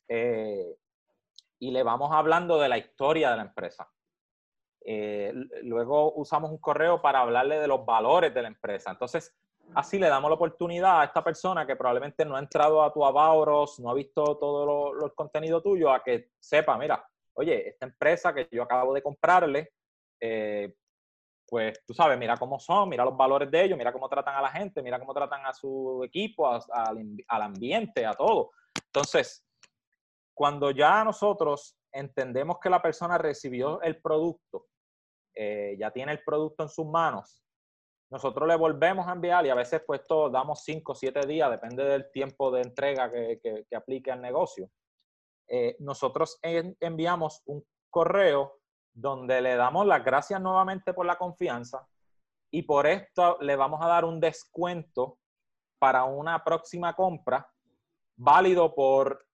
eh, 0.08 0.74
y 1.58 1.70
le 1.72 1.82
vamos 1.82 2.12
hablando 2.12 2.58
de 2.58 2.70
la 2.70 2.78
historia 2.78 3.32
de 3.32 3.36
la 3.36 3.42
empresa. 3.42 3.86
Eh, 4.80 5.34
luego 5.62 6.14
usamos 6.14 6.50
un 6.50 6.58
correo 6.58 7.02
para 7.02 7.20
hablarle 7.20 7.58
de 7.58 7.68
los 7.68 7.84
valores 7.84 8.32
de 8.32 8.40
la 8.40 8.48
empresa. 8.48 8.92
Entonces, 8.92 9.36
así 9.74 9.98
le 9.98 10.08
damos 10.08 10.30
la 10.30 10.36
oportunidad 10.36 11.00
a 11.00 11.04
esta 11.04 11.22
persona 11.22 11.66
que 11.66 11.76
probablemente 11.76 12.24
no 12.24 12.36
ha 12.36 12.40
entrado 12.40 12.82
a 12.82 12.92
tu 12.92 13.04
Avauros, 13.04 13.78
no 13.80 13.90
ha 13.90 13.94
visto 13.94 14.36
todo 14.36 14.66
lo, 14.94 15.06
el 15.06 15.14
contenido 15.14 15.62
tuyo, 15.62 15.90
a 15.92 16.02
que 16.02 16.30
sepa, 16.38 16.76
mira, 16.78 17.04
oye, 17.34 17.68
esta 17.68 17.86
empresa 17.86 18.34
que 18.34 18.48
yo 18.50 18.62
acabo 18.62 18.94
de 18.94 19.02
comprarle, 19.02 19.72
eh, 20.20 20.74
pues 21.46 21.78
tú 21.86 21.94
sabes, 21.94 22.18
mira 22.18 22.36
cómo 22.36 22.58
son, 22.58 22.88
mira 22.88 23.04
los 23.04 23.16
valores 23.16 23.50
de 23.50 23.64
ellos, 23.64 23.78
mira 23.78 23.92
cómo 23.92 24.08
tratan 24.08 24.34
a 24.34 24.42
la 24.42 24.50
gente, 24.50 24.82
mira 24.82 24.98
cómo 24.98 25.14
tratan 25.14 25.46
a 25.46 25.52
su 25.52 26.02
equipo, 26.04 26.48
al 26.48 27.42
ambiente, 27.42 28.04
a 28.04 28.14
todo. 28.14 28.50
Entonces, 28.86 29.44
cuando 30.34 30.70
ya 30.70 31.04
nosotros 31.04 31.78
entendemos 31.92 32.58
que 32.60 32.68
la 32.68 32.82
persona 32.82 33.16
recibió 33.16 33.80
el 33.82 34.00
producto, 34.00 34.66
eh, 35.34 35.76
ya 35.78 35.90
tiene 35.90 36.12
el 36.12 36.24
producto 36.24 36.62
en 36.62 36.68
sus 36.68 36.86
manos, 36.86 37.45
nosotros 38.10 38.46
le 38.46 38.56
volvemos 38.56 39.06
a 39.08 39.12
enviar 39.12 39.44
y 39.46 39.50
a 39.50 39.54
veces 39.54 39.82
pues 39.84 40.02
damos 40.32 40.62
5 40.62 40.92
o 40.92 40.94
7 40.94 41.26
días, 41.26 41.50
depende 41.50 41.84
del 41.84 42.10
tiempo 42.10 42.50
de 42.50 42.62
entrega 42.62 43.10
que, 43.10 43.40
que, 43.42 43.76
aplique 43.76 44.12
al 44.12 44.22
negocio. 44.22 44.70
Eh, 45.48 45.76
nosotros 45.80 46.38
enviamos 46.42 47.42
un 47.46 47.64
correo 47.90 48.60
donde 48.92 49.40
le 49.40 49.56
damos 49.56 49.86
las 49.86 50.04
gracias 50.04 50.40
nuevamente 50.40 50.94
por 50.94 51.06
la 51.06 51.16
confianza 51.16 51.86
y 52.50 52.62
por 52.62 52.86
esto 52.86 53.38
le 53.40 53.56
vamos 53.56 53.80
a 53.82 53.88
dar 53.88 54.04
un 54.04 54.20
descuento 54.20 55.18
para 55.78 56.04
una 56.04 56.42
próxima 56.42 56.94
compra 56.94 57.46
válido 58.16 58.74
por 58.74 59.26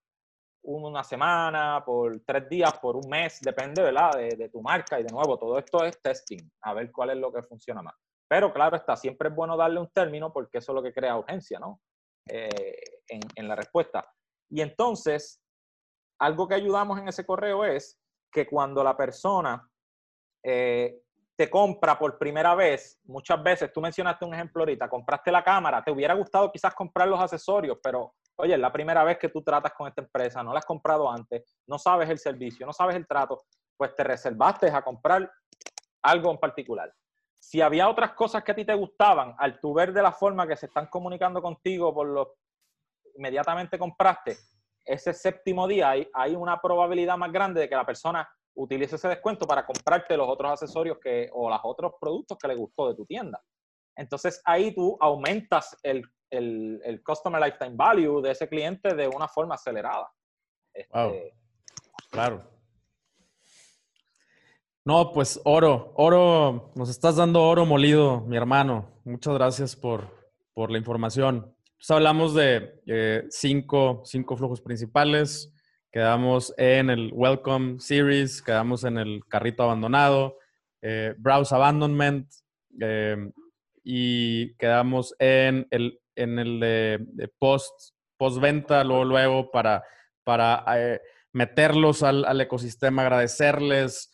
una 0.64 1.04
semana, 1.04 1.82
por 1.84 2.20
tres 2.20 2.48
días, 2.48 2.72
por 2.78 2.96
un 2.96 3.08
mes, 3.08 3.40
depende 3.40 3.82
¿verdad? 3.82 4.12
De, 4.12 4.28
de 4.36 4.48
tu 4.48 4.62
marca 4.62 4.98
y 4.98 5.02
de 5.02 5.12
nuevo, 5.12 5.38
todo 5.38 5.58
esto 5.58 5.84
es 5.84 6.00
testing, 6.00 6.50
a 6.62 6.72
ver 6.74 6.90
cuál 6.90 7.10
es 7.10 7.16
lo 7.16 7.32
que 7.32 7.42
funciona 7.42 7.82
más. 7.82 7.94
Pero 8.32 8.50
claro 8.50 8.76
está, 8.76 8.96
siempre 8.96 9.28
es 9.28 9.34
bueno 9.34 9.58
darle 9.58 9.78
un 9.78 9.90
término 9.90 10.32
porque 10.32 10.56
eso 10.56 10.72
es 10.72 10.76
lo 10.76 10.82
que 10.82 10.94
crea 10.94 11.18
urgencia, 11.18 11.58
¿no? 11.58 11.82
Eh, 12.30 12.80
en, 13.06 13.46
la 13.46 13.54
respuesta. 13.54 14.10
Y 14.48 14.62
entonces, 14.62 15.38
algo 16.18 16.48
que 16.48 16.54
ayudamos 16.54 16.98
en 16.98 17.08
ese 17.08 17.26
correo 17.26 17.62
es 17.62 18.00
que 18.32 18.46
cuando 18.46 18.82
la 18.82 18.96
persona 18.96 19.68
eh, 20.42 21.02
te 21.36 21.50
compra 21.50 21.98
por 21.98 22.16
primera 22.16 22.54
vez, 22.54 22.98
muchas 23.04 23.42
veces, 23.42 23.70
tú 23.70 23.82
mencionaste 23.82 24.24
un 24.24 24.32
ejemplo 24.32 24.62
ahorita, 24.62 24.88
compraste 24.88 25.30
la 25.30 25.44
cámara, 25.44 25.84
te 25.84 25.90
hubiera 25.90 26.14
gustado 26.14 26.50
quizás 26.50 26.74
comprar 26.74 27.08
los 27.08 27.20
accesorios, 27.20 27.76
pero 27.82 28.14
oye, 28.36 28.54
es 28.54 28.60
la 28.60 28.72
primera 28.72 29.04
vez 29.04 29.18
que 29.18 29.28
tú 29.28 29.42
tratas 29.42 29.74
con 29.74 29.88
esta 29.88 30.00
empresa, 30.00 30.42
no 30.42 30.54
la 30.54 30.60
has 30.60 30.64
comprado 30.64 31.10
antes, 31.10 31.44
no 31.66 31.78
sabes 31.78 32.08
el 32.08 32.18
servicio, 32.18 32.64
no 32.64 32.72
sabes 32.72 32.96
el 32.96 33.06
trato, 33.06 33.42
pues 33.76 33.94
te 33.94 34.02
reservaste 34.02 34.70
a 34.70 34.80
comprar 34.80 35.30
algo 36.02 36.30
en 36.30 36.38
particular 36.38 36.90
si 37.42 37.60
había 37.60 37.88
otras 37.88 38.12
cosas 38.12 38.44
que 38.44 38.52
a 38.52 38.54
ti 38.54 38.64
te 38.64 38.72
gustaban, 38.72 39.34
al 39.36 39.58
tu 39.58 39.74
ver 39.74 39.92
de 39.92 40.00
la 40.00 40.12
forma 40.12 40.46
que 40.46 40.56
se 40.56 40.66
están 40.66 40.86
comunicando 40.86 41.42
contigo 41.42 41.92
por 41.92 42.06
lo 42.06 42.36
inmediatamente 43.16 43.80
compraste, 43.80 44.36
ese 44.84 45.12
séptimo 45.12 45.66
día 45.66 45.90
hay, 45.90 46.08
hay 46.14 46.36
una 46.36 46.60
probabilidad 46.62 47.18
más 47.18 47.32
grande 47.32 47.62
de 47.62 47.68
que 47.68 47.74
la 47.74 47.84
persona 47.84 48.28
utilice 48.54 48.94
ese 48.94 49.08
descuento 49.08 49.44
para 49.44 49.66
comprarte 49.66 50.16
los 50.16 50.28
otros 50.28 50.52
accesorios 50.52 50.98
que, 51.02 51.30
o 51.32 51.50
los 51.50 51.58
otros 51.64 51.94
productos 52.00 52.38
que 52.38 52.46
le 52.46 52.54
gustó 52.54 52.88
de 52.88 52.94
tu 52.94 53.04
tienda. 53.06 53.42
Entonces 53.96 54.40
ahí 54.44 54.72
tú 54.72 54.96
aumentas 55.00 55.76
el, 55.82 56.04
el, 56.30 56.80
el 56.84 57.02
Customer 57.02 57.42
Lifetime 57.42 57.74
Value 57.74 58.22
de 58.22 58.30
ese 58.30 58.48
cliente 58.48 58.94
de 58.94 59.08
una 59.08 59.26
forma 59.26 59.56
acelerada. 59.56 60.08
Este, 60.72 61.34
claro. 62.08 62.51
No, 64.84 65.12
pues 65.12 65.40
oro, 65.44 65.92
oro, 65.94 66.72
nos 66.74 66.90
estás 66.90 67.14
dando 67.14 67.40
oro 67.40 67.64
molido, 67.64 68.22
mi 68.22 68.36
hermano. 68.36 69.00
Muchas 69.04 69.34
gracias 69.34 69.76
por, 69.76 70.08
por 70.54 70.72
la 70.72 70.78
información. 70.78 71.54
Pues 71.76 71.88
hablamos 71.92 72.34
de 72.34 72.80
eh, 72.86 73.24
cinco, 73.30 74.02
cinco, 74.04 74.36
flujos 74.36 74.60
principales. 74.60 75.54
quedamos 75.92 76.52
en 76.56 76.90
el 76.90 77.12
Welcome 77.12 77.78
Series, 77.78 78.42
quedamos 78.42 78.82
en 78.82 78.98
el 78.98 79.20
carrito 79.28 79.62
abandonado, 79.62 80.38
eh, 80.80 81.14
Browse 81.16 81.54
Abandonment 81.54 82.28
eh, 82.80 83.30
y 83.84 84.52
quedamos 84.54 85.14
en 85.20 85.68
el, 85.70 86.00
en 86.16 86.40
el 86.40 86.58
de, 86.58 87.30
post, 87.38 87.94
postventa, 88.16 88.82
luego, 88.82 89.04
luego 89.04 89.50
para, 89.52 89.84
para 90.24 90.64
meterlos 91.32 92.02
al, 92.02 92.24
al, 92.24 92.40
ecosistema, 92.40 93.02
agradecerles, 93.02 94.11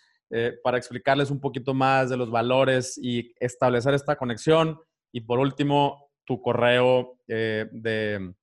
para 0.63 0.77
explicarles 0.77 1.31
un 1.31 1.41
poquito 1.41 1.73
más 1.75 2.11
de 2.11 2.17
los 2.17 2.31
valores 2.31 2.99
y 3.03 3.33
establecer 3.41 3.95
esta 3.95 4.17
conexión. 4.17 4.79
Y 5.13 5.23
por 5.23 5.39
último, 5.39 6.11
tu 6.25 6.43
correo 6.43 7.19
de 7.27 8.35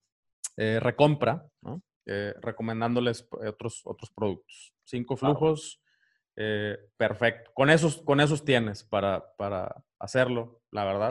recompra, 0.58 1.46
¿no? 1.62 1.82
Eh, 2.08 2.36
recomendándoles 2.40 3.28
otros, 3.32 3.82
otros 3.84 4.12
productos. 4.12 4.76
Cinco 4.84 5.18
flujos, 5.18 5.82
eh, 6.36 6.78
perfecto. 6.98 7.50
Con 7.56 7.72
esos, 7.72 7.98
con 8.04 8.20
esos 8.20 8.46
tienes 8.46 8.84
para, 8.84 9.34
para 9.38 9.84
hacerlo, 9.98 10.62
la 10.70 10.86
verdad. 10.86 11.10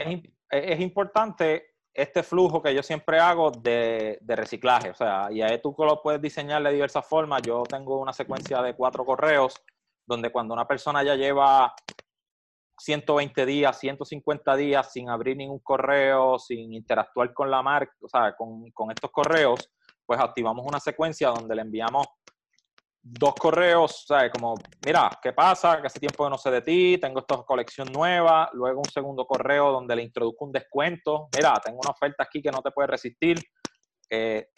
Es, 0.48 0.78
importante 0.78 1.74
este 1.92 2.22
flujo 2.22 2.62
que 2.62 2.72
yo 2.72 2.80
siempre 2.84 3.18
hago 3.18 3.50
de, 3.50 4.18
de, 4.20 4.36
reciclaje. 4.36 4.90
O 4.90 4.94
sea, 4.94 5.32
y 5.32 5.42
ahí 5.42 5.60
tú 5.60 5.74
lo 5.76 6.00
puedes 6.00 6.22
diseñar 6.22 6.62
de 6.62 6.70
diversas 6.70 7.04
formas. 7.04 7.42
Yo 7.42 7.64
tengo 7.64 8.00
una 8.00 8.12
secuencia 8.12 8.62
de 8.62 8.76
cuatro 8.76 9.04
correos 9.04 9.60
donde 10.06 10.30
cuando 10.30 10.54
una 10.54 10.66
persona 10.66 11.02
ya 11.02 11.14
lleva 11.14 11.74
120 12.78 13.46
días, 13.46 13.78
150 13.78 14.56
días 14.56 14.92
sin 14.92 15.08
abrir 15.08 15.36
ningún 15.36 15.60
correo, 15.60 16.38
sin 16.38 16.72
interactuar 16.72 17.32
con 17.32 17.50
la 17.50 17.62
marca, 17.62 17.94
o 18.02 18.08
sea, 18.08 18.34
con, 18.36 18.90
estos 18.90 19.10
correos, 19.10 19.70
pues 20.04 20.20
activamos 20.20 20.66
una 20.66 20.80
secuencia 20.80 21.28
donde 21.28 21.54
le 21.54 21.62
enviamos 21.62 22.06
dos 23.00 23.34
correos, 23.34 24.04
¿sabes? 24.06 24.32
Como, 24.32 24.54
mira, 24.84 25.10
¿qué 25.22 25.32
pasa? 25.32 25.80
Que 25.80 25.86
hace 25.86 26.00
tiempo 26.00 26.24
que 26.24 26.30
no 26.30 26.38
sé 26.38 26.50
de 26.50 26.62
ti, 26.62 26.98
tengo 26.98 27.20
esta 27.20 27.36
colección 27.42 27.92
nueva, 27.92 28.48
luego 28.54 28.80
un 28.80 28.90
segundo 28.90 29.26
correo 29.26 29.72
donde 29.72 29.94
le 29.96 30.02
introduzco 30.02 30.46
un 30.46 30.52
descuento, 30.52 31.28
mira, 31.34 31.54
tengo 31.62 31.78
una 31.82 31.90
oferta 31.90 32.24
aquí 32.24 32.42
que 32.42 32.50
no 32.50 32.62
te 32.62 32.70
puede 32.70 32.88
resistir. 32.88 33.38
Eh, 34.10 34.48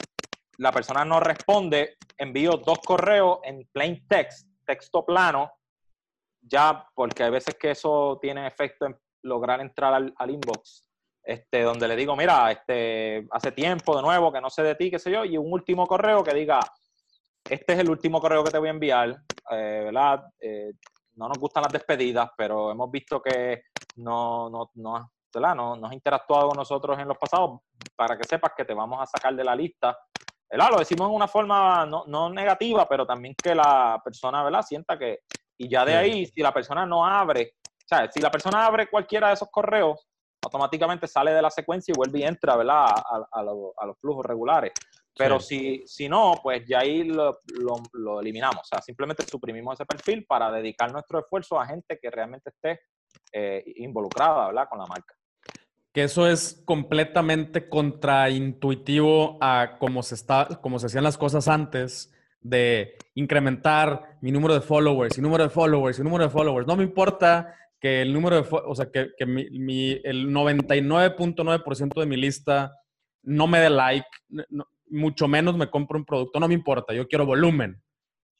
la 0.58 0.72
persona 0.72 1.04
no 1.04 1.20
responde, 1.20 1.96
envío 2.16 2.56
dos 2.56 2.78
correos 2.78 3.40
en 3.42 3.68
plain 3.72 4.06
text, 4.08 4.48
texto 4.66 5.04
plano, 5.04 5.52
ya 6.40 6.86
porque 6.94 7.22
hay 7.22 7.30
veces 7.30 7.56
que 7.56 7.70
eso 7.70 8.18
tiene 8.20 8.46
efecto 8.46 8.86
en 8.86 8.98
lograr 9.22 9.60
entrar 9.60 9.94
al 9.94 10.30
inbox 10.30 10.86
este, 11.26 11.62
donde 11.62 11.88
le 11.88 11.96
digo, 11.96 12.14
mira, 12.14 12.52
este, 12.52 13.26
hace 13.32 13.50
tiempo 13.50 13.96
de 13.96 14.02
nuevo 14.02 14.32
que 14.32 14.40
no 14.40 14.48
sé 14.48 14.62
de 14.62 14.76
ti, 14.76 14.92
qué 14.92 14.98
sé 15.00 15.10
yo, 15.10 15.24
y 15.24 15.36
un 15.36 15.52
último 15.52 15.84
correo 15.86 16.22
que 16.22 16.32
diga, 16.32 16.60
este 17.44 17.72
es 17.72 17.80
el 17.80 17.90
último 17.90 18.20
correo 18.20 18.44
que 18.44 18.52
te 18.52 18.58
voy 18.58 18.68
a 18.68 18.70
enviar, 18.70 19.10
eh, 19.50 19.82
¿verdad? 19.84 20.24
Eh, 20.38 20.72
no 21.16 21.28
nos 21.28 21.38
gustan 21.38 21.64
las 21.64 21.72
despedidas, 21.72 22.30
pero 22.36 22.70
hemos 22.70 22.88
visto 22.92 23.20
que 23.20 23.64
no, 23.96 24.48
no, 24.48 24.70
no, 24.74 25.10
¿verdad? 25.34 25.56
no, 25.56 25.74
no 25.74 25.88
has 25.88 25.92
interactuado 25.92 26.48
con 26.48 26.58
nosotros 26.58 26.96
en 26.96 27.08
los 27.08 27.18
pasados 27.18 27.58
para 27.96 28.16
que 28.16 28.24
sepas 28.24 28.52
que 28.56 28.64
te 28.64 28.74
vamos 28.74 29.00
a 29.00 29.06
sacar 29.06 29.34
de 29.34 29.42
la 29.42 29.56
lista. 29.56 29.98
¿Verdad? 30.50 30.70
Lo 30.72 30.78
decimos 30.78 31.08
en 31.08 31.14
una 31.14 31.28
forma 31.28 31.86
no, 31.86 32.04
no 32.06 32.30
negativa, 32.30 32.88
pero 32.88 33.06
también 33.06 33.34
que 33.42 33.54
la 33.54 34.00
persona 34.04 34.42
¿verdad? 34.44 34.62
sienta 34.62 34.98
que, 34.98 35.20
y 35.58 35.68
ya 35.68 35.84
de 35.84 35.96
ahí, 35.96 36.26
si 36.26 36.40
la 36.40 36.52
persona 36.52 36.86
no 36.86 37.06
abre, 37.06 37.54
o 37.64 37.88
sea, 37.88 38.10
si 38.10 38.20
la 38.20 38.30
persona 38.30 38.66
abre 38.66 38.88
cualquiera 38.88 39.28
de 39.28 39.34
esos 39.34 39.48
correos, 39.50 40.06
automáticamente 40.44 41.06
sale 41.06 41.32
de 41.32 41.42
la 41.42 41.50
secuencia 41.50 41.92
y 41.92 41.96
vuelve 41.96 42.20
y 42.20 42.24
entra, 42.24 42.56
¿verdad? 42.56 42.86
A, 43.32 43.42
los 43.42 43.98
flujos 44.00 44.24
regulares. 44.24 44.72
Pero 45.18 45.40
si, 45.40 45.82
si 45.86 46.08
no, 46.08 46.34
pues 46.42 46.64
ya 46.68 46.80
ahí 46.80 47.04
lo, 47.04 47.40
eliminamos. 48.20 48.60
O 48.60 48.64
sea, 48.64 48.82
simplemente 48.82 49.24
suprimimos 49.24 49.74
ese 49.74 49.86
perfil 49.86 50.26
para 50.26 50.50
dedicar 50.52 50.92
nuestro 50.92 51.20
esfuerzo 51.20 51.58
a 51.58 51.66
gente 51.66 51.98
que 52.00 52.10
realmente 52.10 52.50
esté 52.50 52.80
eh, 53.32 53.64
involucrada, 53.76 54.48
¿verdad? 54.48 54.68
Con 54.68 54.78
la 54.78 54.86
marca. 54.86 55.14
Que 55.96 56.02
eso 56.02 56.28
es 56.28 56.62
completamente 56.66 57.70
contraintuitivo 57.70 59.38
a 59.40 59.78
cómo 59.78 60.02
se, 60.02 60.14
está, 60.14 60.46
cómo 60.60 60.78
se 60.78 60.88
hacían 60.88 61.04
las 61.04 61.16
cosas 61.16 61.48
antes 61.48 62.12
de 62.42 62.98
incrementar 63.14 64.18
mi 64.20 64.30
número 64.30 64.52
de 64.52 64.60
followers, 64.60 65.16
y 65.16 65.22
número 65.22 65.44
de 65.44 65.48
followers, 65.48 65.98
y 65.98 66.02
número 66.02 66.24
de 66.24 66.28
followers. 66.28 66.66
No 66.66 66.76
me 66.76 66.84
importa 66.84 67.54
que 67.80 68.02
el 68.02 68.12
número 68.12 68.42
de, 68.42 68.46
o 68.50 68.74
sea, 68.74 68.90
que, 68.90 69.12
que 69.16 69.24
mi, 69.24 69.92
el 70.04 70.28
99.9% 70.28 71.98
de 71.98 72.04
mi 72.04 72.18
lista 72.18 72.76
no 73.22 73.46
me 73.46 73.58
dé 73.60 73.70
like, 73.70 74.06
mucho 74.90 75.28
menos 75.28 75.56
me 75.56 75.70
compro 75.70 75.96
un 75.96 76.04
producto, 76.04 76.38
no 76.38 76.46
me 76.46 76.52
importa, 76.52 76.92
yo 76.92 77.08
quiero 77.08 77.24
volumen. 77.24 77.82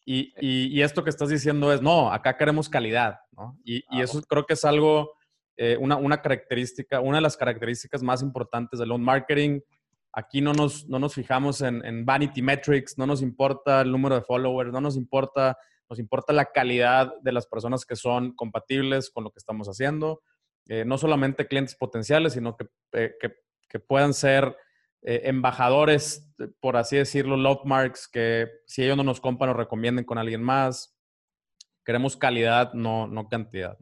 Y, 0.05 0.35
y, 0.43 0.83
esto 0.83 1.03
que 1.03 1.09
estás 1.09 1.31
diciendo 1.31 1.73
es, 1.73 1.81
no, 1.81 2.13
acá 2.13 2.37
queremos 2.37 2.69
calidad, 2.69 3.19
¿no? 3.33 3.59
Y, 3.65 3.83
y 3.91 4.03
eso 4.03 4.21
creo 4.29 4.45
que 4.45 4.53
es 4.53 4.65
algo, 4.67 5.15
eh, 5.59 5.77
una, 5.79 6.21
característica, 6.21 7.01
una 7.01 7.17
de 7.17 7.23
las 7.23 7.37
características 7.37 8.03
más 8.03 8.23
importantes 8.23 8.79
del 8.79 8.91
loan 8.91 9.03
marketing. 9.03 9.61
Aquí 10.13 10.43
no 10.43 10.53
nos, 10.53 10.87
no 10.87 10.99
nos 10.99 11.15
fijamos 11.15 11.63
en, 11.63 12.05
vanity 12.05 12.43
metrics, 12.43 12.99
no 12.99 13.07
nos 13.07 13.23
importa 13.23 13.81
el 13.81 13.91
número 13.91 14.15
de 14.15 14.23
followers, 14.23 14.73
no 14.73 14.81
nos 14.81 14.97
importa 14.97 15.57
nos 15.89 16.01
importa 16.01 16.33
la 16.33 16.47
calidad 16.47 17.13
de 17.23 17.31
las 17.31 17.47
personas 17.47 17.85
que 17.85 17.95
son 17.95 18.35
compatibles 18.35 19.09
con 19.09 19.23
lo 19.23 19.31
que 19.31 19.39
estamos 19.39 19.69
haciendo, 19.69 20.21
eh, 20.67 20.85
no 20.85 20.99
solamente 20.99 21.47
clientes 21.47 21.77
potenciales, 21.77 22.33
sino 22.33 22.57
que, 22.57 22.67
eh, 22.95 23.15
que, 23.21 23.79
puedan 23.79 24.15
ser 24.15 24.57
embajadores, 25.03 26.33
por 26.61 26.79
así 26.79 26.97
decirlo, 26.97 27.37
love 27.37 27.61
marks, 27.67 28.09
que 28.09 28.49
si 28.67 28.83
ellos 28.83 28.97
no 28.97 29.05
nos 29.05 29.21
compran, 29.21 29.51
nos 29.51 29.59
recomienden 29.59 30.07
con 30.07 30.17
alguien 30.17 30.43
más. 30.43 30.97
Queremos 31.85 32.17
calidad, 32.17 32.73
no, 32.73 33.07
no 33.07 33.29
cantidad. 33.29 33.77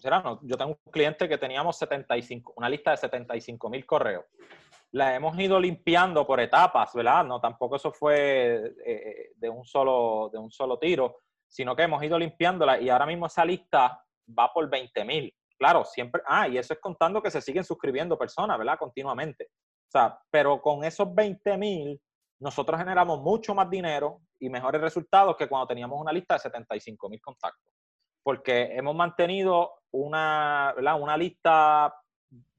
Claro, 0.00 0.38
yo 0.42 0.56
tengo 0.56 0.78
un 0.84 0.92
cliente 0.92 1.28
que 1.28 1.36
teníamos 1.36 1.76
75, 1.78 2.54
una 2.56 2.68
lista 2.68 2.92
de 2.92 2.98
75 2.98 3.68
mil 3.68 3.84
correos 3.84 4.24
la 4.92 5.14
hemos 5.14 5.38
ido 5.38 5.60
limpiando 5.60 6.26
por 6.26 6.40
etapas, 6.40 6.92
¿verdad? 6.94 7.24
No, 7.24 7.40
tampoco 7.40 7.76
eso 7.76 7.92
fue 7.92 8.74
eh, 8.86 9.30
de, 9.36 9.48
un 9.50 9.64
solo, 9.64 10.30
de 10.32 10.38
un 10.38 10.50
solo 10.50 10.78
tiro, 10.78 11.20
sino 11.46 11.76
que 11.76 11.82
hemos 11.82 12.02
ido 12.02 12.18
limpiándola 12.18 12.80
y 12.80 12.88
ahora 12.88 13.06
mismo 13.06 13.26
esa 13.26 13.44
lista 13.44 14.02
va 14.38 14.52
por 14.52 14.68
20 14.68 15.04
mil. 15.04 15.34
Claro, 15.58 15.84
siempre, 15.84 16.22
ah, 16.26 16.48
y 16.48 16.56
eso 16.56 16.72
es 16.72 16.80
contando 16.80 17.20
que 17.20 17.30
se 17.30 17.42
siguen 17.42 17.64
suscribiendo 17.64 18.16
personas, 18.16 18.56
¿verdad? 18.56 18.78
Continuamente. 18.78 19.48
O 19.60 19.90
sea, 19.90 20.18
pero 20.30 20.62
con 20.62 20.84
esos 20.84 21.12
20 21.14 21.58
mil, 21.58 22.00
nosotros 22.40 22.78
generamos 22.78 23.20
mucho 23.20 23.54
más 23.54 23.68
dinero 23.68 24.20
y 24.38 24.48
mejores 24.48 24.80
resultados 24.80 25.36
que 25.36 25.48
cuando 25.48 25.66
teníamos 25.66 26.00
una 26.00 26.12
lista 26.12 26.34
de 26.34 26.40
75 26.40 27.08
mil 27.08 27.20
contactos. 27.20 27.77
Porque 28.28 28.76
hemos 28.76 28.94
mantenido 28.94 29.70
una, 29.90 30.74
una 30.76 31.16
lista 31.16 31.94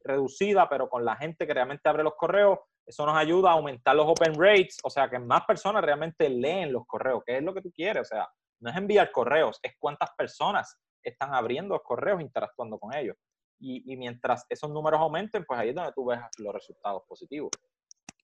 reducida, 0.04 0.68
pero 0.68 0.90
con 0.90 1.06
la 1.06 1.16
gente 1.16 1.46
que 1.46 1.54
realmente 1.54 1.88
abre 1.88 2.02
los 2.02 2.16
correos, 2.16 2.58
eso 2.88 3.06
nos 3.06 3.16
ayuda 3.16 3.52
a 3.52 3.54
aumentar 3.54 3.96
los 3.96 4.08
open 4.08 4.34
rates, 4.34 4.80
o 4.84 4.90
sea, 4.90 5.08
que 5.08 5.20
más 5.20 5.46
personas 5.46 5.84
realmente 5.84 6.28
leen 6.28 6.74
los 6.74 6.88
correos, 6.88 7.22
que 7.24 7.38
es 7.38 7.44
lo 7.44 7.54
que 7.54 7.62
tú 7.62 7.72
quieres, 7.72 8.02
o 8.02 8.16
sea, 8.16 8.28
no 8.62 8.72
es 8.72 8.78
enviar 8.78 9.12
correos, 9.12 9.60
es 9.62 9.74
cuántas 9.78 10.10
personas 10.18 10.76
están 11.04 11.36
abriendo 11.36 11.76
los 11.76 11.84
correos, 11.84 12.20
interactuando 12.20 12.80
con 12.80 12.96
ellos. 12.96 13.16
Y, 13.60 13.96
mientras 13.96 14.48
esos 14.50 14.72
números 14.72 15.00
aumenten, 15.00 15.46
pues 15.46 15.60
ahí 15.60 15.70
es 15.70 15.76
donde 15.76 15.94
tú 15.94 16.04
ves 16.04 16.20
los 16.40 16.52
resultados 16.52 17.04
positivos. 17.08 17.52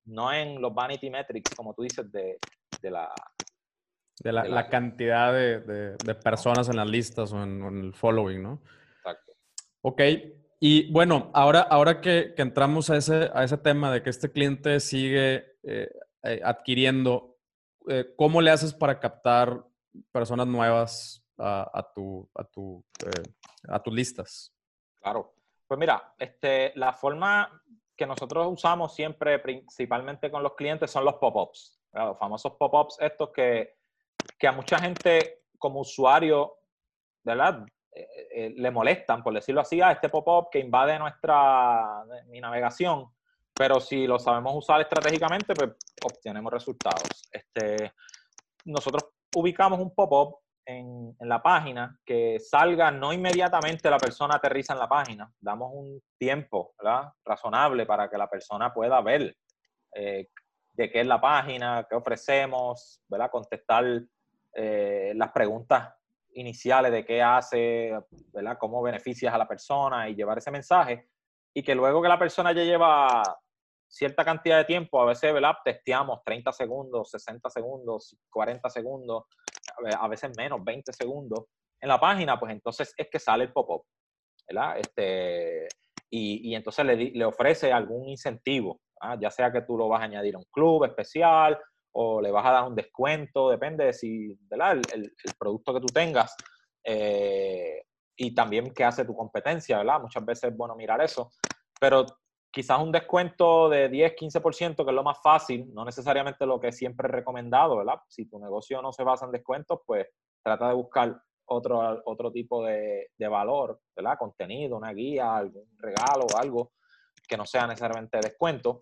No 0.05 0.33
en 0.33 0.59
los 0.59 0.73
vanity 0.73 1.11
metrics, 1.11 1.53
como 1.53 1.75
tú 1.75 1.83
dices, 1.83 2.11
de, 2.11 2.39
la... 2.81 3.13
De 4.23 4.31
la, 4.31 4.69
cantidad 4.69 5.33
de, 5.33 6.15
personas 6.23 6.69
en 6.69 6.77
las 6.77 6.87
listas 6.87 7.33
o 7.33 7.43
en, 7.43 7.61
en 7.63 7.79
el 7.79 7.93
following, 7.93 8.41
¿no? 8.41 8.61
Exacto. 8.97 9.33
Ok, 9.81 10.01
y 10.59 10.91
bueno, 10.91 11.29
ahora, 11.33 11.61
ahora 11.61 12.01
que, 12.01 12.33
entramos 12.37 12.89
a 12.89 12.97
ese, 12.97 13.29
a 13.33 13.43
ese 13.43 13.57
tema 13.57 13.91
de 13.91 14.01
que 14.01 14.09
este 14.09 14.31
cliente 14.31 14.79
sigue 14.79 15.57
eh, 15.63 15.89
eh, 16.23 16.41
adquiriendo, 16.43 17.37
eh, 17.87 18.13
¿cómo 18.17 18.41
le 18.41 18.51
haces 18.51 18.73
para 18.73 18.99
captar 18.99 19.63
personas 20.11 20.47
nuevas 20.47 21.23
a, 21.37 21.91
tu, 21.93 22.27
a, 22.33 22.43
tu, 22.45 22.83
a 23.67 23.83
tus 23.83 23.93
listas? 23.93 24.55
Claro. 25.01 25.33
Pues 25.67 25.79
mira, 25.79 26.15
este, 26.17 26.71
la 26.75 26.93
forma 26.93 27.61
que 27.95 28.05
nosotros 28.05 28.47
usamos 28.49 28.95
siempre, 28.95 29.39
principalmente 29.39 30.31
con 30.31 30.43
los 30.43 30.55
clientes, 30.55 30.89
son 30.89 31.05
los 31.05 31.15
pop-ups. 31.15 31.79
Los 31.91 32.17
famosos 32.17 32.53
pop-ups 32.53 32.97
estos 32.99 33.29
que, 33.29 33.75
que 34.45 34.49
a 34.49 34.51
mucha 34.51 34.77
gente 34.77 35.41
como 35.57 35.79
usuario, 35.79 36.59
¿verdad? 37.23 37.65
Eh, 37.91 38.07
eh, 38.35 38.53
le 38.55 38.69
molestan, 38.69 39.23
por 39.23 39.33
decirlo 39.33 39.61
así, 39.61 39.81
a 39.81 39.91
este 39.91 40.07
pop-up 40.07 40.49
que 40.51 40.59
invade 40.59 40.99
nuestra 40.99 42.03
mi 42.27 42.39
navegación. 42.39 43.07
Pero 43.55 43.79
si 43.79 44.05
lo 44.05 44.19
sabemos 44.19 44.53
usar 44.55 44.81
estratégicamente, 44.81 45.55
pues 45.55 45.71
obtenemos 46.03 46.53
resultados. 46.53 47.27
Este, 47.31 47.91
nosotros 48.65 49.13
ubicamos 49.35 49.79
un 49.79 49.95
pop-up 49.95 50.37
en, 50.63 51.15
en, 51.19 51.27
la 51.27 51.41
página 51.41 51.99
que 52.05 52.39
salga 52.39 52.91
no 52.91 53.13
inmediatamente 53.13 53.89
la 53.89 53.97
persona 53.97 54.35
aterriza 54.35 54.73
en 54.73 54.79
la 54.79 54.87
página. 54.87 55.33
Damos 55.39 55.71
un 55.73 56.03
tiempo 56.19 56.75
¿verdad? 56.77 57.11
razonable 57.25 57.87
para 57.87 58.11
que 58.11 58.17
la 58.19 58.29
persona 58.29 58.71
pueda 58.71 59.01
ver 59.01 59.35
eh, 59.95 60.29
de 60.73 60.91
qué 60.91 61.01
es 61.01 61.07
la 61.07 61.19
página, 61.19 61.87
qué 61.89 61.95
ofrecemos, 61.95 63.01
¿verdad? 63.07 63.31
Contestar 63.31 64.03
eh, 64.55 65.11
las 65.15 65.31
preguntas 65.31 65.93
iniciales 66.33 66.91
de 66.91 67.05
qué 67.05 67.21
hace, 67.21 67.91
¿verdad? 68.33 68.57
Cómo 68.57 68.81
beneficias 68.81 69.33
a 69.33 69.37
la 69.37 69.47
persona 69.47 70.09
y 70.09 70.15
llevar 70.15 70.37
ese 70.37 70.51
mensaje. 70.51 71.09
Y 71.53 71.63
que 71.63 71.75
luego 71.75 72.01
que 72.01 72.09
la 72.09 72.19
persona 72.19 72.51
ya 72.53 72.63
lleva 72.63 73.21
cierta 73.87 74.25
cantidad 74.25 74.57
de 74.57 74.65
tiempo, 74.65 75.01
a 75.01 75.05
veces, 75.05 75.33
¿verdad? 75.33 75.55
Testeamos 75.63 76.21
30 76.23 76.51
segundos, 76.51 77.11
60 77.11 77.49
segundos, 77.49 78.17
40 78.29 78.69
segundos, 78.69 79.23
a 79.97 80.07
veces 80.07 80.31
menos, 80.37 80.63
20 80.63 80.91
segundos 80.93 81.45
en 81.81 81.89
la 81.89 81.99
página, 81.99 82.39
pues 82.39 82.51
entonces 82.51 82.93
es 82.97 83.07
que 83.09 83.19
sale 83.19 83.45
el 83.45 83.53
pop-up, 83.53 83.85
¿verdad? 84.47 84.79
Este, 84.79 85.67
y, 86.09 86.49
y 86.49 86.55
entonces 86.55 86.85
le, 86.85 86.95
le, 86.95 87.25
ofrece 87.25 87.71
algún 87.71 88.07
incentivo, 88.09 88.79
¿ah? 89.01 89.17
ya 89.19 89.29
sea 89.29 89.51
que 89.51 89.61
tú 89.61 89.77
lo 89.77 89.87
vas 89.87 90.01
a 90.01 90.05
añadir 90.05 90.35
a 90.35 90.39
un 90.39 90.45
club 90.51 90.85
especial 90.85 91.59
o 91.97 92.19
le 92.21 92.29
vas 92.29 92.45
a 92.45 92.51
dar 92.51 92.63
un 92.67 92.75
descuento, 92.75 93.49
depende 93.49 93.85
de 93.85 93.93
si. 93.93 94.37
El, 94.49 95.13
producto 95.39 95.73
que 95.73 95.79
tú 95.79 95.87
tengas. 95.87 96.35
Eh, 96.83 97.83
y 98.17 98.35
también 98.35 98.73
qué 98.73 98.83
hace 98.83 99.05
tu 99.05 99.15
competencia, 99.15 99.77
¿verdad? 99.77 100.01
Muchas 100.01 100.25
veces 100.25 100.51
es 100.51 100.57
bueno 100.57 100.75
mirar 100.75 101.01
eso. 101.01 101.31
Pero 101.79 102.05
quizás 102.51 102.79
un 102.79 102.91
descuento 102.91 103.69
de 103.69 103.87
10, 103.87 104.13
15%, 104.15 104.75
que 104.83 104.91
es 104.91 104.95
lo 104.95 105.03
más 105.03 105.21
fácil, 105.21 105.73
no 105.73 105.85
necesariamente 105.85 106.45
lo 106.45 106.59
que 106.59 106.73
siempre 106.73 107.07
he 107.07 107.11
recomendado. 107.11 107.81
Si 108.09 108.25
tu 108.29 108.39
negocio 108.39 108.81
no 108.81 108.91
se 108.91 109.03
basa 109.03 109.25
en 109.25 109.31
descuentos, 109.31 109.79
pues 109.85 110.05
trata 110.43 110.67
de 110.67 110.73
buscar 110.73 111.17
otro, 111.45 112.01
otro 112.05 112.31
tipo 112.31 112.63
de, 112.65 113.09
valor, 113.29 113.79
¿verdad? 113.95 114.17
Contenido, 114.17 114.77
una 114.77 114.91
guía, 114.91 115.35
algún 115.35 115.67
regalo 115.77 116.25
algo 116.37 116.73
que 117.27 117.37
no 117.37 117.45
sea 117.45 117.67
necesariamente 117.67 118.19
descuento. 118.19 118.81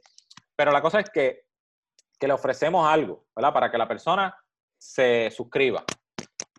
Pero 0.55 0.71
la 0.71 0.81
cosa 0.81 0.99
es 0.99 1.09
que, 1.11 1.45
que 2.23 2.27
le 2.27 2.33
ofrecemos 2.35 2.87
algo, 2.87 3.25
¿verdad? 3.35 3.51
Para 3.51 3.69
que 3.69 3.77
la 3.77 3.85
persona 3.85 4.33
se 4.77 5.29
suscriba. 5.29 5.83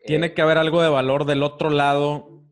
Tiene 0.05 0.27
eh, 0.27 0.35
que 0.35 0.43
haber 0.43 0.59
algo 0.59 0.83
de 0.83 0.91
valor 0.91 1.25
del 1.25 1.43
otro 1.43 1.71
lado 1.71 2.43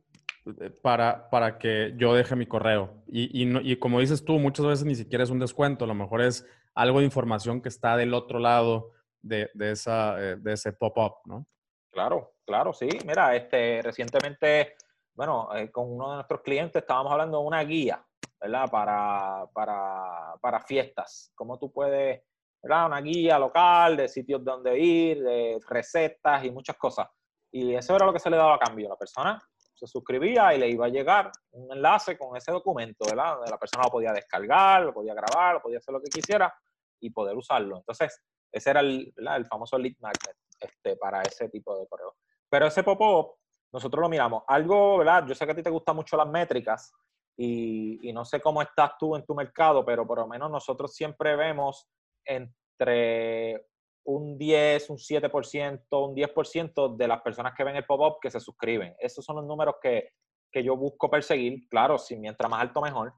eh, 0.47 0.71
para, 0.71 1.29
para 1.29 1.59
que 1.59 1.93
yo 1.99 2.15
deje 2.15 2.37
mi 2.37 2.47
correo. 2.47 3.03
Y, 3.07 3.43
y, 3.43 3.71
y, 3.71 3.77
como 3.77 4.01
dices 4.01 4.25
tú, 4.25 4.39
muchas 4.39 4.65
veces 4.65 4.87
ni 4.87 4.95
siquiera 4.95 5.25
es 5.25 5.29
un 5.29 5.41
descuento, 5.41 5.85
a 5.85 5.89
lo 5.89 5.95
mejor 5.95 6.23
es 6.23 6.47
algo 6.75 7.01
de 7.01 7.05
información 7.05 7.61
que 7.61 7.69
está 7.69 7.99
del 7.99 8.15
otro 8.15 8.39
lado 8.39 8.93
de, 9.21 9.51
de, 9.53 9.73
esa, 9.73 10.19
eh, 10.19 10.37
de 10.37 10.55
ese 10.55 10.73
pop-up, 10.73 11.17
¿no? 11.27 11.47
Claro, 11.91 12.33
claro, 12.47 12.73
sí. 12.73 12.89
Mira, 13.05 13.37
este, 13.37 13.83
recientemente, 13.83 14.75
bueno, 15.13 15.55
eh, 15.55 15.71
con 15.71 15.93
uno 15.93 16.09
de 16.09 16.15
nuestros 16.15 16.41
clientes 16.41 16.81
estábamos 16.81 17.13
hablando 17.13 17.41
de 17.41 17.45
una 17.45 17.63
guía, 17.63 18.03
¿verdad? 18.41 18.71
Para, 18.71 19.51
para, 19.53 20.35
para 20.41 20.61
fiestas. 20.61 21.31
Cómo 21.35 21.59
tú 21.59 21.71
puedes, 21.71 22.23
Una 22.63 23.01
guía 23.01 23.39
local 23.39 23.97
de 23.97 24.09
sitios 24.09 24.45
donde 24.45 24.79
ir, 24.79 25.23
de 25.23 25.59
recetas 25.69 26.45
y 26.45 26.51
muchas 26.51 26.77
cosas. 26.77 27.09
Y 27.51 27.75
eso 27.75 27.97
era 27.97 28.07
lo 28.07 28.13
que 28.13 28.21
se 28.21 28.31
le 28.31 28.37
daba 28.37 28.55
a 28.55 28.59
cambio. 28.59 28.89
La 28.89 28.97
persona 28.97 29.43
se 29.75 29.87
suscribía 29.87 30.55
y 30.55 30.59
le 30.59 30.69
iba 30.69 30.87
a 30.87 30.89
llegar 30.89 31.31
un 31.51 31.73
enlace 31.73 32.17
con 32.17 32.37
ese 32.37 32.53
documento, 32.53 33.05
¿verdad? 33.05 33.37
Donde 33.37 33.51
la 33.51 33.59
persona 33.59 33.85
lo 33.85 33.91
podía 33.91 34.13
descargar, 34.13 34.83
lo 34.85 34.95
podía 34.95 35.13
grabar, 35.13 35.55
lo 35.55 35.63
podía 35.63 35.79
hacer 35.79 35.93
lo 35.93 36.01
que 36.01 36.09
quisiera 36.09 36.55
y 37.01 37.11
poder 37.11 37.37
usarlo. 37.37 37.79
Entonces, 37.79 38.23
ese 38.53 38.71
era 38.71 38.81
el, 38.81 39.13
el 39.17 39.47
famoso 39.47 39.77
lead 39.77 39.97
magnet 39.99 40.37
este, 40.61 40.97
para 40.97 41.23
ese 41.23 41.49
tipo 41.49 41.77
de 41.79 41.87
correo. 41.89 42.15
Pero 42.49 42.67
ese 42.67 42.85
pop-up, 42.85 43.35
nosotros 43.73 44.03
lo 44.03 44.09
miramos. 44.09 44.45
Algo, 44.47 44.99
¿verdad? 44.99 45.27
Yo 45.27 45.35
sé 45.35 45.45
que 45.47 45.53
a 45.53 45.57
ti 45.57 45.63
te 45.63 45.71
gustan 45.71 45.97
mucho 45.97 46.17
las 46.17 46.29
métricas 46.29 46.93
y, 47.37 48.09
y 48.09 48.13
no 48.13 48.25
sé 48.25 48.41
cómo 48.41 48.63
estás 48.63 48.93
tú 48.99 49.17
en 49.17 49.27
tu 49.27 49.35
mercado, 49.35 49.85
pero 49.85 50.07
por 50.07 50.19
lo 50.19 50.29
menos 50.29 50.51
nosotros 50.51 50.95
siempre 50.95 51.35
vemos 51.35 51.89
entre 52.25 53.67
un 54.05 54.37
10, 54.37 54.91
un 54.91 54.97
7%, 54.97 55.81
un 55.91 56.15
10% 56.15 56.97
de 56.97 57.09
las 57.09 57.23
personas 57.23 57.55
que 57.57 57.65
ven 57.65 57.77
el 57.77 57.85
pop-up 57.85 58.19
que 58.21 58.31
se 58.31 58.41
suscriben. 58.41 58.95
Esos 58.99 59.25
son 59.25 59.37
los 59.37 59.45
números 59.45 59.77
que, 59.81 60.11
que 60.51 60.63
yo 60.63 60.77
busco 60.77 61.11
perseguir. 61.11 61.69
Claro, 61.69 61.99
si 61.99 62.17
mientras 62.17 62.51
más 62.51 62.61
alto, 62.61 62.81
mejor. 62.81 63.15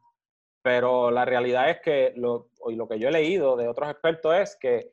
Pero 0.62 1.10
la 1.10 1.24
realidad 1.24 1.70
es 1.70 1.80
que 1.82 2.12
lo, 2.16 2.48
lo 2.68 2.88
que 2.88 2.98
yo 2.98 3.08
he 3.08 3.12
leído 3.12 3.56
de 3.56 3.68
otros 3.68 3.90
expertos 3.90 4.34
es 4.34 4.56
que 4.58 4.92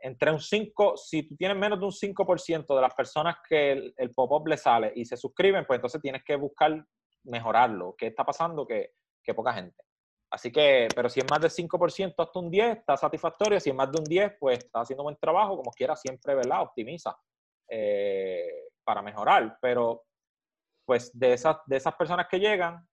entre 0.00 0.30
un 0.30 0.40
5, 0.40 0.96
si 0.96 1.28
tú 1.28 1.36
tienes 1.36 1.56
menos 1.56 1.78
de 1.78 1.86
un 1.86 1.92
5% 1.92 2.74
de 2.74 2.80
las 2.80 2.94
personas 2.94 3.36
que 3.48 3.92
el, 3.96 4.10
pop-up 4.14 4.46
le 4.46 4.56
sale 4.56 4.92
y 4.94 5.04
se 5.04 5.16
suscriben, 5.16 5.64
pues 5.66 5.78
entonces 5.78 6.00
tienes 6.00 6.22
que 6.24 6.36
buscar 6.36 6.84
mejorarlo. 7.24 7.94
¿Qué 7.96 8.08
está 8.08 8.24
pasando? 8.24 8.66
Que, 8.66 8.92
que 9.22 9.34
poca 9.34 9.52
gente. 9.52 9.82
Así 10.30 10.52
que, 10.52 10.88
pero 10.94 11.08
si 11.08 11.20
es 11.20 11.26
más 11.30 11.40
del 11.40 11.50
5% 11.50 12.14
hasta 12.18 12.38
un 12.38 12.50
10, 12.50 12.78
está 12.78 12.96
satisfactorio. 12.96 13.58
Si 13.60 13.70
es 13.70 13.76
más 13.76 13.90
de 13.90 13.98
un 13.98 14.04
10, 14.04 14.34
pues 14.38 14.58
está 14.58 14.80
haciendo 14.80 15.02
buen 15.02 15.16
trabajo. 15.16 15.56
Como 15.56 15.70
quiera, 15.70 15.96
siempre, 15.96 16.34
¿verdad? 16.34 16.62
Optimiza 16.62 17.18
eh, 17.68 18.68
para 18.84 19.00
mejorar. 19.00 19.58
Pero, 19.60 20.04
pues, 20.84 21.18
de 21.18 21.32
esas, 21.32 21.56
de 21.66 21.76
esas 21.76 21.94
personas 21.94 22.28
que 22.28 22.38
llegan, 22.38 22.86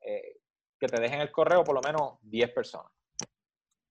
eh, 0.00 0.36
que 0.78 0.86
te 0.86 1.00
dejen 1.00 1.20
el 1.20 1.32
correo 1.32 1.64
por 1.64 1.74
lo 1.74 1.80
menos 1.80 2.18
10 2.22 2.52
personas. 2.52 2.92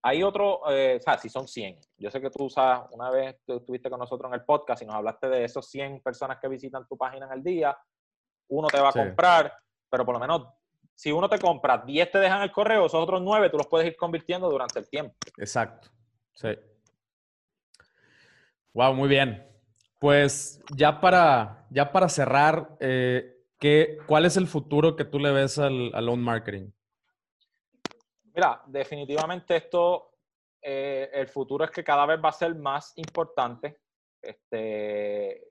Hay 0.04 0.24
otro, 0.24 0.62
eh, 0.72 0.98
o 1.00 1.02
sea, 1.02 1.18
si 1.18 1.28
son 1.28 1.48
100. 1.48 1.80
Yo 1.98 2.10
sé 2.10 2.22
que 2.22 2.30
tú 2.30 2.46
usas, 2.46 2.84
una 2.92 3.10
vez 3.10 3.42
tú 3.46 3.58
estuviste 3.58 3.90
con 3.90 4.00
nosotros 4.00 4.30
en 4.30 4.40
el 4.40 4.46
podcast 4.46 4.82
y 4.82 4.86
nos 4.86 4.96
hablaste 4.96 5.28
de 5.28 5.44
esos 5.44 5.70
100 5.70 6.02
personas 6.02 6.38
que 6.40 6.48
visitan 6.48 6.88
tu 6.88 6.96
página 6.98 7.26
en 7.26 7.34
el 7.34 7.44
día, 7.44 7.78
uno 8.50 8.70
te 8.70 8.80
va 8.80 8.90
a 8.90 8.94
comprar, 8.94 9.54
pero 9.90 10.06
por 10.06 10.14
lo 10.14 10.20
menos 10.20 10.48
si 10.98 11.12
uno 11.12 11.30
te 11.30 11.38
compra, 11.38 11.78
10 11.78 12.12
te 12.12 12.18
dejan 12.18 12.42
el 12.42 12.52
correo, 12.52 12.88
esos 12.88 13.00
otros 13.00 13.22
9 13.22 13.52
tú 13.52 13.58
los 13.58 13.68
puedes 13.68 13.86
ir 13.86 13.96
convirtiendo 13.96 14.50
durante 14.50 14.80
el 14.80 14.90
tiempo. 14.90 15.16
Exacto. 15.38 15.90
Sí. 16.34 16.50
Wow, 18.74 18.96
muy 18.96 19.08
bien. 19.08 19.48
Pues 20.00 20.60
ya 20.76 21.00
para, 21.00 21.68
ya 21.70 21.92
para 21.92 22.10
cerrar, 22.10 22.76
eh, 22.80 23.44
¿qué, 23.60 24.00
¿cuál 24.08 24.26
es 24.26 24.38
el 24.38 24.48
futuro 24.48 24.96
que 24.96 25.06
tú 25.06 25.20
le 25.20 25.32
ves 25.32 25.60
al, 25.60 25.92
al 25.94 26.04
loan 26.04 26.20
marketing? 26.20 26.72
Mira, 28.34 28.64
definitivamente 28.66 29.56
esto, 29.56 30.16
eh, 30.60 31.12
el 31.14 31.28
futuro 31.28 31.64
es 31.64 31.70
que 31.70 31.84
cada 31.84 32.08
vez 32.08 32.20
va 32.24 32.30
a 32.30 32.34
ser 32.34 32.56
más 32.56 32.94
importante. 32.98 33.82
Este 34.20 35.48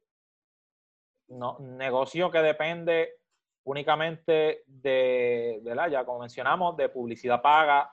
no, 1.28 1.56
negocio 1.60 2.32
que 2.32 2.38
depende 2.38 3.20
únicamente 3.66 4.62
de, 4.66 5.60
¿verdad? 5.62 5.90
Ya 5.90 6.04
como 6.04 6.20
mencionamos, 6.20 6.76
de 6.76 6.88
publicidad 6.88 7.42
paga, 7.42 7.90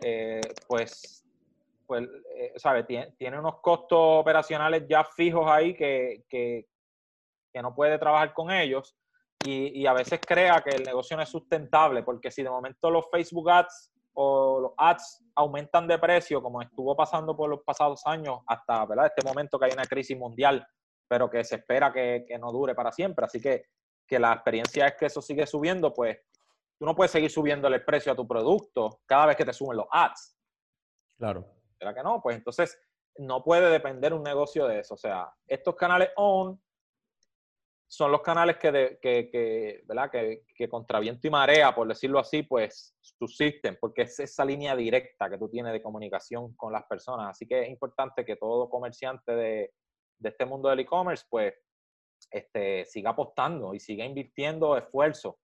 eh, 0.00 0.40
pues, 0.66 1.24
pues 1.86 2.08
eh, 2.36 2.52
¿sabe? 2.56 2.84
Tiene, 2.84 3.38
unos 3.38 3.60
costos 3.60 3.98
operacionales 4.00 4.86
ya 4.88 5.04
fijos 5.04 5.50
ahí 5.50 5.74
que, 5.74 6.24
que, 6.28 6.66
no 7.62 7.74
puede 7.74 7.98
trabajar 7.98 8.34
con 8.34 8.50
ellos 8.50 8.94
y, 9.42 9.86
a 9.86 9.94
veces 9.94 10.20
crea 10.20 10.62
que 10.62 10.76
el 10.76 10.84
negocio 10.84 11.16
no 11.16 11.22
es 11.22 11.28
sustentable, 11.30 12.02
porque 12.02 12.30
si 12.30 12.42
de 12.42 12.50
momento 12.50 12.90
los 12.90 13.06
Facebook 13.10 13.50
Ads 13.50 13.92
o 14.12 14.60
los 14.60 14.72
ads 14.76 15.24
aumentan 15.34 15.88
de 15.88 15.98
precio, 15.98 16.42
como 16.42 16.60
estuvo 16.60 16.94
pasando 16.94 17.34
por 17.34 17.48
los 17.48 17.62
pasados 17.62 18.06
años, 18.06 18.40
hasta 18.46 18.84
¿verdad? 18.84 19.06
este 19.06 19.26
momento 19.26 19.58
que 19.58 19.64
hay 19.64 19.72
una 19.72 19.86
crisis 19.86 20.18
mundial, 20.18 20.66
pero 21.08 21.30
que 21.30 21.44
se 21.44 21.56
espera 21.56 21.90
que, 21.92 22.26
no 22.38 22.52
dure 22.52 22.74
para 22.74 22.92
siempre. 22.92 23.24
Así 23.24 23.40
que, 23.40 23.64
que 24.06 24.18
la 24.18 24.32
experiencia 24.32 24.86
es 24.86 24.94
que 24.94 25.06
eso 25.06 25.20
sigue 25.20 25.46
subiendo, 25.46 25.92
pues 25.92 26.18
tú 26.78 26.84
no 26.84 26.94
puedes 26.94 27.10
seguir 27.10 27.30
subiendo 27.30 27.68
el 27.68 27.84
precio 27.84 28.12
a 28.12 28.16
tu 28.16 28.26
producto 28.26 29.00
cada 29.06 29.26
vez 29.26 29.36
que 29.36 29.44
te 29.44 29.52
suben 29.52 29.78
los 29.78 29.86
ads. 29.90 30.36
Claro. 31.16 31.46
¿Verdad 31.78 31.94
que 31.94 32.02
no? 32.02 32.20
Pues 32.22 32.36
entonces 32.36 32.78
no 33.18 33.42
puede 33.42 33.70
depender 33.70 34.12
un 34.12 34.22
negocio 34.22 34.66
de 34.66 34.80
eso. 34.80 34.94
O 34.94 34.98
sea, 34.98 35.32
estos 35.46 35.74
canales 35.74 36.10
on 36.16 36.60
son 37.88 38.10
los 38.10 38.20
canales 38.20 38.56
que, 38.58 38.72
de, 38.72 38.98
que, 39.00 39.30
que, 39.30 39.82
¿verdad? 39.86 40.10
Que, 40.10 40.44
que, 40.54 40.68
contra 40.68 40.98
viento 40.98 41.26
y 41.26 41.30
marea, 41.30 41.74
por 41.74 41.86
decirlo 41.86 42.18
así, 42.18 42.42
pues 42.42 42.96
subsisten, 43.00 43.78
porque 43.80 44.02
es 44.02 44.18
esa 44.18 44.44
línea 44.44 44.74
directa 44.74 45.30
que 45.30 45.38
tú 45.38 45.48
tienes 45.48 45.72
de 45.72 45.82
comunicación 45.82 46.54
con 46.56 46.72
las 46.72 46.84
personas. 46.84 47.30
Así 47.30 47.46
que 47.46 47.62
es 47.62 47.68
importante 47.68 48.24
que 48.24 48.36
todo 48.36 48.68
comerciante 48.68 49.32
de, 49.32 49.74
de 50.18 50.28
este 50.28 50.44
mundo 50.44 50.68
del 50.68 50.80
e-commerce, 50.80 51.24
pues, 51.28 51.54
este, 52.30 52.84
siga 52.84 53.10
apostando 53.10 53.74
y 53.74 53.80
siga 53.80 54.04
invirtiendo 54.04 54.76
esfuerzo 54.76 55.38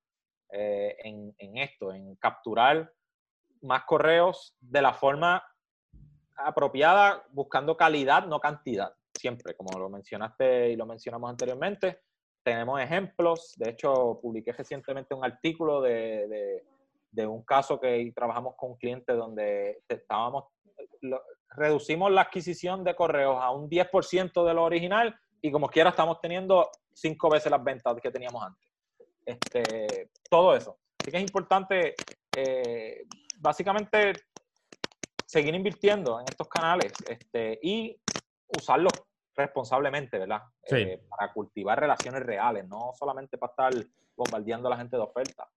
eh, 0.50 0.96
en, 1.04 1.56
esto, 1.56 1.92
en 1.92 2.16
capturar 2.16 2.92
más 3.62 3.84
correos 3.84 4.54
de 4.60 4.82
la 4.82 4.92
forma 4.92 5.42
apropiada, 6.36 7.24
buscando 7.30 7.76
calidad, 7.76 8.26
no 8.26 8.40
cantidad. 8.40 8.94
Siempre, 9.14 9.54
como 9.54 9.78
lo 9.78 9.88
mencionaste 9.88 10.70
y 10.70 10.76
lo 10.76 10.84
mencionamos 10.84 11.30
anteriormente, 11.30 12.00
tenemos 12.42 12.80
ejemplos. 12.80 13.54
De 13.56 13.70
hecho, 13.70 14.18
publiqué 14.20 14.52
recientemente 14.52 15.14
un 15.14 15.24
artículo 15.24 15.80
de, 15.80 16.62
de, 17.10 17.26
un 17.26 17.42
caso 17.44 17.80
que 17.80 18.12
trabajamos 18.14 18.54
con 18.56 18.72
un 18.72 18.76
cliente 18.76 19.12
donde 19.14 19.82
estábamos, 19.88 20.46
reducimos 21.50 22.10
la 22.10 22.22
adquisición 22.22 22.84
de 22.84 22.94
correos 22.94 23.38
a 23.40 23.50
un 23.50 23.70
10% 23.70 24.44
de 24.44 24.54
lo 24.54 24.64
original 24.64 25.18
y 25.42 25.50
como 25.50 25.68
quiera 25.68 25.90
estamos 25.90 26.20
teniendo 26.20 26.70
cinco 26.92 27.28
veces 27.28 27.50
las 27.50 27.62
ventas 27.62 27.94
que 28.00 28.10
teníamos 28.10 28.42
antes. 28.42 28.70
Este, 29.26 30.10
todo 30.30 30.54
eso. 30.56 30.78
Así 31.00 31.10
que 31.10 31.16
es 31.16 31.22
importante, 31.22 31.94
eh, 32.34 33.04
básicamente, 33.38 34.12
seguir 35.26 35.54
invirtiendo 35.54 36.20
en 36.20 36.26
estos 36.28 36.48
canales 36.48 36.92
este, 37.08 37.58
y 37.62 38.00
usarlos 38.56 38.92
responsablemente, 39.34 40.18
¿verdad? 40.18 40.42
Sí. 40.64 40.76
Eh, 40.76 41.02
para 41.08 41.32
cultivar 41.32 41.80
relaciones 41.80 42.22
reales, 42.22 42.68
no 42.68 42.92
solamente 42.98 43.38
para 43.38 43.50
estar 43.50 43.86
bombardeando 44.16 44.68
a 44.68 44.70
la 44.70 44.76
gente 44.76 44.96
de 44.96 45.02
ofertas, 45.02 45.48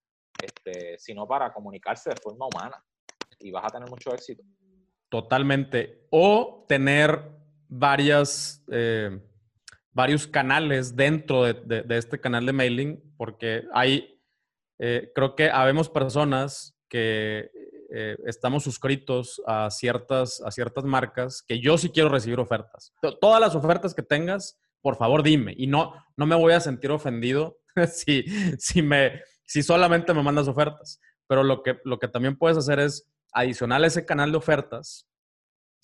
este, 0.41 0.97
sino 0.97 1.27
para 1.27 1.53
comunicarse 1.53 2.09
de 2.09 2.15
forma 2.15 2.47
humana. 2.47 2.83
Y 3.39 3.51
vas 3.51 3.65
a 3.65 3.67
tener 3.67 3.89
mucho 3.89 4.13
éxito. 4.13 4.43
Totalmente. 5.09 6.07
O 6.09 6.65
tener 6.67 7.31
varias, 7.67 8.63
eh, 8.71 9.19
varios 9.95 10.27
canales 10.27 10.95
dentro 10.95 11.43
de, 11.43 11.85
este 11.89 12.19
canal 12.19 12.45
de 12.45 12.51
mailing, 12.53 13.13
porque 13.17 13.63
hay, 13.73 14.21
eh, 14.77 15.09
creo 15.15 15.35
que 15.35 15.49
habemos 15.49 15.89
personas 15.89 16.77
que 16.89 17.49
eh, 17.93 18.17
estamos 18.25 18.63
suscritos 18.63 19.41
a 19.47 19.71
ciertas, 19.71 20.41
a 20.45 20.51
ciertas 20.51 20.83
marcas 20.83 21.41
que 21.47 21.61
yo 21.61 21.77
sí 21.77 21.89
quiero 21.89 22.09
recibir 22.09 22.39
ofertas. 22.41 22.93
To- 23.01 23.17
Todas 23.17 23.39
las 23.39 23.55
ofertas 23.55 23.95
que 23.95 24.03
tengas, 24.03 24.59
por 24.81 24.97
favor 24.97 25.23
dime. 25.23 25.53
Y 25.57 25.67
no, 25.67 25.93
no 26.17 26.25
me 26.25 26.35
voy 26.35 26.51
a 26.51 26.59
sentir 26.59 26.91
ofendido 26.91 27.57
si, 27.91 28.23
si, 28.59 28.81
me, 28.81 29.21
si 29.45 29.63
solamente 29.63 30.13
me 30.13 30.23
mandas 30.23 30.49
ofertas. 30.49 30.99
Pero 31.27 31.41
lo 31.41 31.63
que, 31.63 31.79
lo 31.85 31.99
que 31.99 32.09
también 32.09 32.37
puedes 32.37 32.57
hacer 32.57 32.79
es, 32.79 33.09
adicional 33.31 33.83
a 33.83 33.87
ese 33.87 34.05
canal 34.05 34.31
de 34.31 34.37
ofertas, 34.37 35.07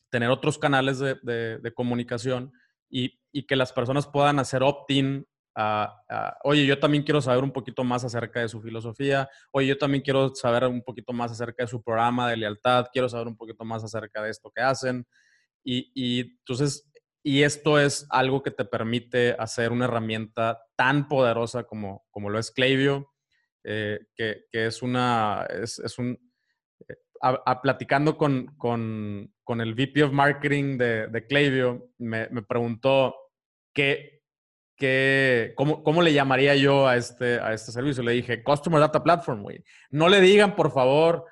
tener 0.09 0.29
otros 0.29 0.57
canales 0.57 0.99
de 0.99 1.71
comunicación 1.75 2.51
y, 2.91 3.19
y 3.31 3.47
que 3.47 3.55
las 3.55 3.73
personas 3.73 4.05
puedan 4.07 4.37
hacer 4.39 4.61
opt-in 4.63 5.25
a, 5.55 6.01
a, 6.09 6.37
oye, 6.43 6.65
yo 6.65 6.79
también 6.79 7.03
quiero 7.03 7.21
saber 7.21 7.43
un 7.43 7.51
poquito 7.51 7.83
más 7.83 8.03
acerca 8.03 8.39
de 8.41 8.49
su 8.49 8.61
filosofía, 8.61 9.29
oye, 9.51 9.67
yo 9.67 9.77
también 9.77 10.03
quiero 10.03 10.33
saber 10.35 10.65
un 10.65 10.81
poquito 10.83 11.11
más 11.13 11.31
acerca 11.31 11.63
de 11.63 11.67
su 11.67 11.81
programa 11.83 12.29
de 12.29 12.37
lealtad, 12.37 12.85
quiero 12.93 13.09
saber 13.09 13.27
un 13.27 13.35
poquito 13.37 13.65
más 13.65 13.83
acerca 13.83 14.21
de 14.21 14.29
esto 14.29 14.51
que 14.55 14.61
hacen. 14.61 15.05
Y, 15.63 15.91
y 15.93 16.19
entonces, 16.39 16.89
y 17.23 17.43
esto 17.43 17.77
es 17.79 18.07
algo 18.09 18.41
que 18.41 18.51
te 18.51 18.65
permite 18.65 19.35
hacer 19.37 19.71
una 19.71 19.85
herramienta 19.85 20.59
tan 20.75 21.07
poderosa 21.07 21.65
como, 21.65 22.05
como 22.11 22.29
lo 22.29 22.39
es 22.39 22.51
Klaviyo, 22.51 23.11
eh, 23.63 23.99
que, 24.15 24.45
que 24.51 24.65
es 24.67 24.81
una, 24.81 25.45
es, 25.49 25.79
es 25.79 25.99
un, 25.99 26.17
eh, 26.87 26.95
a- 27.21 27.61
platicando 27.61 28.17
con, 28.17 28.47
con, 28.57 29.30
con 29.51 29.59
el 29.59 29.73
VP 29.73 30.01
of 30.03 30.13
Marketing 30.13 30.77
de, 30.77 31.07
de 31.07 31.81
me, 31.97 32.29
me 32.29 32.41
preguntó 32.41 33.13
qué, 33.75 34.21
qué, 34.77 35.51
cómo, 35.57 35.83
cómo 35.83 36.01
le 36.01 36.13
llamaría 36.13 36.55
yo 36.55 36.87
a 36.87 36.95
este, 36.95 37.37
a 37.37 37.51
este 37.51 37.73
servicio. 37.73 38.01
Le 38.01 38.13
dije, 38.13 38.43
Customer 38.43 38.79
Data 38.79 39.03
Platform. 39.03 39.45
No 39.89 40.07
le 40.07 40.21
digan, 40.21 40.55
por 40.55 40.71
favor, 40.71 41.25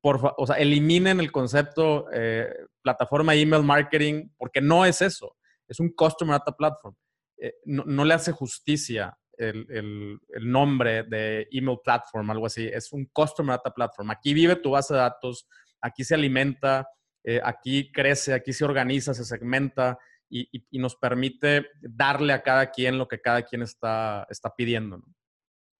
por, 0.00 0.34
o 0.36 0.46
sea, 0.48 0.56
eliminen 0.56 1.20
el 1.20 1.30
concepto 1.30 2.06
eh, 2.12 2.52
plataforma 2.82 3.36
email 3.36 3.62
marketing, 3.62 4.30
porque 4.36 4.60
no 4.60 4.84
es 4.84 5.00
eso. 5.00 5.36
Es 5.68 5.78
un 5.78 5.90
Customer 5.90 6.40
Data 6.40 6.50
Platform. 6.56 6.96
Eh, 7.38 7.54
no, 7.66 7.84
no 7.86 8.04
le 8.04 8.14
hace 8.14 8.32
justicia 8.32 9.16
el, 9.38 9.64
el- 9.70 10.18
el 10.30 10.50
nombre 10.50 11.04
de 11.04 11.46
email 11.52 11.78
platform, 11.84 12.28
algo 12.32 12.46
así. 12.46 12.66
Es 12.66 12.90
un 12.92 13.04
Customer 13.12 13.54
Data 13.58 13.72
Platform. 13.72 14.10
Aquí 14.10 14.34
vive 14.34 14.56
tu 14.56 14.72
base 14.72 14.92
de 14.92 14.98
datos, 14.98 15.46
aquí 15.80 16.02
se 16.02 16.16
alimenta, 16.16 16.88
eh, 17.24 17.40
aquí 17.42 17.90
crece, 17.92 18.32
aquí 18.34 18.52
se 18.52 18.64
organiza, 18.64 19.14
se 19.14 19.24
segmenta 19.24 19.98
y, 20.28 20.48
y- 20.56 20.66
y 20.70 20.78
nos 20.78 20.96
permite 20.96 21.66
darle 21.80 22.32
a 22.32 22.42
cada 22.42 22.70
quien 22.70 22.98
lo 22.98 23.08
que 23.08 23.20
cada 23.20 23.42
quien 23.42 23.62
está, 23.62 24.26
está 24.30 24.54
pidiendo. 24.54 24.98
¿no? 24.98 25.04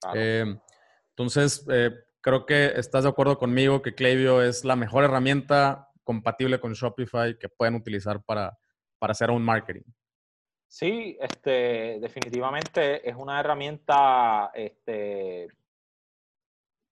Claro. 0.01 0.20
Eh, 0.20 0.61
entonces, 1.11 1.66
eh, 1.70 1.91
creo 2.20 2.47
que 2.47 2.72
estás 2.76 3.05
de 3.05 3.11
acuerdo 3.11 3.38
conmigo 3.38 3.82
que 3.82 3.95
Klaviyo 3.95 4.43
es 4.43 4.64
la 4.64 4.76
mejor 4.76 5.05
herramienta 5.05 5.88
compatible 6.05 6.59
con 6.61 6.72
Shopify 6.72 7.38
que 7.38 7.49
pueden 7.49 7.74
utilizar 7.74 8.22
para, 8.22 8.59
para 8.99 9.12
hacer 9.12 9.30
un 9.30 9.43
marketing. 9.43 9.82
Sí, 10.66 11.16
este, 11.20 11.99
definitivamente 12.01 13.09
es 13.09 13.16
una 13.16 13.41
herramienta 13.41 14.51
este, 14.55 15.49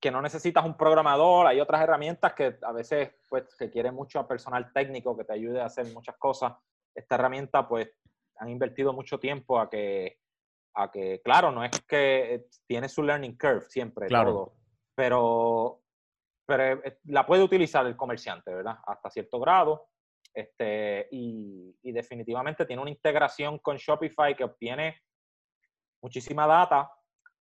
que 0.00 0.10
no 0.10 0.22
necesitas 0.22 0.64
un 0.64 0.76
programador. 0.76 1.46
Hay 1.46 1.60
otras 1.60 1.82
herramientas 1.82 2.32
que 2.34 2.56
a 2.62 2.72
veces 2.72 3.10
pues, 3.28 3.44
requieren 3.58 3.94
mucho 3.94 4.26
personal 4.26 4.72
técnico 4.72 5.16
que 5.16 5.24
te 5.24 5.32
ayude 5.32 5.60
a 5.60 5.66
hacer 5.66 5.86
muchas 5.92 6.16
cosas. 6.16 6.52
Esta 6.94 7.16
herramienta, 7.16 7.66
pues, 7.66 7.88
han 8.36 8.48
invertido 8.48 8.92
mucho 8.92 9.18
tiempo 9.18 9.58
a 9.58 9.68
que, 9.68 10.20
a 10.74 10.90
que 10.90 11.20
claro, 11.24 11.50
no 11.50 11.64
es 11.64 11.72
que 11.88 12.46
tiene 12.66 12.88
su 12.88 13.02
learning 13.02 13.36
curve 13.36 13.62
siempre, 13.68 14.06
Claro. 14.06 14.30
todo, 14.32 14.52
pero, 14.94 15.82
pero 16.46 16.84
eh, 16.84 16.98
la 17.06 17.26
puede 17.26 17.42
utilizar 17.42 17.84
el 17.86 17.96
comerciante, 17.96 18.54
¿verdad? 18.54 18.78
Hasta 18.86 19.10
cierto 19.10 19.40
grado. 19.40 19.88
Este, 20.32 21.08
y, 21.10 21.76
y 21.82 21.90
definitivamente 21.90 22.64
tiene 22.64 22.82
una 22.82 22.90
integración 22.92 23.58
con 23.58 23.76
Shopify 23.76 24.36
que 24.36 24.44
obtiene 24.44 25.02
muchísima 26.00 26.46
data 26.46 26.88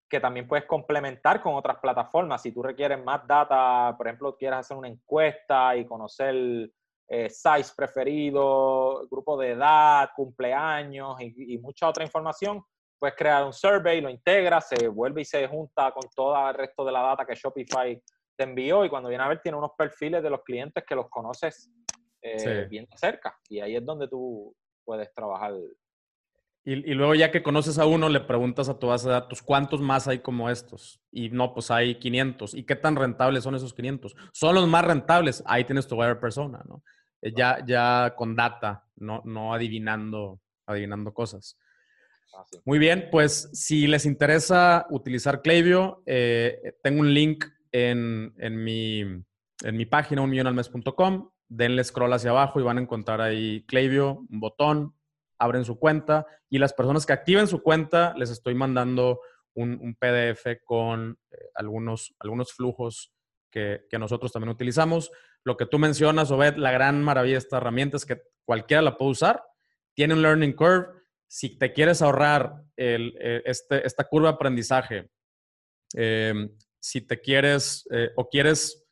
que 0.09 0.19
también 0.19 0.47
puedes 0.47 0.65
complementar 0.65 1.41
con 1.41 1.55
otras 1.55 1.77
plataformas. 1.79 2.41
Si 2.41 2.51
tú 2.51 2.63
requieres 2.63 3.03
más 3.03 3.27
data, 3.27 3.93
por 3.97 4.07
ejemplo, 4.07 4.35
quieres 4.37 4.59
hacer 4.59 4.77
una 4.77 4.87
encuesta 4.87 5.75
y 5.75 5.85
conocer 5.85 6.71
eh, 7.09 7.29
size 7.29 7.73
preferido, 7.75 9.07
grupo 9.09 9.37
de 9.37 9.51
edad, 9.51 10.09
cumpleaños 10.15 11.19
y, 11.21 11.53
y 11.53 11.57
mucha 11.57 11.89
otra 11.89 12.03
información, 12.03 12.63
puedes 12.99 13.15
crear 13.15 13.45
un 13.45 13.53
survey, 13.53 14.01
lo 14.01 14.09
integras, 14.09 14.69
se 14.69 14.87
vuelve 14.87 15.21
y 15.21 15.25
se 15.25 15.47
junta 15.47 15.91
con 15.91 16.09
todo 16.15 16.49
el 16.49 16.53
resto 16.55 16.83
de 16.85 16.91
la 16.91 17.01
data 17.01 17.25
que 17.25 17.35
Shopify 17.35 18.01
te 18.35 18.43
envió 18.43 18.85
y 18.85 18.89
cuando 18.89 19.09
viene 19.09 19.23
a 19.23 19.27
ver 19.27 19.41
tiene 19.41 19.57
unos 19.57 19.71
perfiles 19.77 20.23
de 20.23 20.29
los 20.29 20.43
clientes 20.43 20.83
que 20.87 20.95
los 20.95 21.09
conoces 21.09 21.69
eh, 22.21 22.37
Sí. 22.37 22.69
bien 22.69 22.85
de 22.89 22.97
cerca 22.97 23.37
y 23.49 23.59
ahí 23.59 23.75
es 23.75 23.85
donde 23.85 24.07
tú 24.07 24.55
puedes 24.83 25.13
trabajar. 25.13 25.53
Y, 26.67 26.91
y 26.91 26.95
luego 26.95 27.15
ya 27.15 27.31
que 27.31 27.41
conoces 27.43 27.79
a 27.79 27.85
uno, 27.85 28.09
le 28.09 28.19
preguntas 28.19 28.67
a 28.67 28.77
tu 28.77 28.87
base 28.87 29.07
de 29.07 29.13
datos, 29.13 29.41
¿cuántos 29.41 29.79
más 29.79 30.09
hay 30.09 30.19
como 30.19 30.49
estos? 30.49 30.99
Y 31.13 31.29
no, 31.29 31.53
pues 31.53 31.71
hay 31.71 31.95
500. 31.95 32.53
¿Y 32.55 32.63
qué 32.65 32.75
tan 32.75 32.97
rentables 32.97 33.45
son 33.45 33.55
esos 33.55 33.73
500? 33.73 34.13
Son 34.33 34.53
los 34.53 34.67
más 34.67 34.83
rentables. 34.83 35.41
Ahí 35.45 35.63
tienes 35.63 35.87
tu 35.87 35.95
buyer 35.95 36.19
persona, 36.19 36.61
¿no? 36.67 36.83
Eh, 37.21 37.31
Ya, 37.33 37.63
ya 37.65 38.13
con 38.17 38.35
data, 38.35 38.83
no, 38.97 39.21
no 39.23 39.53
adivinando, 39.53 40.41
adivinando 40.65 41.13
cosas. 41.13 41.57
Así. 42.37 42.57
Muy 42.65 42.79
bien, 42.79 43.07
pues 43.13 43.49
si 43.53 43.87
les 43.87 44.05
interesa 44.05 44.87
utilizar 44.89 45.41
Klaviyo, 45.41 46.03
eh, 46.05 46.75
tengo 46.83 46.99
un 46.99 47.13
link 47.13 47.45
en, 47.71 48.33
en 48.39 48.61
mi, 48.61 48.99
en 48.99 49.77
mi 49.77 49.85
página, 49.85 50.21
unmillonalmes.com. 50.21 51.29
Denle 51.47 51.81
scroll 51.85 52.11
hacia 52.11 52.31
abajo 52.31 52.59
y 52.59 52.63
van 52.63 52.77
a 52.77 52.81
encontrar 52.81 53.21
ahí 53.21 53.63
Klaviyo, 53.67 54.25
un 54.29 54.41
botón, 54.41 54.96
abren 55.39 55.65
su 55.65 55.77
cuenta 55.79 56.25
y 56.49 56.59
las 56.59 56.73
personas 56.73 57.05
que 57.05 57.13
activen 57.13 57.47
su 57.47 57.61
cuenta 57.61 58.13
les 58.17 58.29
estoy 58.29 58.55
mandando 58.55 59.21
un, 59.55 59.95
PDF 59.95 60.61
con 60.63 61.17
eh, 61.31 61.35
algunos, 61.55 62.15
algunos 62.19 62.53
flujos 62.53 63.11
que, 63.51 63.97
nosotros 63.97 64.31
también 64.31 64.51
utilizamos. 64.51 65.11
Lo 65.43 65.57
que 65.57 65.65
tú 65.65 65.79
mencionas, 65.79 66.31
Obed, 66.31 66.57
la 66.57 66.71
gran 66.71 67.03
maravilla 67.03 67.33
de 67.33 67.39
esta 67.39 67.57
herramienta 67.57 67.97
es 67.97 68.05
que 68.05 68.21
cualquiera 68.45 68.81
la 68.81 68.97
puede 68.97 69.11
usar. 69.11 69.43
Tiene 69.95 70.13
un 70.13 70.21
learning 70.21 70.53
curve. 70.53 70.87
Si 71.27 71.57
te 71.57 71.73
quieres 71.73 72.01
ahorrar 72.01 72.63
eh, 72.75 73.41
este, 73.45 73.85
esta 73.85 74.05
curva 74.05 74.29
de 74.29 74.35
aprendizaje, 74.35 75.09
eh, 75.95 76.49
si 76.79 77.01
te 77.01 77.19
quieres 77.19 77.87
eh, 77.91 78.11
o 78.15 78.29
quieres 78.29 78.83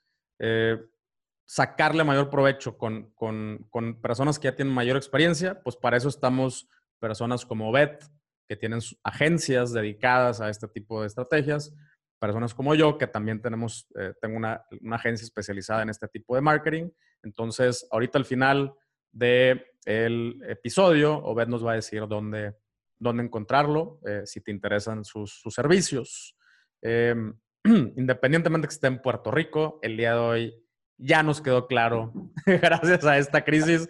sacarle 1.45 2.03
mayor 2.03 2.29
provecho 2.29 2.77
con, 2.77 3.11
con, 3.11 3.67
con, 3.69 4.01
personas 4.01 4.39
que 4.39 4.47
ya 4.47 4.55
tienen 4.55 4.73
mayor 4.73 4.97
experiencia, 4.97 5.61
pues 5.63 5.75
para 5.75 5.97
eso 5.97 6.09
estamos 6.09 6.67
personas 6.99 7.45
como 7.45 7.71
Bet, 7.71 8.03
que 8.47 8.55
tienen 8.55 8.79
agencias 9.03 9.71
dedicadas 9.71 10.41
a 10.41 10.49
este 10.49 10.67
tipo 10.67 11.01
de 11.01 11.07
estrategias, 11.07 11.73
personas 12.19 12.53
como 12.53 12.73
yo, 12.73 12.97
que 12.97 13.07
también 13.07 13.41
tenemos, 13.41 13.87
eh, 13.99 14.13
tengo 14.21 14.37
una, 14.37 14.63
una, 14.81 14.95
agencia 14.95 15.25
especializada 15.25 15.83
en 15.83 15.89
este 15.89 16.07
tipo 16.07 16.35
de 16.35 16.41
marketing. 16.41 16.89
Entonces, 17.23 17.87
ahorita 17.91 18.17
al 18.17 18.25
final 18.25 18.73
del 19.11 19.65
de 19.85 20.51
episodio, 20.51 21.17
Obed 21.17 21.47
nos 21.47 21.65
va 21.65 21.73
a 21.73 21.75
decir 21.75 22.07
dónde, 22.07 22.55
dónde 22.97 23.23
encontrarlo, 23.23 23.99
eh, 24.05 24.21
si 24.25 24.41
te 24.41 24.51
interesan 24.51 25.03
sus, 25.05 25.41
servicios. 25.49 26.35
Eh, 26.81 27.15
independientemente 27.63 28.67
que 28.67 28.73
esté 28.73 28.87
en 28.87 29.01
Puerto 29.01 29.31
Rico, 29.31 29.79
el 29.81 29.97
día 29.97 30.13
de 30.13 30.19
hoy 30.19 30.64
ya 30.97 31.23
nos 31.23 31.41
quedó 31.41 31.67
claro, 31.67 32.13
gracias 32.45 33.05
a 33.05 33.17
esta 33.17 33.43
crisis, 33.43 33.87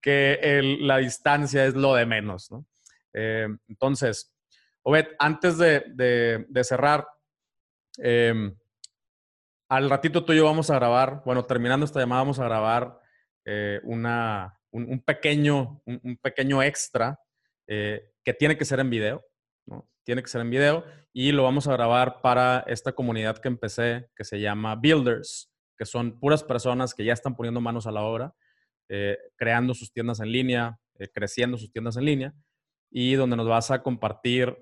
que 0.00 0.78
la 0.80 0.98
distancia 0.98 1.64
es 1.64 1.74
lo 1.74 1.94
de 1.94 2.06
menos. 2.06 2.50
¿no? 2.50 2.66
Eh, 3.12 3.48
entonces, 3.68 4.34
Obed, 4.86 5.06
antes 5.18 5.56
de, 5.56 6.44
de, 6.46 6.64
cerrar, 6.64 7.08
eh, 8.02 8.52
al 9.70 9.88
ratito 9.88 10.24
tú 10.24 10.34
y 10.34 10.36
yo 10.36 10.44
vamos 10.44 10.68
a 10.68 10.74
grabar, 10.74 11.22
bueno, 11.24 11.46
terminando 11.46 11.86
esta 11.86 12.00
llamada 12.00 12.20
vamos 12.20 12.38
a 12.38 12.44
grabar 12.44 13.00
eh, 13.46 13.80
una, 13.84 14.60
un, 14.70 15.00
pequeño, 15.00 15.82
un, 15.86 16.18
pequeño 16.20 16.62
extra 16.62 17.18
eh, 17.66 18.12
que 18.22 18.34
tiene 18.34 18.58
que 18.58 18.66
ser 18.66 18.80
en 18.80 18.90
video. 18.90 19.24
Tiene 20.04 20.22
que 20.22 20.28
ser 20.28 20.42
en 20.42 20.50
video 20.50 20.84
y 21.14 21.32
lo 21.32 21.44
vamos 21.44 21.66
a 21.66 21.72
grabar 21.72 22.20
para 22.20 22.62
esta 22.66 22.92
comunidad 22.92 23.38
que 23.38 23.48
empecé 23.48 24.10
que 24.14 24.24
se 24.24 24.38
llama 24.38 24.76
Builders 24.76 25.50
que 25.76 25.84
son 25.84 26.18
puras 26.18 26.42
personas 26.42 26.94
que 26.94 27.04
ya 27.04 27.12
están 27.12 27.36
poniendo 27.36 27.60
manos 27.60 27.86
a 27.86 27.92
la 27.92 28.02
obra. 28.02 28.34
creando 29.36 29.74
sus 29.74 29.92
tiendas 29.92 30.20
en 30.20 30.30
línea, 30.30 30.78
creciendo 31.14 31.56
sus 31.56 31.72
tiendas 31.72 31.96
en 31.96 32.04
línea 32.04 32.34
y 32.90 33.14
donde 33.14 33.36
nos 33.36 33.48
vas 33.48 33.70
a 33.70 33.82
compartir 33.82 34.56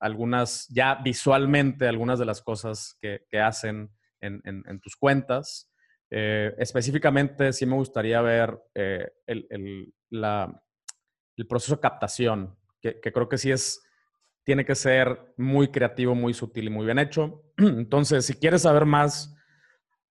algunas, 0.00 0.66
ya 0.68 0.96
visualmente, 0.96 1.86
algunas 1.86 2.18
de 2.18 2.26
las 2.26 2.42
cosas 2.42 2.98
que, 3.00 3.40
hacen 3.40 3.90
en, 4.20 4.80
tus 4.80 4.96
cuentas. 4.96 5.70
específicamente, 6.10 7.52
sí 7.52 7.64
me 7.64 7.76
gustaría 7.76 8.20
ver 8.20 8.58
el, 8.74 9.94
proceso 11.48 11.76
de 11.76 11.80
captación, 11.80 12.56
que, 12.80 13.00
que, 13.00 13.12
creo 13.12 13.28
que 13.28 13.38
sí 13.38 13.50
es 13.50 13.84
tiene 14.44 14.64
que 14.64 14.74
ser 14.74 15.34
muy 15.36 15.68
creativo, 15.68 16.14
muy 16.14 16.34
sutil 16.34 16.66
y 16.66 16.70
muy 16.70 16.84
bien 16.84 16.98
hecho. 16.98 17.42
Entonces, 17.56 18.26
si 18.26 18.34
quieres 18.34 18.62
saber 18.62 18.84
más, 18.84 19.33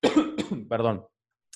perdón, 0.68 1.06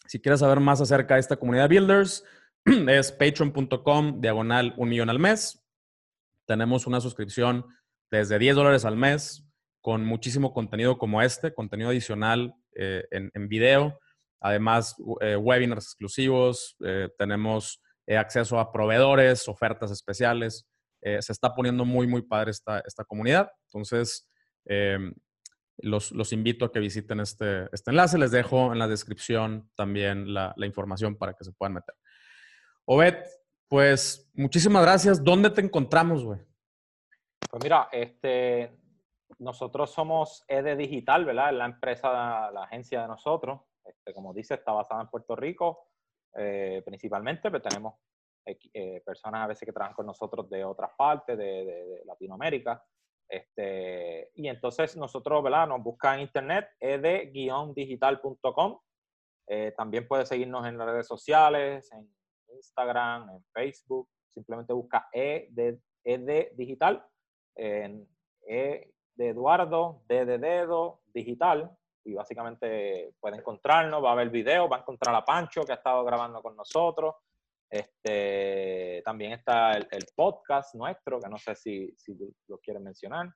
si 0.06 0.20
quieres 0.20 0.40
saber 0.40 0.60
más 0.60 0.80
acerca 0.80 1.14
de 1.14 1.20
esta 1.20 1.36
comunidad 1.36 1.68
de 1.68 1.78
builders, 1.78 2.24
es 2.88 3.12
patreon.com 3.12 4.20
diagonal 4.20 4.74
un 4.76 4.88
millón 4.88 5.10
al 5.10 5.18
mes. 5.18 5.64
Tenemos 6.46 6.86
una 6.86 7.00
suscripción 7.00 7.66
desde 8.10 8.38
10 8.38 8.56
dólares 8.56 8.84
al 8.84 8.96
mes 8.96 9.44
con 9.80 10.04
muchísimo 10.04 10.52
contenido 10.52 10.98
como 10.98 11.22
este, 11.22 11.54
contenido 11.54 11.90
adicional 11.90 12.54
eh, 12.74 13.04
en, 13.10 13.48
video. 13.48 13.98
Además, 14.40 14.96
eh, 15.20 15.36
webinars 15.36 15.84
exclusivos, 15.84 16.76
eh, 16.84 17.08
tenemos 17.18 17.80
acceso 18.08 18.58
a 18.58 18.72
proveedores, 18.72 19.48
ofertas 19.48 19.90
especiales. 19.90 20.66
Eh, 21.00 21.22
se 21.22 21.32
está 21.32 21.54
poniendo 21.54 21.84
muy, 21.84 22.06
muy 22.06 22.22
padre 22.22 22.50
esta, 22.50 22.80
esta 22.80 23.04
comunidad. 23.04 23.50
Entonces, 23.66 24.26
em, 24.64 25.12
los, 25.78 26.12
los, 26.12 26.32
invito 26.32 26.64
a 26.64 26.72
que 26.72 26.80
visiten 26.80 27.20
este, 27.20 27.68
este 27.72 27.90
enlace. 27.90 28.18
Les 28.18 28.30
dejo 28.30 28.72
en 28.72 28.78
la 28.78 28.88
descripción 28.88 29.70
también 29.74 30.32
la, 30.34 30.52
la 30.56 30.66
información 30.66 31.16
para 31.16 31.34
que 31.34 31.44
se 31.44 31.52
puedan 31.52 31.74
meter. 31.74 31.94
Obed, 32.84 33.16
pues 33.68 34.30
muchísimas 34.34 34.82
gracias. 34.82 35.22
¿Dónde 35.22 35.50
te 35.50 35.60
encontramos, 35.60 36.24
güey? 36.24 36.40
Pues 37.50 37.62
mira, 37.62 37.88
este, 37.92 38.78
nosotros 39.38 39.90
somos 39.90 40.44
ED 40.48 40.76
Digital, 40.76 41.24
¿verdad? 41.24 41.52
La 41.52 41.66
empresa, 41.66 42.50
la 42.50 42.64
agencia 42.64 43.02
de 43.02 43.08
nosotros. 43.08 43.60
Este, 43.84 44.12
como 44.12 44.34
dice, 44.34 44.54
está 44.54 44.72
basada 44.72 45.02
en 45.02 45.08
Puerto 45.08 45.34
Rico 45.36 45.88
eh, 46.34 46.82
principalmente, 46.84 47.50
pero 47.50 47.62
tenemos 47.62 47.94
eh, 48.44 49.02
personas 49.04 49.44
a 49.44 49.46
veces 49.48 49.66
que 49.66 49.72
trabajan 49.72 49.94
con 49.94 50.06
nosotros 50.06 50.48
de 50.48 50.64
otras 50.64 50.90
partes 50.96 51.36
de, 51.36 52.02
Latinoamérica. 52.04 52.82
Este, 53.28 54.30
y 54.34 54.48
entonces 54.48 54.96
nosotros, 54.96 55.42
¿verdad? 55.42 55.68
Nos 55.68 55.82
buscan 55.82 56.14
en 56.16 56.22
internet, 56.22 56.70
ed-digital.com. 56.80 58.78
Eh, 59.46 59.74
también 59.76 60.08
puedes 60.08 60.28
seguirnos 60.28 60.66
en 60.66 60.78
las 60.78 60.86
redes 60.88 61.06
sociales, 61.06 61.90
en 61.92 62.10
Instagram, 62.54 63.30
en 63.30 63.44
Facebook. 63.52 64.08
Simplemente 64.32 64.72
busca 64.72 65.08
E 65.12 65.48
de, 65.50 65.78
e 66.04 66.52
Digital, 66.54 67.04
en 67.56 68.08
E 68.46 68.92
de 69.14 69.28
Eduardo, 69.28 70.02
D 70.06 70.24
de 70.24 70.38
Dedo, 70.38 71.02
Digital. 71.12 71.70
Y 72.04 72.14
básicamente 72.14 73.14
puede 73.20 73.36
encontrarnos, 73.36 74.02
va 74.02 74.10
a 74.10 74.12
haber 74.12 74.30
video, 74.30 74.68
va 74.68 74.78
a 74.78 74.80
encontrar 74.80 75.14
a 75.14 75.24
Pancho 75.24 75.64
que 75.64 75.72
ha 75.72 75.76
estado 75.76 76.04
grabando 76.04 76.40
con 76.40 76.56
nosotros. 76.56 77.16
Este, 77.70 79.02
también 79.04 79.32
está 79.32 79.72
el, 79.72 80.06
podcast 80.14 80.74
nuestro, 80.74 81.20
que 81.20 81.28
no 81.28 81.36
sé 81.36 81.54
si, 81.54 81.94
si 81.96 82.16
lo 82.46 82.58
quieres 82.58 82.82
mencionar. 82.82 83.28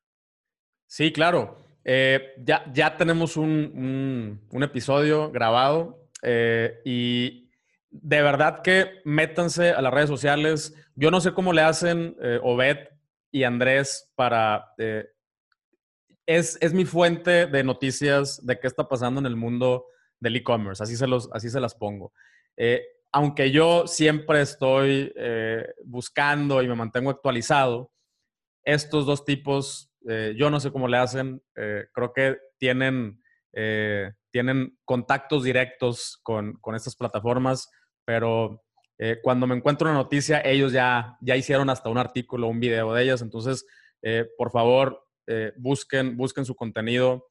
Sí, 0.86 1.12
claro. 1.12 1.58
Eh, 1.84 2.34
ya, 2.38 2.64
ya 2.72 2.96
tenemos 2.96 3.36
un, 3.36 4.40
un, 4.50 4.62
episodio 4.62 5.30
grabado 5.30 6.08
eh, 6.22 6.80
y 6.84 7.50
de 7.90 8.22
verdad 8.22 8.62
que 8.62 9.00
métanse 9.04 9.70
a 9.70 9.82
las 9.82 9.92
redes 9.92 10.08
sociales. 10.08 10.74
Yo 10.94 11.10
no 11.10 11.20
sé 11.20 11.34
cómo 11.34 11.52
le 11.52 11.62
hacen 11.62 12.16
eh, 12.22 12.38
Obed 12.42 12.88
y 13.30 13.44
Andrés 13.44 14.12
para... 14.14 14.74
es, 16.26 16.58
es 16.60 16.72
mi 16.72 16.84
fuente 16.84 17.46
de 17.46 17.64
noticias 17.64 18.44
de 18.46 18.58
qué 18.58 18.66
está 18.66 18.88
pasando 18.88 19.20
en 19.20 19.26
el 19.26 19.36
mundo 19.36 19.86
del 20.20 20.36
e-commerce. 20.36 20.82
Así, 20.82 20.96
se 20.96 21.06
los, 21.06 21.28
así 21.32 21.50
se 21.50 21.60
las 21.60 21.74
pongo 21.74 22.12
aunque 23.12 23.50
yo 23.50 23.86
siempre 23.86 24.40
estoy 24.40 25.12
eh, 25.16 25.66
buscando 25.84 26.62
y 26.62 26.68
me 26.68 26.74
mantengo 26.74 27.10
actualizado, 27.10 27.92
estos 28.64 29.04
dos 29.04 29.24
tipos, 29.24 29.92
eh, 30.08 30.34
yo 30.36 30.48
no 30.48 30.58
sé 30.60 30.72
cómo 30.72 30.88
le 30.88 30.96
hacen, 30.96 31.42
eh, 31.54 31.84
creo 31.92 32.12
que 32.12 32.38
tienen, 32.58 33.20
tienen 34.30 34.78
contactos 34.86 35.44
directos 35.44 36.18
con, 36.22 36.58
estas 36.74 36.96
plataformas, 36.96 37.70
pero 38.06 38.64
cuando 39.22 39.46
me 39.46 39.54
encuentro 39.54 39.90
una 39.90 39.98
noticia, 39.98 40.40
ellos 40.42 40.72
ya, 40.72 41.18
ya 41.20 41.36
hicieron 41.36 41.68
hasta 41.68 41.90
un 41.90 41.98
artículo, 41.98 42.48
un 42.48 42.60
video 42.60 42.94
de 42.94 43.02
ellas, 43.02 43.20
entonces, 43.20 43.66
por 44.38 44.50
favor, 44.52 45.04
busquen, 45.58 46.16
busquen 46.16 46.46
su 46.46 46.54
contenido. 46.56 47.28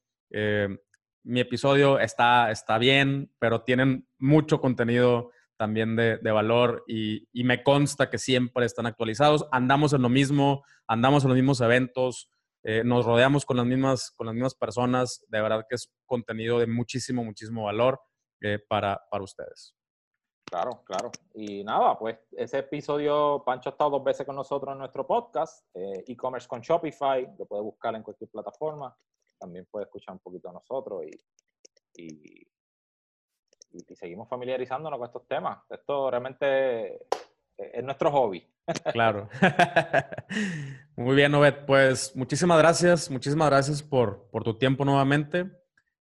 mi 1.24 1.40
episodio 1.40 1.98
está, 1.98 2.52
está 2.52 2.78
bien, 2.78 3.32
pero 3.40 3.62
tienen 3.62 4.06
mucho 4.18 4.60
contenido 4.60 5.32
también 5.62 5.94
de, 5.94 6.18
valor 6.32 6.82
y, 6.88 7.28
me 7.44 7.62
consta 7.62 8.10
que 8.10 8.18
siempre 8.18 8.66
están 8.66 8.84
actualizados. 8.86 9.46
Andamos 9.52 9.92
en 9.92 10.02
lo 10.02 10.08
mismo, 10.08 10.64
andamos 10.88 11.22
en 11.22 11.28
los 11.28 11.36
mismos 11.36 11.60
eventos, 11.60 12.28
eh, 12.64 12.82
nos 12.84 13.06
rodeamos 13.06 13.46
con 13.46 13.58
las, 13.58 13.66
mismas, 13.66 14.10
con 14.10 14.26
las 14.26 14.34
mismas 14.34 14.56
personas. 14.56 15.24
De 15.28 15.40
verdad 15.40 15.64
que 15.68 15.76
es 15.76 15.88
contenido 16.04 16.58
de 16.58 16.66
muchísimo, 16.66 17.22
muchísimo 17.22 17.62
valor 17.62 18.00
eh, 18.40 18.58
para, 18.68 19.00
para 19.08 19.22
ustedes. 19.22 19.76
Claro, 20.50 20.82
claro. 20.84 21.12
Y 21.32 21.62
nada, 21.62 21.96
pues 21.96 22.18
ese 22.32 22.58
episodio, 22.58 23.44
Pancho 23.46 23.68
ha 23.68 23.72
estado 23.72 23.90
dos 23.90 24.02
veces 24.02 24.26
con 24.26 24.34
nosotros 24.34 24.72
en 24.72 24.78
nuestro 24.80 25.06
podcast, 25.06 25.64
eh, 25.74 26.02
e-commerce 26.08 26.48
con 26.48 26.60
Shopify, 26.60 27.36
lo 27.38 27.46
puede 27.46 27.62
buscar 27.62 27.94
en 27.94 28.02
cualquier 28.02 28.30
plataforma. 28.30 28.92
También 29.38 29.68
puede 29.70 29.84
escuchar 29.84 30.14
un 30.14 30.20
poquito 30.20 30.50
a 30.50 30.54
nosotros 30.54 31.04
y 31.04 31.12
y, 31.94 32.46
seguimos 33.94 34.28
familiarizándonos 34.28 34.98
con 34.98 35.06
estos 35.06 35.26
temas. 35.26 35.58
Esto 35.70 36.10
realmente 36.10 37.06
es 37.56 37.84
nuestro 37.84 38.10
hobby. 38.10 38.46
Claro. 38.92 39.28
Muy 40.96 41.16
bien, 41.16 41.34
Obed. 41.34 41.64
Pues 41.66 42.14
muchísimas 42.14 42.58
gracias, 42.58 43.10
muchísimas 43.10 43.50
gracias 43.50 43.82
por, 43.82 44.28
por 44.30 44.44
tu 44.44 44.56
tiempo 44.56 44.84
nuevamente. 44.84 45.50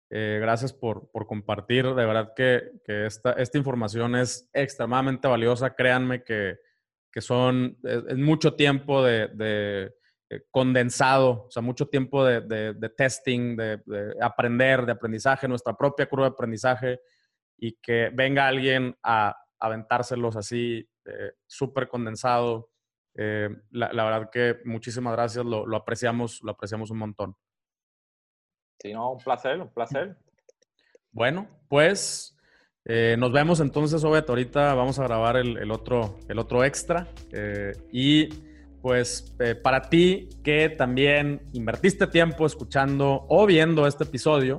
Eh, 0.09 0.39
gracias 0.41 0.71
por, 0.71 1.09
por, 1.09 1.25
compartir. 1.25 1.85
De 1.85 2.05
verdad 2.05 2.33
que, 2.35 2.71
que 2.85 3.05
esta, 3.05 3.31
esta, 3.33 3.57
información 3.57 4.15
es 4.15 4.49
extremadamente 4.53 5.27
valiosa. 5.27 5.73
Créanme 5.73 6.23
que, 6.23 6.57
que 7.11 7.21
son, 7.21 7.77
es, 7.83 8.17
mucho 8.17 8.53
tiempo 8.53 9.03
de, 9.03 9.29
de, 9.29 9.95
eh, 10.29 10.43
condensado, 10.51 11.45
o 11.47 11.51
sea, 11.51 11.61
mucho 11.61 11.87
tiempo 11.87 12.23
de, 12.25 12.41
de 12.41 12.89
testing, 12.89 13.55
de, 13.55 13.81
aprender, 14.21 14.85
de 14.85 14.91
aprendizaje, 14.91 15.47
nuestra 15.47 15.73
propia 15.73 16.07
curva 16.07 16.25
de 16.25 16.33
aprendizaje 16.33 16.99
y 17.61 17.73
que 17.73 18.09
venga 18.11 18.47
alguien 18.47 18.97
a 19.03 19.37
aventárselos 19.59 20.35
así, 20.35 20.89
eh, 21.05 21.33
súper 21.45 21.87
condensado. 21.87 22.71
Eh, 23.13 23.49
la, 23.69 24.03
verdad 24.03 24.29
que 24.31 24.57
muchísimas 24.65 25.13
gracias, 25.13 25.45
lo, 25.45 25.75
apreciamos, 25.75 26.41
lo 26.41 26.51
apreciamos 26.51 26.89
un 26.89 26.97
montón. 26.97 27.37
Sí, 28.79 28.91
no, 28.93 29.11
un 29.11 29.19
placer, 29.19 29.61
un 29.61 29.71
placer. 29.71 30.17
Bueno, 31.11 31.47
pues 31.69 32.35
eh, 32.85 33.15
nos 33.19 33.31
vemos 33.31 33.59
entonces, 33.59 34.03
Obet. 34.03 34.27
Ahorita 34.27 34.73
vamos 34.73 34.97
a 34.97 35.03
grabar 35.03 35.37
el, 35.37 35.69
otro, 35.69 36.17
el 36.29 36.39
otro 36.39 36.63
extra. 36.65 37.07
y 37.91 38.27
pues 38.81 39.35
para 39.61 39.83
ti 39.83 40.29
que 40.43 40.69
también 40.69 41.47
invertiste 41.53 42.07
tiempo 42.07 42.47
escuchando 42.47 43.27
o 43.29 43.45
viendo 43.45 43.85
este 43.85 44.05
episodio, 44.05 44.57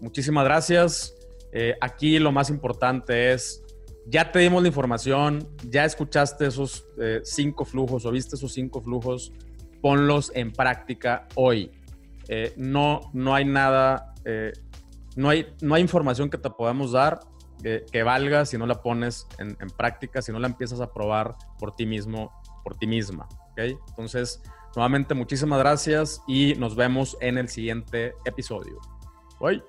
muchísimas 0.00 0.44
gracias. 0.44 1.14
Eh, 1.52 1.76
aquí 1.80 2.18
lo 2.18 2.32
más 2.32 2.50
importante 2.50 3.32
es, 3.32 3.62
ya 4.06 4.32
te 4.32 4.40
dimos 4.40 4.62
la 4.62 4.68
información, 4.68 5.48
ya 5.68 5.84
escuchaste 5.84 6.46
esos 6.46 6.86
eh, 6.98 7.20
cinco 7.22 7.64
flujos 7.64 8.04
o 8.06 8.10
viste 8.10 8.36
esos 8.36 8.52
cinco 8.52 8.80
flujos, 8.80 9.32
ponlos 9.80 10.32
en 10.34 10.52
práctica 10.52 11.28
hoy. 11.34 11.70
Eh, 12.28 12.54
no, 12.56 13.00
no 13.12 13.34
hay 13.34 13.44
nada, 13.44 14.14
no, 15.16 15.28
hay, 15.28 15.46
no 15.60 15.74
hay 15.74 15.82
información 15.82 16.30
que 16.30 16.38
te 16.38 16.48
podamos 16.50 16.92
dar 16.92 17.20
que 17.62 18.02
valga 18.02 18.44
si 18.44 18.58
no 18.58 18.66
la 18.66 18.82
pones 18.82 19.28
en, 19.38 19.56
en, 19.60 19.70
práctica, 19.70 20.20
si 20.20 20.32
no 20.32 20.40
la 20.40 20.48
empiezas 20.48 20.80
a 20.80 20.92
probar 20.92 21.36
por 21.60 21.76
ti 21.76 21.86
mismo, 21.86 22.32
por 22.64 22.76
ti 22.76 22.88
misma. 22.88 23.28
¿okay? 23.52 23.76
Entonces, 23.88 24.42
nuevamente 24.74 25.14
muchísimas 25.14 25.60
gracias 25.60 26.22
y 26.26 26.54
nos 26.54 26.74
vemos 26.74 27.16
en 27.20 27.38
el 27.38 27.48
siguiente 27.48 28.14
episodio. 28.24 28.80
Bye. 29.40 29.62